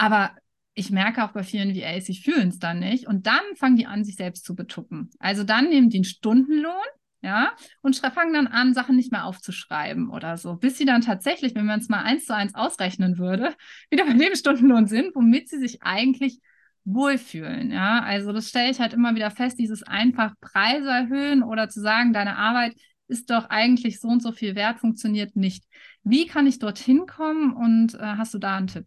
Aber 0.00 0.30
ich 0.72 0.90
merke 0.90 1.22
auch 1.22 1.32
bei 1.32 1.42
vielen 1.42 1.76
VAs, 1.76 2.06
sie 2.06 2.14
fühlen 2.14 2.48
es 2.48 2.58
dann 2.58 2.78
nicht 2.78 3.06
und 3.06 3.26
dann 3.26 3.42
fangen 3.56 3.76
die 3.76 3.84
an, 3.84 4.02
sich 4.02 4.16
selbst 4.16 4.46
zu 4.46 4.54
betuppen. 4.54 5.10
Also 5.18 5.44
dann 5.44 5.68
nehmen 5.68 5.90
die 5.90 5.98
einen 5.98 6.04
Stundenlohn, 6.04 6.72
ja, 7.20 7.52
und 7.82 7.96
fangen 7.96 8.32
dann 8.32 8.46
an, 8.46 8.72
Sachen 8.72 8.96
nicht 8.96 9.12
mehr 9.12 9.26
aufzuschreiben 9.26 10.08
oder 10.08 10.38
so, 10.38 10.54
bis 10.54 10.78
sie 10.78 10.86
dann 10.86 11.02
tatsächlich, 11.02 11.54
wenn 11.54 11.66
man 11.66 11.80
es 11.80 11.90
mal 11.90 12.02
eins 12.02 12.24
zu 12.24 12.34
eins 12.34 12.54
ausrechnen 12.54 13.18
würde, 13.18 13.54
wieder 13.90 14.06
bei 14.06 14.14
dem 14.14 14.34
Stundenlohn 14.34 14.86
sind, 14.86 15.14
womit 15.14 15.50
sie 15.50 15.58
sich 15.58 15.82
eigentlich 15.82 16.40
wohlfühlen. 16.84 17.70
Ja, 17.70 18.00
also 18.02 18.32
das 18.32 18.48
stelle 18.48 18.70
ich 18.70 18.80
halt 18.80 18.94
immer 18.94 19.14
wieder 19.14 19.30
fest, 19.30 19.58
dieses 19.58 19.82
einfach 19.82 20.32
Preise 20.40 20.88
erhöhen 20.88 21.42
oder 21.42 21.68
zu 21.68 21.80
sagen, 21.82 22.14
deine 22.14 22.38
Arbeit 22.38 22.74
ist 23.06 23.28
doch 23.28 23.50
eigentlich 23.50 24.00
so 24.00 24.08
und 24.08 24.22
so 24.22 24.32
viel 24.32 24.54
wert, 24.54 24.80
funktioniert 24.80 25.36
nicht. 25.36 25.64
Wie 26.04 26.26
kann 26.26 26.46
ich 26.46 26.58
dorthin 26.58 27.04
kommen 27.04 27.52
und 27.52 27.96
äh, 27.96 28.14
hast 28.16 28.32
du 28.32 28.38
da 28.38 28.56
einen 28.56 28.68
Tipp? 28.68 28.86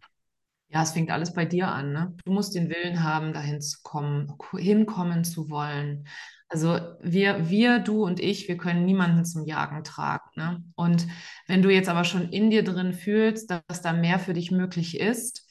Ja, 0.68 0.82
es 0.82 0.92
fängt 0.92 1.10
alles 1.10 1.32
bei 1.32 1.44
dir 1.44 1.68
an. 1.68 1.92
Ne? 1.92 2.16
Du 2.24 2.32
musst 2.32 2.54
den 2.54 2.68
Willen 2.68 3.02
haben, 3.02 3.32
dahin 3.32 3.60
zu 3.60 3.78
kommen, 3.82 4.32
hinkommen 4.56 5.24
zu 5.24 5.48
wollen. 5.48 6.06
Also 6.48 6.78
wir, 7.00 7.48
wir, 7.48 7.78
du 7.78 8.04
und 8.04 8.20
ich, 8.20 8.48
wir 8.48 8.56
können 8.56 8.84
niemanden 8.84 9.24
zum 9.24 9.46
Jagen 9.46 9.82
tragen. 9.84 10.30
Ne? 10.36 10.62
Und 10.74 11.06
wenn 11.46 11.62
du 11.62 11.70
jetzt 11.70 11.88
aber 11.88 12.04
schon 12.04 12.28
in 12.28 12.50
dir 12.50 12.64
drin 12.64 12.92
fühlst, 12.92 13.50
dass 13.50 13.82
da 13.82 13.92
mehr 13.92 14.18
für 14.18 14.34
dich 14.34 14.50
möglich 14.50 14.98
ist, 14.98 15.44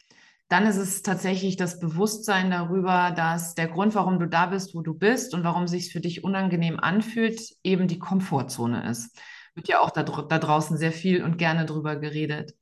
dann 0.49 0.67
ist 0.67 0.78
es 0.78 1.02
tatsächlich 1.02 1.58
das 1.58 1.80
Bewusstsein 1.80 2.52
darüber, 2.52 3.12
dass 3.12 3.56
der 3.56 3.67
Grund, 3.67 3.95
warum 3.95 4.19
du 4.19 4.28
da 4.28 4.45
bist, 4.45 4.76
wo 4.76 4.82
du 4.82 4.93
bist 4.93 5.34
und 5.34 5.43
warum 5.43 5.67
sich 5.67 5.91
für 5.91 5.99
dich 5.99 6.23
unangenehm 6.23 6.80
anfühlt, 6.80 7.41
eben 7.63 7.88
die 7.88 7.97
Komfortzone 7.97 8.88
ist. 8.89 9.19
Wird 9.56 9.68
ja 9.68 9.82
auch 9.82 9.92
da, 9.92 10.04
da 10.04 10.39
draußen 10.39 10.78
sehr 10.78 10.92
viel 10.92 11.24
und 11.24 11.38
gerne 11.38 11.66
drüber 11.66 11.96
geredet. 11.96 12.56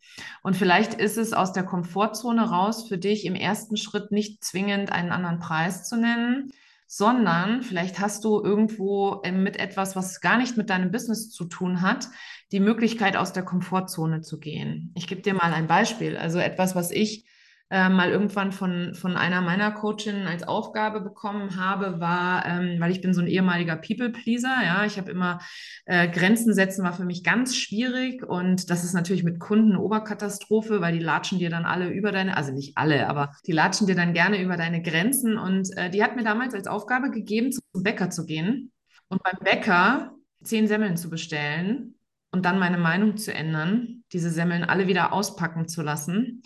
Und 0.43 0.57
vielleicht 0.57 0.93
ist 0.93 1.17
es 1.17 1.31
aus 1.31 1.53
der 1.53 1.63
Komfortzone 1.63 2.49
raus 2.49 2.87
für 2.87 2.97
dich 2.97 3.25
im 3.25 3.35
ersten 3.35 3.77
Schritt 3.77 4.11
nicht 4.11 4.43
zwingend 4.43 4.91
einen 4.91 5.11
anderen 5.11 5.39
Preis 5.39 5.87
zu 5.87 5.95
nennen, 5.95 6.51
sondern 6.93 7.63
vielleicht 7.63 7.99
hast 7.99 8.25
du 8.25 8.43
irgendwo 8.43 9.21
ähm, 9.23 9.43
mit 9.43 9.55
etwas, 9.55 9.95
was 9.95 10.19
gar 10.19 10.37
nicht 10.37 10.57
mit 10.57 10.69
deinem 10.69 10.91
Business 10.91 11.29
zu 11.29 11.45
tun 11.45 11.81
hat, 11.81 12.09
die 12.51 12.59
Möglichkeit 12.59 13.15
aus 13.15 13.31
der 13.31 13.43
Komfortzone 13.43 14.19
zu 14.19 14.39
gehen. 14.39 14.91
Ich 14.97 15.07
gebe 15.07 15.21
dir 15.21 15.33
mal 15.33 15.53
ein 15.53 15.67
Beispiel. 15.67 16.17
Also 16.17 16.39
etwas, 16.39 16.75
was 16.75 16.91
ich 16.91 17.25
äh, 17.71 17.87
mal 17.87 18.09
irgendwann 18.09 18.51
von, 18.51 18.93
von 18.95 19.15
einer 19.15 19.39
meiner 19.39 19.71
Coachinnen 19.71 20.27
als 20.27 20.43
Aufgabe 20.43 20.99
bekommen 20.99 21.55
habe, 21.57 22.01
war, 22.01 22.45
ähm, 22.45 22.81
weil 22.81 22.91
ich 22.91 22.99
bin 22.99 23.13
so 23.13 23.21
ein 23.21 23.27
ehemaliger 23.27 23.77
People-Pleaser, 23.77 24.57
ja, 24.61 24.83
ich 24.83 24.97
habe 24.97 25.09
immer 25.09 25.39
äh, 25.85 26.09
Grenzen 26.09 26.53
setzen 26.53 26.83
war 26.83 26.91
für 26.91 27.05
mich 27.05 27.23
ganz 27.23 27.55
schwierig 27.55 28.23
und 28.23 28.69
das 28.69 28.83
ist 28.83 28.93
natürlich 28.93 29.23
mit 29.23 29.39
Kunden 29.39 29.71
eine 29.71 29.79
Oberkatastrophe, 29.79 30.81
weil 30.81 30.91
die 30.91 31.03
latschen 31.03 31.39
dir 31.39 31.49
dann 31.49 31.63
alle 31.63 31.87
über 31.87 32.11
deine, 32.11 32.35
also 32.35 32.51
nicht 32.51 32.77
alle, 32.77 33.07
aber 33.07 33.31
die 33.47 33.53
latschen 33.53 33.87
dir 33.87 33.95
dann 33.95 34.13
gerne 34.13 34.41
über 34.41 34.57
deine 34.57 34.81
Grenzen 34.81 35.37
und 35.37 35.69
äh, 35.77 35.89
die 35.89 36.03
hat 36.03 36.17
mir 36.17 36.25
damals 36.25 36.53
als 36.53 36.67
Aufgabe 36.67 37.09
gegeben, 37.09 37.53
zum 37.53 37.83
Bäcker 37.83 38.09
zu 38.09 38.25
gehen 38.25 38.73
und 39.07 39.23
beim 39.23 39.39
Bäcker 39.41 40.11
zehn 40.43 40.67
Semmeln 40.67 40.97
zu 40.97 41.09
bestellen 41.09 41.95
und 42.31 42.43
dann 42.43 42.59
meine 42.59 42.77
Meinung 42.77 43.15
zu 43.15 43.33
ändern, 43.33 44.03
diese 44.11 44.29
Semmeln 44.29 44.65
alle 44.65 44.87
wieder 44.87 45.13
auspacken 45.13 45.69
zu 45.69 45.81
lassen 45.81 46.43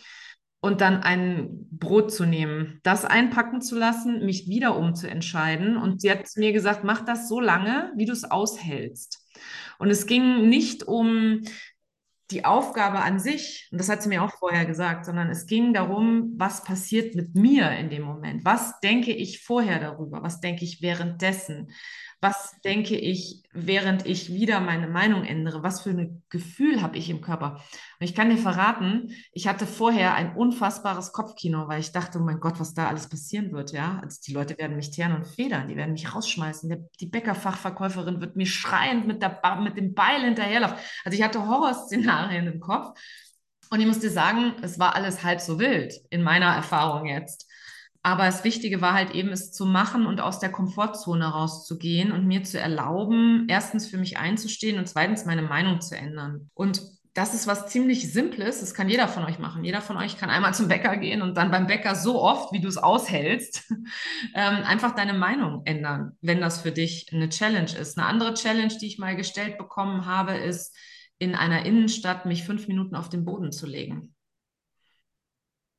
und 0.65 0.82
dann 0.82 1.04
ein 1.04 1.67
Brot 1.69 2.12
zu 2.12 2.25
nehmen, 2.25 2.80
das 2.82 3.06
einpacken 3.06 3.62
zu 3.62 3.78
lassen, 3.78 4.25
mich 4.25 4.47
wieder 4.49 4.75
umzuentscheiden. 4.75 5.78
Und 5.78 6.01
sie 6.01 6.10
hat 6.10 6.25
mir 6.38 6.54
gesagt, 6.54 6.84
mach 6.84 7.06
das 7.06 7.30
so 7.30 7.39
lange, 7.39 7.93
wie 7.95 8.06
du 8.06 8.13
es 8.13 8.23
aushältst. 8.23 9.23
Und 9.78 9.91
es 9.91 10.08
ging 10.08 10.49
nicht 10.49 10.82
um 10.82 11.41
die 12.32 12.45
Aufgabe 12.45 12.97
an 13.01 13.19
sich, 13.19 13.69
und 13.71 13.78
das 13.78 13.89
hat 13.89 14.01
sie 14.01 14.10
mir 14.10 14.23
auch 14.23 14.32
vorher 14.32 14.65
gesagt, 14.65 15.06
sondern 15.06 15.30
es 15.30 15.45
ging 15.45 15.71
darum, 15.71 16.34
was 16.38 16.63
passiert 16.63 17.13
mit 17.13 17.36
mir 17.36 17.69
in 17.73 17.91
dem 17.91 18.01
Moment? 18.01 18.43
Was 18.43 18.80
denke 18.80 19.12
ich 19.12 19.43
vorher 19.43 19.80
darüber? 19.80 20.23
Was 20.23 20.39
denke 20.39 20.63
ich 20.65 20.82
währenddessen? 20.82 21.67
Was 22.21 22.60
denke 22.63 22.95
ich, 22.97 23.43
während 23.54 24.06
ich 24.06 24.34
wieder 24.34 24.60
meine 24.60 24.88
Meinung 24.88 25.23
ändere, 25.23 25.63
was 25.63 25.82
für 25.82 25.91
ein 25.91 26.23
Gefühl 26.30 26.82
habe 26.82 26.97
ich 26.97 27.10
im 27.10 27.21
Körper. 27.21 27.62
Und 27.99 28.06
ich 28.06 28.15
kann 28.15 28.30
dir 28.30 28.38
verraten, 28.38 29.12
ich 29.32 29.47
hatte 29.47 29.67
vorher 29.67 30.15
ein 30.15 30.36
unfassbares 30.36 31.12
Kopfkino, 31.12 31.67
weil 31.67 31.80
ich 31.80 31.91
dachte, 31.91 32.19
oh 32.19 32.23
mein 32.23 32.39
Gott, 32.39 32.60
was 32.60 32.73
da 32.73 32.88
alles 32.88 33.10
passieren 33.10 33.51
wird, 33.51 33.71
ja. 33.71 33.99
Also 34.04 34.19
die 34.25 34.34
Leute 34.34 34.58
werden 34.58 34.75
mich 34.75 34.91
teeren 34.91 35.15
und 35.15 35.25
federn, 35.25 35.67
die 35.67 35.75
werden 35.75 35.93
mich 35.93 36.13
rausschmeißen. 36.13 36.69
Der, 36.69 36.80
die 36.99 37.08
Bäckerfachverkäuferin 37.08 38.21
wird 38.21 38.36
mir 38.36 38.47
schreiend 38.47 39.08
mit, 39.08 39.21
der 39.21 39.39
mit 39.62 39.78
dem 39.78 39.93
Beil 39.93 40.23
hinterherlaufen. 40.23 40.78
Also 41.04 41.17
ich 41.17 41.23
hatte 41.23 41.47
Horrorszenarien 41.47 42.47
im 42.47 42.60
Kopf. 42.60 42.99
Und 43.69 43.80
ich 43.80 43.88
muss 43.88 43.99
dir 43.99 44.12
sagen, 44.12 44.54
es 44.62 44.80
war 44.80 44.95
alles 44.95 45.23
halb 45.23 45.41
so 45.41 45.60
wild 45.60 45.93
in 46.10 46.21
meiner 46.21 46.54
Erfahrung 46.54 47.08
jetzt. 47.08 47.44
Aber 48.05 48.25
das 48.25 48.43
Wichtige 48.43 48.81
war 48.81 48.93
halt 48.93 49.15
eben, 49.15 49.29
es 49.29 49.51
zu 49.51 49.65
machen 49.65 50.05
und 50.05 50.21
aus 50.21 50.37
der 50.37 50.51
Komfortzone 50.51 51.25
rauszugehen 51.25 52.11
und 52.11 52.27
mir 52.27 52.43
zu 52.43 52.59
erlauben, 52.59 53.47
erstens 53.49 53.87
für 53.87 53.97
mich 53.97 54.19
einzustehen 54.19 54.77
und 54.77 54.87
zweitens 54.87 55.25
meine 55.25 55.41
Meinung 55.41 55.81
zu 55.81 55.97
ändern. 55.97 56.51
Und 56.53 56.83
das 57.15 57.33
ist 57.33 57.47
was 57.47 57.65
ziemlich 57.65 58.13
Simples. 58.13 58.59
Das 58.59 58.75
kann 58.75 58.89
jeder 58.89 59.07
von 59.07 59.23
euch 59.23 59.39
machen. 59.39 59.63
Jeder 59.63 59.81
von 59.81 59.97
euch 59.97 60.19
kann 60.19 60.29
einmal 60.29 60.53
zum 60.53 60.67
Bäcker 60.67 60.97
gehen 60.97 61.23
und 61.23 61.35
dann 61.35 61.49
beim 61.49 61.65
Bäcker 61.65 61.95
so 61.95 62.21
oft, 62.21 62.53
wie 62.53 62.61
du 62.61 62.67
es 62.67 62.77
aushältst, 62.77 63.73
ähm, 64.35 64.63
einfach 64.63 64.93
deine 64.93 65.13
Meinung 65.13 65.63
ändern, 65.65 66.11
wenn 66.21 66.41
das 66.41 66.61
für 66.61 66.71
dich 66.71 67.11
eine 67.11 67.29
Challenge 67.29 67.75
ist. 67.75 67.97
Eine 67.97 68.05
andere 68.05 68.35
Challenge, 68.35 68.77
die 68.79 68.85
ich 68.85 68.99
mal 68.99 69.15
gestellt 69.15 69.57
bekommen 69.57 70.05
habe, 70.05 70.35
ist, 70.35 70.77
in 71.17 71.33
einer 71.33 71.65
Innenstadt 71.65 72.27
mich 72.27 72.43
fünf 72.43 72.67
Minuten 72.67 72.95
auf 72.95 73.09
den 73.09 73.25
Boden 73.25 73.51
zu 73.51 73.65
legen 73.65 74.14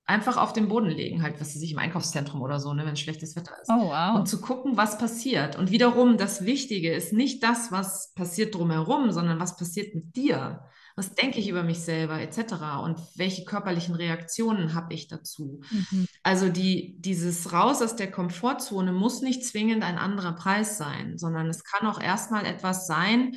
einfach 0.07 0.37
auf 0.37 0.53
den 0.53 0.69
Boden 0.69 0.89
legen, 0.89 1.23
halt, 1.23 1.41
was 1.41 1.53
sie 1.53 1.59
sich 1.59 1.73
im 1.73 1.79
Einkaufszentrum 1.79 2.41
oder 2.41 2.61
so, 2.61 2.73
ne, 2.73 2.87
wenn 2.87 2.97
schlechtes 2.97 3.35
Wetter 3.35 3.53
ist. 3.61 3.69
Oh, 3.69 3.89
wow. 3.89 4.17
Und 4.17 4.29
zu 4.29 4.41
gucken, 4.41 4.77
was 4.77 4.99
passiert. 4.99 5.57
Und 5.57 5.71
wiederum, 5.71 6.17
das 6.17 6.45
Wichtige 6.45 6.95
ist 6.95 7.13
nicht 7.13 7.43
das, 7.43 7.73
was 7.73 8.13
passiert 8.15 8.55
drumherum, 8.55 9.11
sondern 9.11 9.41
was 9.41 9.57
passiert 9.57 9.95
mit 9.95 10.15
dir. 10.17 10.63
Was 10.95 11.15
denke 11.15 11.41
ich 11.41 11.49
über 11.49 11.63
mich 11.63 11.81
selber, 11.81 12.21
etc. 12.21 12.83
Und 12.83 12.99
welche 13.17 13.45
körperlichen 13.45 13.95
Reaktionen 13.95 14.75
habe 14.75 14.95
ich 14.95 15.09
dazu? 15.09 15.61
Mhm. 15.71 16.07
Also 16.23 16.49
die, 16.49 16.97
dieses 17.01 17.53
Raus 17.53 17.83
aus 17.83 17.97
der 17.97 18.11
Komfortzone 18.11 18.93
muss 18.93 19.21
nicht 19.21 19.45
zwingend 19.45 19.83
ein 19.83 19.99
anderer 19.99 20.33
Preis 20.33 20.79
sein, 20.79 21.19
sondern 21.19 21.49
es 21.49 21.65
kann 21.65 21.87
auch 21.87 22.01
erstmal 22.01 22.47
etwas 22.47 22.87
sein, 22.87 23.37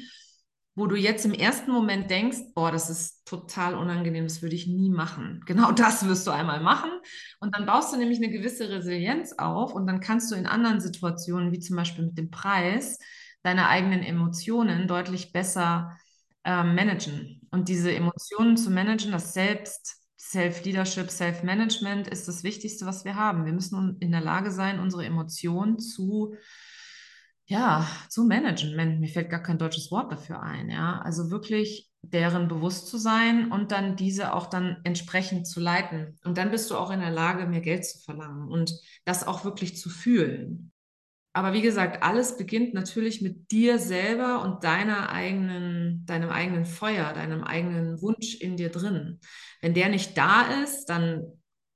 wo 0.80 0.88
du 0.88 0.96
jetzt 0.96 1.26
im 1.26 1.34
ersten 1.34 1.72
Moment 1.72 2.10
denkst, 2.10 2.38
boah, 2.56 2.72
das 2.72 2.90
ist 2.90 3.26
total 3.26 3.76
unangenehm, 3.76 4.24
das 4.24 4.42
würde 4.42 4.56
ich 4.56 4.66
nie 4.66 4.90
machen. 4.90 5.44
Genau 5.46 5.72
das 5.74 6.08
wirst 6.08 6.26
du 6.26 6.32
einmal 6.32 6.62
machen. 6.62 6.90
Und 7.40 7.54
dann 7.56 7.66
baust 7.66 7.94
du 7.94 7.98
nämlich 7.98 8.20
eine 8.20 8.32
gewisse 8.32 8.70
Resilienz 8.70 9.34
auf 9.38 9.74
und 9.74 9.86
dann 9.88 10.00
kannst 10.00 10.32
du 10.32 10.36
in 10.36 10.48
anderen 10.48 10.80
Situationen, 10.80 11.52
wie 11.52 11.60
zum 11.60 11.76
Beispiel 11.76 12.06
mit 12.06 12.18
dem 12.18 12.32
Preis, 12.32 12.98
deine 13.44 13.68
eigenen 13.68 14.04
Emotionen 14.04 14.88
deutlich 14.88 15.34
besser 15.34 15.98
äh, 16.44 16.64
managen. 16.64 17.42
Und 17.52 17.68
diese 17.68 17.94
Emotionen 17.94 18.58
zu 18.58 18.72
managen, 18.72 19.12
das 19.12 19.34
Selbst, 19.34 19.98
Self-Leadership, 20.18 21.10
Self-Management 21.10 22.08
ist 22.08 22.28
das 22.28 22.44
Wichtigste, 22.44 22.86
was 22.86 23.06
wir 23.06 23.16
haben. 23.16 23.46
Wir 23.46 23.54
müssen 23.54 23.98
in 24.00 24.12
der 24.12 24.22
Lage 24.22 24.52
sein, 24.52 24.80
unsere 24.80 25.06
Emotionen 25.06 25.80
zu 25.80 26.36
ja, 27.50 27.88
zu 28.10 28.26
managen. 28.26 28.76
Mir 29.00 29.08
fällt 29.08 29.32
gar 29.32 29.42
kein 29.42 29.58
deutsches 29.58 29.90
Wort 29.90 30.12
dafür 30.12 30.42
ein, 30.42 30.70
ja. 30.70 31.02
Also 31.02 31.32
wirklich 31.32 31.90
deren 32.04 32.48
bewusst 32.48 32.88
zu 32.88 32.98
sein 32.98 33.52
und 33.52 33.72
dann 33.72 33.96
diese 33.96 34.34
auch 34.34 34.46
dann 34.46 34.78
entsprechend 34.84 35.48
zu 35.48 35.60
leiten. 35.60 36.18
Und 36.24 36.38
dann 36.38 36.52
bist 36.52 36.70
du 36.70 36.78
auch 36.78 36.92
in 36.92 37.00
der 37.00 37.10
Lage, 37.10 37.48
mehr 37.48 37.62
Geld 37.62 37.86
zu 37.86 38.00
verlangen 38.00 38.48
und 38.50 38.72
das 39.04 39.26
auch 39.28 39.46
wirklich 39.46 39.78
zu 39.78 39.90
fühlen. 39.90 40.72
Aber 41.34 41.54
wie 41.54 41.62
gesagt, 41.62 42.04
alles 42.04 42.38
beginnt 42.38 42.76
natürlich 42.76 43.22
mit 43.22 43.52
dir 43.52 43.80
selber 43.80 44.44
und 44.44 44.64
deiner 44.64 45.10
eigenen, 45.10 46.06
deinem 46.06 46.30
eigenen 46.30 46.66
Feuer, 46.66 47.14
deinem 47.14 47.44
eigenen 47.44 48.00
Wunsch 48.02 48.36
in 48.36 48.58
dir 48.58 48.70
drin. 48.70 49.20
Wenn 49.62 49.74
der 49.74 49.90
nicht 49.90 50.16
da 50.18 50.44
ist, 50.64 50.86
dann 50.86 51.24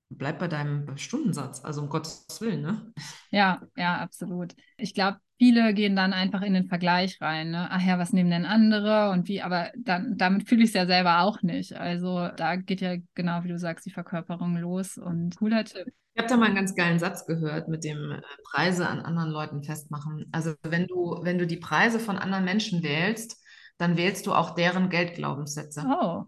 bleib 0.09 0.37
bei 0.37 0.47
deinem 0.47 0.97
Stundensatz, 0.97 1.63
also 1.63 1.81
um 1.81 1.89
Gottes 1.89 2.27
Willen, 2.39 2.61
ne? 2.61 2.93
Ja, 3.31 3.61
ja, 3.75 3.97
absolut. 3.97 4.53
Ich 4.77 4.93
glaube, 4.93 5.17
viele 5.37 5.73
gehen 5.73 5.95
dann 5.95 6.13
einfach 6.13 6.41
in 6.41 6.53
den 6.53 6.67
Vergleich 6.67 7.19
rein. 7.21 7.51
Ne? 7.51 7.67
Ach 7.69 7.81
ja, 7.81 7.99
was 7.99 8.13
nehmen 8.13 8.29
denn 8.29 8.45
andere 8.45 9.09
und 9.11 9.27
wie, 9.27 9.41
aber 9.41 9.71
dann, 9.77 10.17
damit 10.17 10.47
fühle 10.47 10.63
ich 10.63 10.69
es 10.69 10.75
ja 10.75 10.85
selber 10.85 11.21
auch 11.21 11.41
nicht. 11.41 11.73
Also 11.73 12.29
da 12.35 12.55
geht 12.55 12.81
ja 12.81 12.95
genau, 13.15 13.43
wie 13.43 13.49
du 13.49 13.57
sagst, 13.57 13.85
die 13.85 13.91
Verkörperung 13.91 14.57
los 14.57 14.97
und 14.97 15.35
cooler 15.37 15.65
Tipp. 15.65 15.87
Ich 16.15 16.19
habe 16.21 16.29
da 16.29 16.37
mal 16.37 16.45
einen 16.45 16.55
ganz 16.55 16.75
geilen 16.75 16.99
Satz 16.99 17.25
gehört 17.25 17.67
mit 17.67 17.83
dem 17.83 18.11
äh, 18.11 18.21
Preise 18.51 18.87
an 18.87 18.99
anderen 18.99 19.31
Leuten 19.31 19.63
festmachen. 19.63 20.27
Also 20.31 20.53
wenn 20.61 20.85
du, 20.85 21.19
wenn 21.23 21.39
du 21.39 21.47
die 21.47 21.57
Preise 21.57 21.99
von 21.99 22.17
anderen 22.17 22.45
Menschen 22.45 22.83
wählst, 22.83 23.41
dann 23.77 23.97
wählst 23.97 24.27
du 24.27 24.33
auch 24.33 24.53
deren 24.53 24.89
Geldglaubenssätze. 24.89 25.83
Oh, 25.87 26.25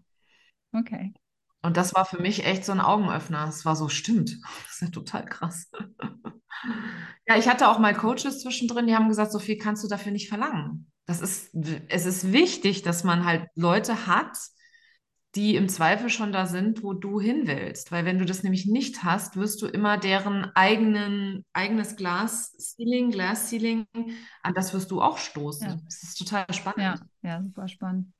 okay. 0.72 1.12
Und 1.62 1.76
das 1.76 1.94
war 1.94 2.04
für 2.04 2.20
mich 2.20 2.44
echt 2.44 2.64
so 2.64 2.72
ein 2.72 2.80
Augenöffner. 2.80 3.48
Es 3.48 3.64
war 3.64 3.76
so, 3.76 3.88
stimmt, 3.88 4.30
das 4.64 4.74
ist 4.74 4.82
ja 4.82 4.88
total 4.88 5.24
krass. 5.24 5.70
Ja, 7.26 7.36
ich 7.36 7.48
hatte 7.48 7.68
auch 7.68 7.78
mal 7.78 7.94
Coaches 7.94 8.40
zwischendrin, 8.40 8.86
die 8.86 8.94
haben 8.94 9.08
gesagt, 9.08 9.32
so 9.32 9.38
viel 9.38 9.58
kannst 9.58 9.82
du 9.84 9.88
dafür 9.88 10.12
nicht 10.12 10.28
verlangen. 10.28 10.90
Das 11.06 11.20
ist, 11.20 11.54
es 11.88 12.06
ist 12.06 12.32
wichtig, 12.32 12.82
dass 12.82 13.04
man 13.04 13.24
halt 13.24 13.48
Leute 13.54 14.06
hat, 14.06 14.36
die 15.36 15.54
im 15.54 15.68
Zweifel 15.68 16.08
schon 16.08 16.32
da 16.32 16.46
sind, 16.46 16.82
wo 16.82 16.94
du 16.94 17.20
hin 17.20 17.42
willst. 17.44 17.92
Weil 17.92 18.04
wenn 18.06 18.18
du 18.18 18.24
das 18.24 18.42
nämlich 18.42 18.66
nicht 18.66 19.04
hast, 19.04 19.36
wirst 19.36 19.60
du 19.60 19.66
immer 19.66 19.98
deren 19.98 20.50
eigenen, 20.54 21.44
eigenes 21.52 21.96
Glas-Ceiling, 21.96 23.10
Glass-Ceiling, 23.10 23.86
an 24.42 24.54
das 24.54 24.72
wirst 24.72 24.90
du 24.90 25.02
auch 25.02 25.18
stoßen. 25.18 25.68
Ja. 25.68 25.76
Das 25.84 26.02
ist 26.02 26.16
total 26.16 26.46
spannend. 26.54 26.78
Ja, 26.78 26.94
ja, 27.22 27.42
super 27.42 27.68
spannend. 27.68 28.12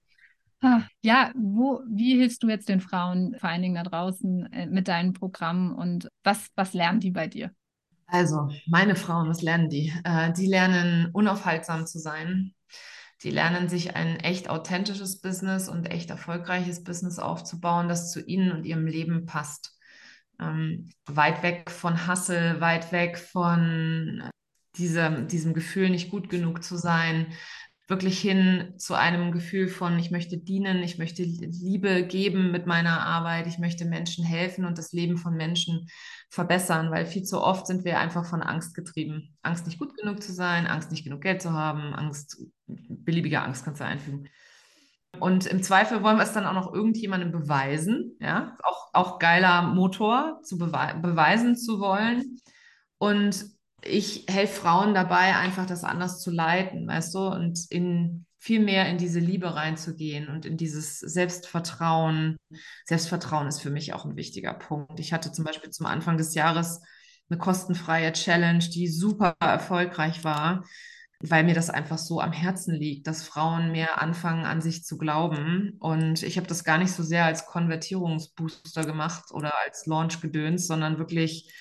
Ah, 0.63 0.83
Ja, 1.03 1.33
wo, 1.37 1.83
wie 1.89 2.17
hilfst 2.17 2.43
du 2.43 2.49
jetzt 2.49 2.69
den 2.69 2.81
Frauen, 2.81 3.37
vor 3.39 3.49
allen 3.51 3.63
Dingen 3.63 3.75
da 3.77 3.83
draußen, 3.83 4.53
äh, 4.53 4.67
mit 4.67 4.89
deinen 4.89 5.13
Programmen 5.13 5.75
und 5.75 6.09
was, 6.25 6.49
was 6.57 6.73
lernen 6.75 7.01
die 7.01 7.11
bei 7.11 7.27
dir? 7.29 7.51
Also, 8.07 8.51
meine 8.67 8.95
Frauen, 8.97 9.29
was 9.29 9.43
lernen 9.43 9.69
die? 9.69 9.93
Äh, 10.05 10.33
die 10.33 10.47
lernen 10.47 11.11
unaufhaltsam 11.13 11.87
zu 11.87 11.99
sein. 11.99 12.55
Die 13.23 13.31
lernen 13.31 13.69
sich 13.69 13.97
ein 13.97 14.17
echt 14.21 14.49
authentisches 14.51 15.21
Business 15.21 15.69
und 15.69 15.87
echt 15.87 16.11
erfolgreiches 16.11 16.85
Business 16.85 17.19
aufzubauen, 17.19 17.89
das 17.89 18.13
zu 18.13 18.21
ihnen 18.25 18.53
und 18.53 18.65
ihrem 18.65 18.87
Leben 18.87 19.27
passt. 19.27 19.77
Ähm, 20.41 20.93
weit 21.07 21.43
weg 21.43 21.71
von 21.71 22.07
Hassel, 22.07 22.61
weit 22.61 22.93
weg 22.93 23.19
von 23.19 24.31
diesem, 24.77 25.29
diesem 25.29 25.55
Gefühl, 25.55 25.91
nicht 25.91 26.11
gut 26.11 26.29
genug 26.29 26.63
zu 26.63 26.77
sein, 26.77 27.33
wirklich 27.89 28.19
hin 28.19 28.75
zu 28.79 28.95
einem 28.95 29.31
Gefühl 29.31 29.69
von, 29.69 29.99
ich 29.99 30.11
möchte 30.11 30.39
dienen, 30.39 30.83
ich 30.83 30.99
möchte 30.99 31.23
Liebe 31.23 32.05
geben 32.05 32.51
mit 32.51 32.67
meiner 32.67 33.01
Arbeit, 33.01 33.47
ich 33.47 33.59
möchte 33.59 33.85
Menschen 33.85 34.25
helfen 34.25 34.65
und 34.65 34.77
das 34.77 34.93
Leben 34.93 35.19
von 35.19 35.37
Menschen 35.37 35.87
verbessern, 36.29 36.91
weil 36.91 37.07
viel 37.07 37.23
zu 37.23 37.41
oft 37.41 37.67
sind 37.67 37.85
wir 37.85 38.01
einfach 38.01 38.27
von 38.27 38.43
Angst 38.43 38.75
getrieben. 38.75 39.37
Angst, 39.43 39.67
nicht 39.67 39.79
gut 39.79 39.97
genug 39.97 40.23
zu 40.23 40.33
sein, 40.33 40.67
Angst, 40.67 40.91
nicht 40.91 41.05
genug 41.05 41.21
Geld 41.21 41.41
zu 41.41 41.53
haben, 41.53 41.95
Angst, 41.95 42.43
beliebige 42.67 43.41
Angst 43.41 43.65
kannst 43.65 43.81
du 43.81 43.85
einfügen. 43.85 44.29
Und 45.21 45.47
im 45.47 45.63
Zweifel 45.63 46.03
wollen 46.03 46.19
wir 46.19 46.25
es 46.25 46.33
dann 46.33 46.45
auch 46.45 46.53
noch 46.53 46.75
irgendjemandem 46.75 47.33
beweisen, 47.33 48.17
ja, 48.21 48.57
auch, 48.63 48.91
auch 48.93 49.19
geiler 49.19 49.63
Motor, 49.63 50.41
zu 50.43 50.59
bewe 50.59 50.99
beweisen 51.01 51.57
zu 51.57 51.81
wollen. 51.81 52.39
Und 52.99 53.56
ich 53.89 54.27
helfe 54.29 54.61
Frauen 54.61 54.95
dabei, 54.95 55.37
einfach 55.37 55.67
das 55.67 55.85
anders 55.85 56.21
zu 56.21 56.31
leiten, 56.31 56.87
weißt 56.87 57.15
du, 57.15 57.19
und 57.29 57.67
in 57.71 58.27
viel 58.39 58.61
mehr 58.61 58.89
in 58.89 58.97
diese 58.97 59.19
Liebe 59.19 59.57
reinzugehen 59.57 60.29
und 60.29 60.47
in 60.47 60.57
dieses 60.57 61.01
Selbstvertrauen. 61.01 62.37
Selbstvertrauen 62.85 63.49
ist 63.49 63.61
für 63.61 63.71
mich 63.71 63.93
auch 63.93 64.05
ein 64.05 64.15
wichtiger 64.15 64.55
Punkt. 64.55 65.01
Ich 65.01 65.13
hatte 65.13 65.33
zum 65.33 65.45
Beispiel 65.45 65.71
zum 65.71 65.87
Anfang 65.87 66.17
des 66.17 66.35
Jahres 66.35 66.81
eine 67.29 67.39
kostenfreie 67.39 68.13
Challenge, 68.13 68.61
die 68.61 68.87
super 68.87 69.35
erfolgreich 69.41 70.23
war, 70.23 70.65
weil 71.19 71.43
mir 71.43 71.55
das 71.55 71.71
einfach 71.71 71.99
so 71.99 72.21
am 72.21 72.31
Herzen 72.33 72.75
liegt, 72.75 73.09
dass 73.09 73.25
Frauen 73.25 73.73
mehr 73.73 74.01
anfangen, 74.01 74.45
an 74.45 74.61
sich 74.61 74.85
zu 74.85 74.97
glauben. 74.97 75.75
Und 75.81 76.23
ich 76.23 76.37
habe 76.37 76.47
das 76.47 76.63
gar 76.63 76.79
nicht 76.79 76.93
so 76.93 77.03
sehr 77.03 77.25
als 77.25 77.47
Konvertierungsbooster 77.47 78.85
gemacht 78.85 79.33
oder 79.33 79.53
als 79.65 79.87
Launch-Gedöns, 79.87 80.69
sondern 80.69 80.99
wirklich 80.99 81.53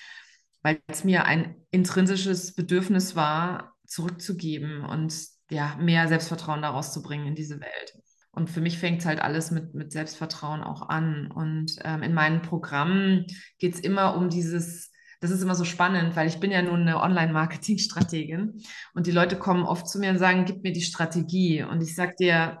weil 0.66 0.82
es 0.88 1.04
mir 1.04 1.26
ein 1.26 1.54
intrinsisches 1.70 2.52
Bedürfnis 2.52 3.14
war, 3.14 3.76
zurückzugeben 3.86 4.84
und 4.84 5.14
ja, 5.48 5.76
mehr 5.76 6.08
Selbstvertrauen 6.08 6.60
daraus 6.60 6.92
zu 6.92 7.02
bringen 7.02 7.24
in 7.24 7.36
diese 7.36 7.60
Welt. 7.60 7.94
Und 8.32 8.50
für 8.50 8.60
mich 8.60 8.76
fängt 8.76 8.98
es 8.98 9.06
halt 9.06 9.20
alles 9.20 9.52
mit, 9.52 9.74
mit 9.74 9.92
Selbstvertrauen 9.92 10.64
auch 10.64 10.88
an. 10.88 11.30
Und 11.30 11.76
ähm, 11.84 12.02
in 12.02 12.14
meinen 12.14 12.42
Programmen 12.42 13.26
geht 13.60 13.74
es 13.74 13.80
immer 13.80 14.16
um 14.16 14.28
dieses, 14.28 14.90
das 15.20 15.30
ist 15.30 15.40
immer 15.40 15.54
so 15.54 15.64
spannend, 15.64 16.16
weil 16.16 16.26
ich 16.26 16.40
bin 16.40 16.50
ja 16.50 16.62
nun 16.62 16.80
eine 16.80 17.00
Online-Marketing-Strategin 17.00 18.60
und 18.92 19.06
die 19.06 19.12
Leute 19.12 19.38
kommen 19.38 19.62
oft 19.62 19.88
zu 19.88 20.00
mir 20.00 20.10
und 20.10 20.18
sagen, 20.18 20.46
gib 20.46 20.64
mir 20.64 20.72
die 20.72 20.82
Strategie. 20.82 21.62
Und 21.62 21.80
ich 21.80 21.94
sage 21.94 22.14
dir, 22.18 22.60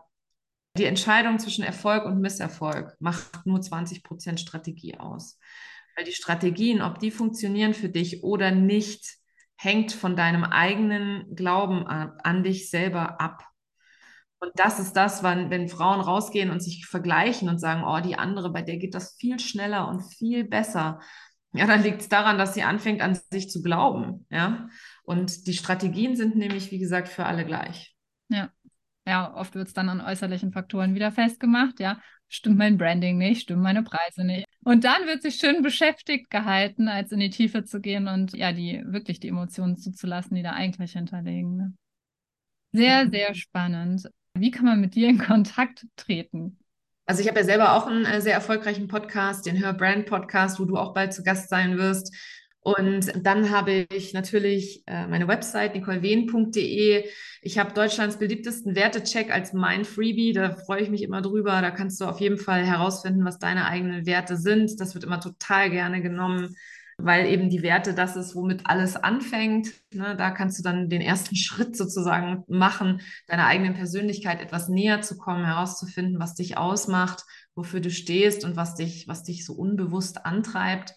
die 0.78 0.84
Entscheidung 0.84 1.40
zwischen 1.40 1.64
Erfolg 1.64 2.04
und 2.04 2.20
Misserfolg 2.20 2.94
macht 3.00 3.44
nur 3.46 3.60
20 3.60 4.04
Prozent 4.04 4.38
Strategie 4.38 4.96
aus. 4.96 5.40
Weil 5.96 6.04
die 6.04 6.12
Strategien, 6.12 6.82
ob 6.82 6.98
die 6.98 7.10
funktionieren 7.10 7.74
für 7.74 7.88
dich 7.88 8.22
oder 8.22 8.50
nicht, 8.50 9.16
hängt 9.56 9.92
von 9.92 10.16
deinem 10.16 10.44
eigenen 10.44 11.34
Glauben 11.34 11.86
an, 11.86 12.12
an 12.22 12.42
dich 12.42 12.70
selber 12.70 13.20
ab. 13.20 13.42
Und 14.38 14.52
das 14.56 14.78
ist 14.78 14.92
das, 14.92 15.22
wenn, 15.22 15.50
wenn 15.50 15.68
Frauen 15.68 16.00
rausgehen 16.00 16.50
und 16.50 16.62
sich 16.62 16.86
vergleichen 16.86 17.48
und 17.48 17.58
sagen, 17.58 17.84
oh, 17.84 18.00
die 18.00 18.16
andere, 18.16 18.52
bei 18.52 18.62
der 18.62 18.76
geht 18.76 18.94
das 18.94 19.16
viel 19.18 19.40
schneller 19.40 19.88
und 19.88 20.02
viel 20.02 20.44
besser. 20.44 21.00
Ja, 21.52 21.66
dann 21.66 21.82
liegt 21.82 22.02
es 22.02 22.08
daran, 22.10 22.36
dass 22.36 22.52
sie 22.52 22.62
anfängt, 22.62 23.00
an 23.00 23.18
sich 23.30 23.48
zu 23.48 23.62
glauben. 23.62 24.26
Ja. 24.30 24.68
Und 25.04 25.46
die 25.46 25.54
Strategien 25.54 26.14
sind 26.14 26.36
nämlich, 26.36 26.70
wie 26.70 26.78
gesagt, 26.78 27.08
für 27.08 27.24
alle 27.24 27.46
gleich. 27.46 27.96
Ja. 28.28 28.50
Ja, 29.08 29.34
oft 29.34 29.54
wird 29.54 29.68
es 29.68 29.72
dann 29.72 29.88
an 29.88 30.00
äußerlichen 30.00 30.52
Faktoren 30.52 30.94
wieder 30.94 31.12
festgemacht. 31.12 31.78
Ja, 31.78 32.00
stimmt 32.28 32.58
mein 32.58 32.76
Branding 32.76 33.16
nicht, 33.18 33.42
stimmen 33.42 33.62
meine 33.62 33.84
Preise 33.84 34.24
nicht. 34.24 34.45
Und 34.66 34.82
dann 34.82 35.06
wird 35.06 35.22
sich 35.22 35.36
schön 35.36 35.62
beschäftigt 35.62 36.28
gehalten, 36.28 36.88
als 36.88 37.12
in 37.12 37.20
die 37.20 37.30
Tiefe 37.30 37.62
zu 37.62 37.80
gehen 37.80 38.08
und 38.08 38.36
ja, 38.36 38.50
die 38.50 38.82
wirklich 38.84 39.20
die 39.20 39.28
Emotionen 39.28 39.76
zuzulassen, 39.76 40.34
die 40.34 40.42
da 40.42 40.54
eigentlich 40.54 40.94
hinterlegen. 40.94 41.56
Ne? 41.56 41.72
Sehr, 42.72 43.08
sehr 43.08 43.32
spannend. 43.36 44.10
Wie 44.34 44.50
kann 44.50 44.64
man 44.64 44.80
mit 44.80 44.96
dir 44.96 45.08
in 45.08 45.18
Kontakt 45.18 45.86
treten? 45.94 46.58
Also 47.06 47.22
ich 47.22 47.28
habe 47.28 47.38
ja 47.38 47.44
selber 47.44 47.74
auch 47.74 47.86
einen 47.86 48.06
äh, 48.06 48.20
sehr 48.20 48.34
erfolgreichen 48.34 48.88
Podcast, 48.88 49.46
den 49.46 49.56
Hör 49.60 49.72
Brand 49.72 50.06
Podcast, 50.06 50.58
wo 50.58 50.64
du 50.64 50.76
auch 50.76 50.92
bald 50.92 51.14
zu 51.14 51.22
Gast 51.22 51.48
sein 51.48 51.78
wirst. 51.78 52.12
Und 52.66 53.12
dann 53.24 53.50
habe 53.52 53.86
ich 53.94 54.12
natürlich 54.12 54.82
äh, 54.88 55.06
meine 55.06 55.28
Website 55.28 55.76
nicolewehn.de. 55.76 57.04
Ich 57.40 57.58
habe 57.58 57.72
Deutschlands 57.72 58.16
beliebtesten 58.16 58.74
Wertecheck 58.74 59.30
als 59.30 59.52
mein 59.52 59.84
Freebie. 59.84 60.32
Da 60.32 60.50
freue 60.50 60.82
ich 60.82 60.90
mich 60.90 61.04
immer 61.04 61.22
drüber. 61.22 61.62
Da 61.62 61.70
kannst 61.70 62.00
du 62.00 62.06
auf 62.06 62.18
jeden 62.18 62.38
Fall 62.38 62.66
herausfinden, 62.66 63.24
was 63.24 63.38
deine 63.38 63.66
eigenen 63.66 64.04
Werte 64.04 64.36
sind. 64.36 64.80
Das 64.80 64.94
wird 64.94 65.04
immer 65.04 65.20
total 65.20 65.70
gerne 65.70 66.02
genommen, 66.02 66.56
weil 66.98 67.26
eben 67.26 67.50
die 67.50 67.62
Werte 67.62 67.94
das 67.94 68.16
ist, 68.16 68.34
womit 68.34 68.66
alles 68.66 68.96
anfängt. 68.96 69.68
Ne? 69.94 70.16
Da 70.16 70.32
kannst 70.32 70.58
du 70.58 70.64
dann 70.64 70.88
den 70.88 71.02
ersten 71.02 71.36
Schritt 71.36 71.76
sozusagen 71.76 72.42
machen, 72.48 73.00
deiner 73.28 73.46
eigenen 73.46 73.74
Persönlichkeit 73.74 74.40
etwas 74.40 74.68
näher 74.68 75.02
zu 75.02 75.16
kommen, 75.16 75.44
herauszufinden, 75.44 76.18
was 76.18 76.34
dich 76.34 76.56
ausmacht, 76.58 77.22
wofür 77.54 77.78
du 77.78 77.92
stehst 77.92 78.44
und 78.44 78.56
was 78.56 78.74
dich, 78.74 79.06
was 79.06 79.22
dich 79.22 79.46
so 79.46 79.52
unbewusst 79.52 80.26
antreibt. 80.26 80.96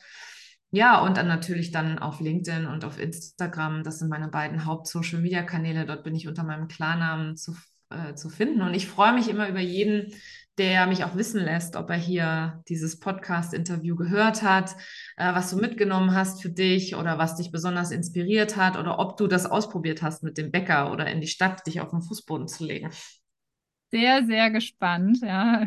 Ja, 0.71 1.01
und 1.01 1.17
dann 1.17 1.27
natürlich 1.27 1.71
dann 1.71 1.97
auf 1.97 2.19
LinkedIn 2.19 2.67
und 2.67 2.85
auf 2.85 2.99
Instagram. 2.99 3.83
Das 3.83 3.99
sind 3.99 4.09
meine 4.09 4.27
beiden 4.27 4.65
Haupt-Social-Media-Kanäle. 4.65 5.85
Dort 5.85 6.03
bin 6.03 6.15
ich 6.15 6.27
unter 6.27 6.43
meinem 6.43 6.67
Klarnamen 6.67 7.35
zu, 7.35 7.55
äh, 7.89 8.13
zu 8.13 8.29
finden. 8.29 8.61
Und 8.61 8.75
ich 8.75 8.87
freue 8.87 9.13
mich 9.13 9.29
immer 9.29 9.49
über 9.49 9.61
jeden, 9.61 10.13
der 10.59 10.85
mich 10.85 11.03
auch 11.03 11.15
wissen 11.15 11.41
lässt, 11.41 11.75
ob 11.75 11.89
er 11.89 11.95
hier 11.95 12.61
dieses 12.67 12.99
Podcast-Interview 12.99 13.95
gehört 13.95 14.43
hat, 14.43 14.75
äh, 15.17 15.33
was 15.33 15.49
du 15.49 15.57
mitgenommen 15.57 16.13
hast 16.13 16.41
für 16.41 16.49
dich 16.49 16.95
oder 16.95 17.17
was 17.17 17.37
dich 17.37 17.51
besonders 17.51 17.89
inspiriert 17.89 18.55
hat 18.55 18.77
oder 18.77 18.99
ob 18.99 19.17
du 19.17 19.25
das 19.25 19.47
ausprobiert 19.47 20.03
hast 20.03 20.21
mit 20.21 20.37
dem 20.37 20.51
Bäcker 20.51 20.91
oder 20.91 21.07
in 21.07 21.21
die 21.21 21.27
Stadt, 21.27 21.65
dich 21.65 21.81
auf 21.81 21.89
den 21.89 22.01
Fußboden 22.01 22.47
zu 22.47 22.65
legen. 22.65 22.91
Sehr, 23.89 24.23
sehr 24.25 24.51
gespannt, 24.51 25.19
ja. 25.21 25.65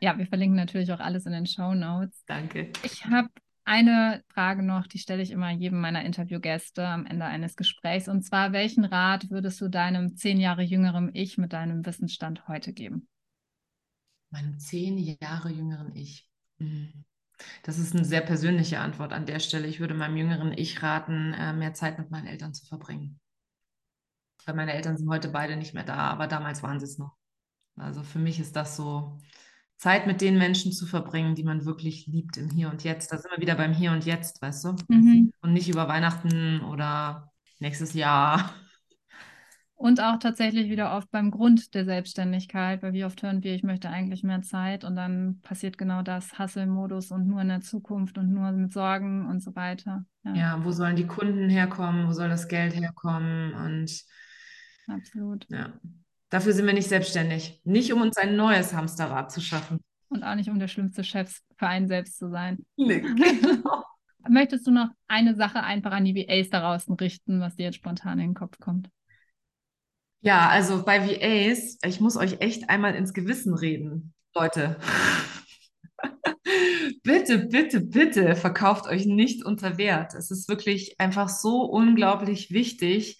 Ja, 0.00 0.16
wir 0.16 0.26
verlinken 0.26 0.56
natürlich 0.56 0.92
auch 0.92 1.00
alles 1.00 1.26
in 1.26 1.32
den 1.32 1.46
Show 1.46 1.74
Notes. 1.74 2.22
Danke. 2.26 2.70
Ich 2.84 3.04
habe 3.06 3.28
eine 3.70 4.24
Frage 4.26 4.64
noch, 4.64 4.88
die 4.88 4.98
stelle 4.98 5.22
ich 5.22 5.30
immer 5.30 5.52
jedem 5.52 5.80
meiner 5.80 6.04
Interviewgäste 6.04 6.84
am 6.84 7.06
Ende 7.06 7.24
eines 7.24 7.54
Gesprächs. 7.54 8.08
Und 8.08 8.22
zwar, 8.22 8.52
welchen 8.52 8.84
Rat 8.84 9.30
würdest 9.30 9.60
du 9.60 9.68
deinem 9.68 10.16
zehn 10.16 10.40
Jahre 10.40 10.62
jüngeren 10.62 11.14
Ich 11.14 11.38
mit 11.38 11.52
deinem 11.52 11.86
Wissensstand 11.86 12.48
heute 12.48 12.72
geben? 12.72 13.06
Meinem 14.30 14.58
zehn 14.58 14.98
Jahre 14.98 15.50
jüngeren 15.50 15.94
Ich. 15.94 16.28
Hm. 16.58 17.04
Das 17.62 17.78
ist 17.78 17.94
eine 17.94 18.04
sehr 18.04 18.22
persönliche 18.22 18.80
Antwort 18.80 19.12
an 19.12 19.24
der 19.24 19.38
Stelle. 19.38 19.68
Ich 19.68 19.78
würde 19.78 19.94
meinem 19.94 20.16
jüngeren 20.16 20.52
Ich 20.52 20.82
raten, 20.82 21.32
äh, 21.34 21.52
mehr 21.52 21.72
Zeit 21.72 21.96
mit 21.96 22.10
meinen 22.10 22.26
Eltern 22.26 22.52
zu 22.52 22.66
verbringen. 22.66 23.20
Weil 24.46 24.56
meine 24.56 24.72
Eltern 24.72 24.96
sind 24.96 25.08
heute 25.08 25.28
beide 25.28 25.56
nicht 25.56 25.74
mehr 25.74 25.84
da, 25.84 25.94
aber 25.94 26.26
damals 26.26 26.64
waren 26.64 26.80
sie 26.80 26.86
es 26.86 26.98
noch. 26.98 27.16
Also 27.76 28.02
für 28.02 28.18
mich 28.18 28.40
ist 28.40 28.56
das 28.56 28.74
so 28.74 29.20
Zeit 29.80 30.06
mit 30.06 30.20
den 30.20 30.36
Menschen 30.36 30.72
zu 30.72 30.84
verbringen, 30.84 31.34
die 31.34 31.42
man 31.42 31.64
wirklich 31.64 32.06
liebt 32.06 32.36
im 32.36 32.50
Hier 32.50 32.68
und 32.68 32.84
Jetzt. 32.84 33.10
Da 33.10 33.16
sind 33.16 33.30
wir 33.32 33.40
wieder 33.40 33.54
beim 33.54 33.72
Hier 33.72 33.92
und 33.92 34.04
Jetzt, 34.04 34.42
weißt 34.42 34.64
du? 34.64 34.76
Mhm. 34.88 35.32
Und 35.40 35.54
nicht 35.54 35.70
über 35.70 35.88
Weihnachten 35.88 36.60
oder 36.60 37.32
nächstes 37.60 37.94
Jahr. 37.94 38.52
Und 39.74 39.98
auch 39.98 40.18
tatsächlich 40.18 40.68
wieder 40.68 40.94
oft 40.94 41.10
beim 41.10 41.30
Grund 41.30 41.72
der 41.72 41.86
Selbstständigkeit, 41.86 42.82
weil 42.82 42.92
wie 42.92 43.06
oft 43.06 43.22
hören 43.22 43.42
wir, 43.42 43.54
ich 43.54 43.62
möchte 43.62 43.88
eigentlich 43.88 44.22
mehr 44.22 44.42
Zeit 44.42 44.84
und 44.84 44.94
dann 44.94 45.40
passiert 45.40 45.78
genau 45.78 46.02
das, 46.02 46.38
Hustle-Modus 46.38 47.10
und 47.12 47.26
nur 47.26 47.40
in 47.40 47.48
der 47.48 47.62
Zukunft 47.62 48.18
und 48.18 48.30
nur 48.30 48.52
mit 48.52 48.74
Sorgen 48.74 49.26
und 49.26 49.42
so 49.42 49.56
weiter. 49.56 50.04
Ja. 50.22 50.34
ja, 50.34 50.64
wo 50.66 50.70
sollen 50.70 50.96
die 50.96 51.06
Kunden 51.06 51.48
herkommen, 51.48 52.06
wo 52.06 52.12
soll 52.12 52.28
das 52.28 52.48
Geld 52.48 52.74
herkommen 52.78 53.54
und 53.54 54.04
Absolut. 54.86 55.46
Ja. 55.48 55.72
Dafür 56.30 56.52
sind 56.52 56.66
wir 56.66 56.72
nicht 56.72 56.88
selbstständig. 56.88 57.60
Nicht, 57.64 57.92
um 57.92 58.00
uns 58.00 58.16
ein 58.16 58.36
neues 58.36 58.72
Hamsterrad 58.72 59.32
zu 59.32 59.40
schaffen. 59.40 59.80
Und 60.08 60.22
auch 60.22 60.36
nicht 60.36 60.48
um 60.48 60.58
der 60.58 60.68
schlimmste 60.68 61.04
Chef 61.04 61.40
für 61.56 61.66
einen 61.66 61.88
selbst 61.88 62.18
zu 62.18 62.30
sein. 62.30 62.64
Nee, 62.76 63.00
genau. 63.00 63.84
Möchtest 64.28 64.66
du 64.66 64.70
noch 64.70 64.88
eine 65.08 65.34
Sache 65.34 65.62
einfach 65.62 65.92
an 65.92 66.04
die 66.04 66.14
VAs 66.14 66.50
da 66.50 66.60
draußen 66.60 66.94
richten, 66.94 67.40
was 67.40 67.56
dir 67.56 67.64
jetzt 67.64 67.76
spontan 67.76 68.18
in 68.20 68.30
den 68.30 68.34
Kopf 68.34 68.58
kommt? 68.58 68.88
Ja, 70.20 70.48
also 70.48 70.84
bei 70.84 71.00
VAs, 71.00 71.78
ich 71.84 72.00
muss 72.00 72.16
euch 72.16 72.40
echt 72.40 72.68
einmal 72.68 72.94
ins 72.94 73.14
Gewissen 73.14 73.54
reden, 73.54 74.12
Leute. 74.34 74.78
bitte, 77.02 77.38
bitte, 77.38 77.80
bitte 77.80 78.36
verkauft 78.36 78.86
euch 78.86 79.06
nicht 79.06 79.44
unter 79.44 79.78
Wert. 79.78 80.14
Es 80.14 80.30
ist 80.30 80.48
wirklich 80.48 81.00
einfach 81.00 81.28
so 81.28 81.62
unglaublich 81.62 82.50
wichtig, 82.50 83.18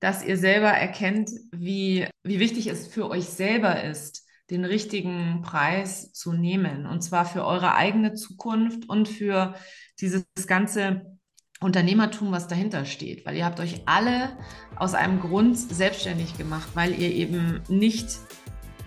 dass 0.00 0.24
ihr 0.24 0.36
selber 0.36 0.68
erkennt, 0.68 1.30
wie, 1.52 2.08
wie 2.24 2.40
wichtig 2.40 2.66
es 2.66 2.86
für 2.86 3.08
euch 3.08 3.26
selber 3.26 3.82
ist, 3.84 4.26
den 4.50 4.64
richtigen 4.64 5.42
Preis 5.42 6.12
zu 6.12 6.32
nehmen. 6.32 6.86
Und 6.86 7.02
zwar 7.02 7.24
für 7.24 7.44
eure 7.44 7.74
eigene 7.74 8.14
Zukunft 8.14 8.88
und 8.88 9.08
für 9.08 9.54
dieses 10.00 10.24
ganze 10.46 11.18
Unternehmertum, 11.60 12.32
was 12.32 12.48
dahinter 12.48 12.86
steht. 12.86 13.26
Weil 13.26 13.36
ihr 13.36 13.44
habt 13.44 13.60
euch 13.60 13.82
alle 13.86 14.36
aus 14.76 14.94
einem 14.94 15.20
Grund 15.20 15.58
selbstständig 15.58 16.36
gemacht, 16.38 16.70
weil 16.74 16.98
ihr 16.98 17.12
eben 17.14 17.60
nicht 17.68 18.08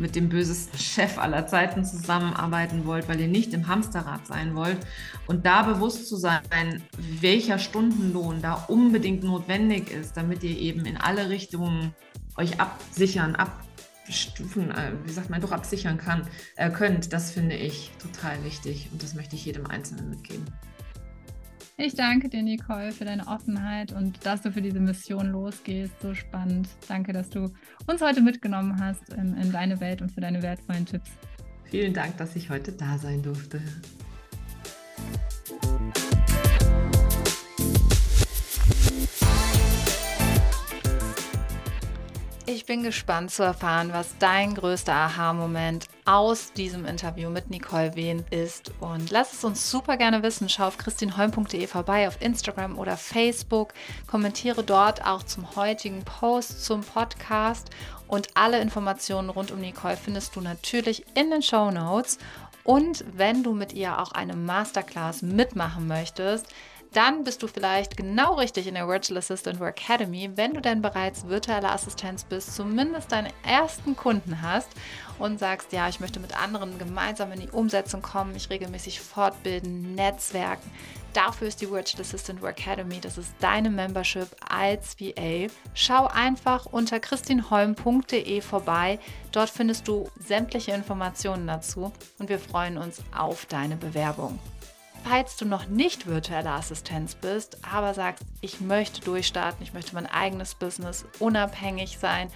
mit 0.03 0.15
dem 0.15 0.27
bösesten 0.29 0.77
Chef 0.77 1.17
aller 1.17 1.47
Zeiten 1.47 1.85
zusammenarbeiten 1.85 2.85
wollt, 2.85 3.07
weil 3.07 3.19
ihr 3.19 3.29
nicht 3.29 3.53
im 3.53 3.67
Hamsterrad 3.67 4.27
sein 4.27 4.53
wollt. 4.53 4.77
Und 5.25 5.45
da 5.45 5.63
bewusst 5.63 6.07
zu 6.07 6.17
sein, 6.17 6.83
welcher 6.97 7.57
Stundenlohn 7.57 8.41
da 8.41 8.53
unbedingt 8.67 9.23
notwendig 9.23 9.89
ist, 9.89 10.17
damit 10.17 10.43
ihr 10.43 10.57
eben 10.57 10.85
in 10.85 10.97
alle 10.97 11.29
Richtungen 11.29 11.95
euch 12.35 12.59
absichern, 12.59 13.35
abstufen, 13.35 14.71
äh, 14.71 14.91
wie 15.05 15.11
sagt 15.11 15.29
man, 15.29 15.39
doch 15.39 15.53
absichern 15.53 15.97
kann, 15.97 16.27
äh, 16.57 16.69
könnt, 16.69 17.13
das 17.13 17.31
finde 17.31 17.55
ich 17.55 17.91
total 18.01 18.43
wichtig 18.43 18.89
und 18.91 19.01
das 19.01 19.13
möchte 19.13 19.35
ich 19.37 19.45
jedem 19.45 19.67
Einzelnen 19.67 20.09
mitgeben. 20.09 20.45
Ich 21.75 21.95
danke 21.95 22.29
dir, 22.29 22.43
Nicole, 22.43 22.91
für 22.91 23.03
deine 23.03 23.25
Offenheit 23.25 23.93
und 23.93 24.23
dass 24.27 24.43
du 24.43 24.51
für 24.51 24.61
diese 24.61 24.79
Mission 24.79 25.31
losgehst. 25.31 25.99
So 26.01 26.13
spannend. 26.13 26.69
Danke, 26.87 27.13
dass 27.13 27.31
du 27.31 27.51
uns 27.87 27.99
heute 27.99 28.21
mitgenommen 28.21 28.79
hast 28.79 29.09
in, 29.13 29.35
in 29.37 29.51
deine 29.51 29.79
Welt 29.79 30.03
und 30.03 30.11
für 30.11 30.21
deine 30.21 30.43
wertvollen 30.43 30.85
Tipps. 30.85 31.09
Vielen 31.65 31.93
Dank, 31.93 32.15
dass 32.17 32.35
ich 32.35 32.51
heute 32.51 32.73
da 32.73 32.99
sein 32.99 33.23
durfte. 33.23 33.59
Ich 42.45 42.67
bin 42.67 42.83
gespannt 42.83 43.31
zu 43.31 43.41
erfahren, 43.41 43.89
was 43.91 44.15
dein 44.19 44.53
größter 44.53 44.93
Aha-Moment 44.93 45.87
aus 46.05 46.51
diesem 46.53 46.85
Interview 46.85 47.29
mit 47.29 47.49
Nicole 47.49 47.95
Wehn 47.95 48.25
ist. 48.29 48.71
Und 48.79 49.11
lass 49.11 49.33
es 49.33 49.43
uns 49.43 49.69
super 49.69 49.97
gerne 49.97 50.23
wissen. 50.23 50.49
Schau 50.49 50.67
auf 50.67 50.77
christinholm.de 50.77 51.67
vorbei 51.67 52.07
auf 52.07 52.21
Instagram 52.21 52.77
oder 52.77 52.97
Facebook. 52.97 53.73
Kommentiere 54.07 54.63
dort 54.63 55.05
auch 55.05 55.23
zum 55.23 55.55
heutigen 55.55 56.03
Post 56.03 56.65
zum 56.65 56.81
Podcast. 56.81 57.69
Und 58.07 58.27
alle 58.35 58.59
Informationen 58.59 59.29
rund 59.29 59.51
um 59.51 59.59
Nicole 59.59 59.97
findest 59.97 60.35
du 60.35 60.41
natürlich 60.41 61.05
in 61.15 61.31
den 61.31 61.41
Show 61.41 61.71
Notes. 61.71 62.17
Und 62.63 63.03
wenn 63.15 63.43
du 63.43 63.53
mit 63.53 63.73
ihr 63.73 63.99
auch 63.99 64.11
eine 64.11 64.35
Masterclass 64.35 65.21
mitmachen 65.21 65.87
möchtest, 65.87 66.47
dann 66.93 67.23
bist 67.23 67.43
du 67.43 67.47
vielleicht 67.47 67.97
genau 67.97 68.35
richtig 68.35 68.67
in 68.67 68.75
der 68.75 68.87
Virtual 68.87 69.17
Assistant 69.17 69.59
Work 69.59 69.81
Academy, 69.81 70.29
wenn 70.35 70.53
du 70.53 70.61
denn 70.61 70.81
bereits 70.81 71.27
virtuelle 71.27 71.71
Assistenz 71.71 72.23
bist, 72.23 72.55
zumindest 72.55 73.11
deinen 73.11 73.31
ersten 73.45 73.95
Kunden 73.95 74.41
hast 74.41 74.69
und 75.19 75.39
sagst, 75.39 75.73
ja, 75.73 75.89
ich 75.89 75.99
möchte 75.99 76.19
mit 76.19 76.39
anderen 76.39 76.77
gemeinsam 76.77 77.31
in 77.31 77.41
die 77.41 77.49
Umsetzung 77.49 78.01
kommen, 78.01 78.33
mich 78.33 78.49
regelmäßig 78.49 78.99
fortbilden, 78.99 79.95
netzwerken. 79.95 80.69
Dafür 81.13 81.47
ist 81.47 81.61
die 81.61 81.69
Virtual 81.69 82.01
Assistant 82.01 82.41
Work 82.41 82.59
Academy. 82.59 82.99
Das 82.99 83.19
ist 83.19 83.33
deine 83.39 83.69
Membership 83.69 84.27
als 84.47 84.99
VA. 84.99 85.47
Schau 85.75 86.07
einfach 86.07 86.65
unter 86.65 86.99
christinholm.de 86.99 88.41
vorbei. 88.41 88.99
Dort 89.31 89.51
findest 89.51 89.87
du 89.87 90.09
sämtliche 90.19 90.71
Informationen 90.71 91.45
dazu 91.45 91.91
und 92.17 92.29
wir 92.29 92.39
freuen 92.39 92.77
uns 92.77 93.01
auf 93.15 93.45
deine 93.45 93.75
Bewerbung. 93.75 94.39
Falls 95.03 95.35
du 95.35 95.45
noch 95.45 95.67
nicht 95.67 96.07
virtuelle 96.07 96.51
Assistenz 96.51 97.13
bist, 97.15 97.57
aber 97.69 97.93
sagst, 97.93 98.23
ich 98.39 98.61
möchte 98.61 99.01
durchstarten, 99.01 99.61
ich 99.61 99.73
möchte 99.73 99.95
mein 99.95 100.05
eigenes 100.07 100.55
Business 100.55 101.05
unabhängig 101.19 101.99
sein 101.99 102.29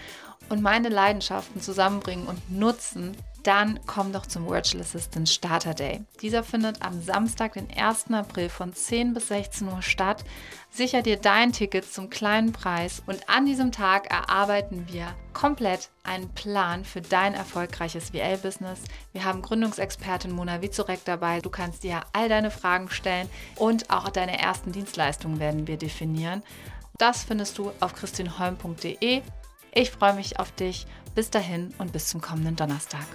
und 0.49 0.61
meine 0.61 0.89
Leidenschaften 0.89 1.61
zusammenbringen 1.61 2.27
und 2.27 2.51
nutzen, 2.51 3.15
dann 3.47 3.79
komm 3.85 4.11
doch 4.11 4.25
zum 4.25 4.49
Virtual 4.49 4.81
Assistant 4.81 5.29
Starter 5.29 5.73
Day. 5.73 6.03
Dieser 6.21 6.43
findet 6.43 6.81
am 6.81 7.01
Samstag, 7.01 7.53
den 7.53 7.69
1. 7.71 8.11
April 8.11 8.49
von 8.49 8.73
10 8.73 9.13
bis 9.13 9.29
16 9.29 9.69
Uhr 9.69 9.81
statt. 9.81 10.25
Sicher 10.69 11.01
dir 11.01 11.15
dein 11.15 11.53
Ticket 11.53 11.85
zum 11.91 12.09
kleinen 12.09 12.51
Preis 12.51 13.01
und 13.05 13.29
an 13.29 13.45
diesem 13.45 13.71
Tag 13.71 14.11
erarbeiten 14.11 14.87
wir 14.91 15.07
komplett 15.31 15.89
einen 16.03 16.27
Plan 16.33 16.83
für 16.83 16.99
dein 16.99 17.35
erfolgreiches 17.35 18.09
VL-Business. 18.09 18.81
Wir 19.13 19.23
haben 19.23 19.41
Gründungsexpertin 19.41 20.31
Mona 20.31 20.61
Vizurek 20.61 21.05
dabei. 21.05 21.39
Du 21.39 21.49
kannst 21.49 21.83
dir 21.83 22.01
all 22.11 22.27
deine 22.27 22.51
Fragen 22.51 22.89
stellen 22.89 23.29
und 23.55 23.89
auch 23.89 24.09
deine 24.09 24.39
ersten 24.39 24.73
Dienstleistungen 24.73 25.39
werden 25.39 25.67
wir 25.67 25.77
definieren. 25.77 26.43
Das 26.97 27.23
findest 27.23 27.57
du 27.57 27.71
auf 27.79 27.93
christinholm.de. 27.93 29.21
Ich 29.73 29.91
freue 29.91 30.13
mich 30.13 30.39
auf 30.39 30.51
dich. 30.51 30.85
Bis 31.15 31.29
dahin 31.29 31.73
und 31.77 31.91
bis 31.91 32.09
zum 32.09 32.21
kommenden 32.21 32.55
Donnerstag. 32.55 33.05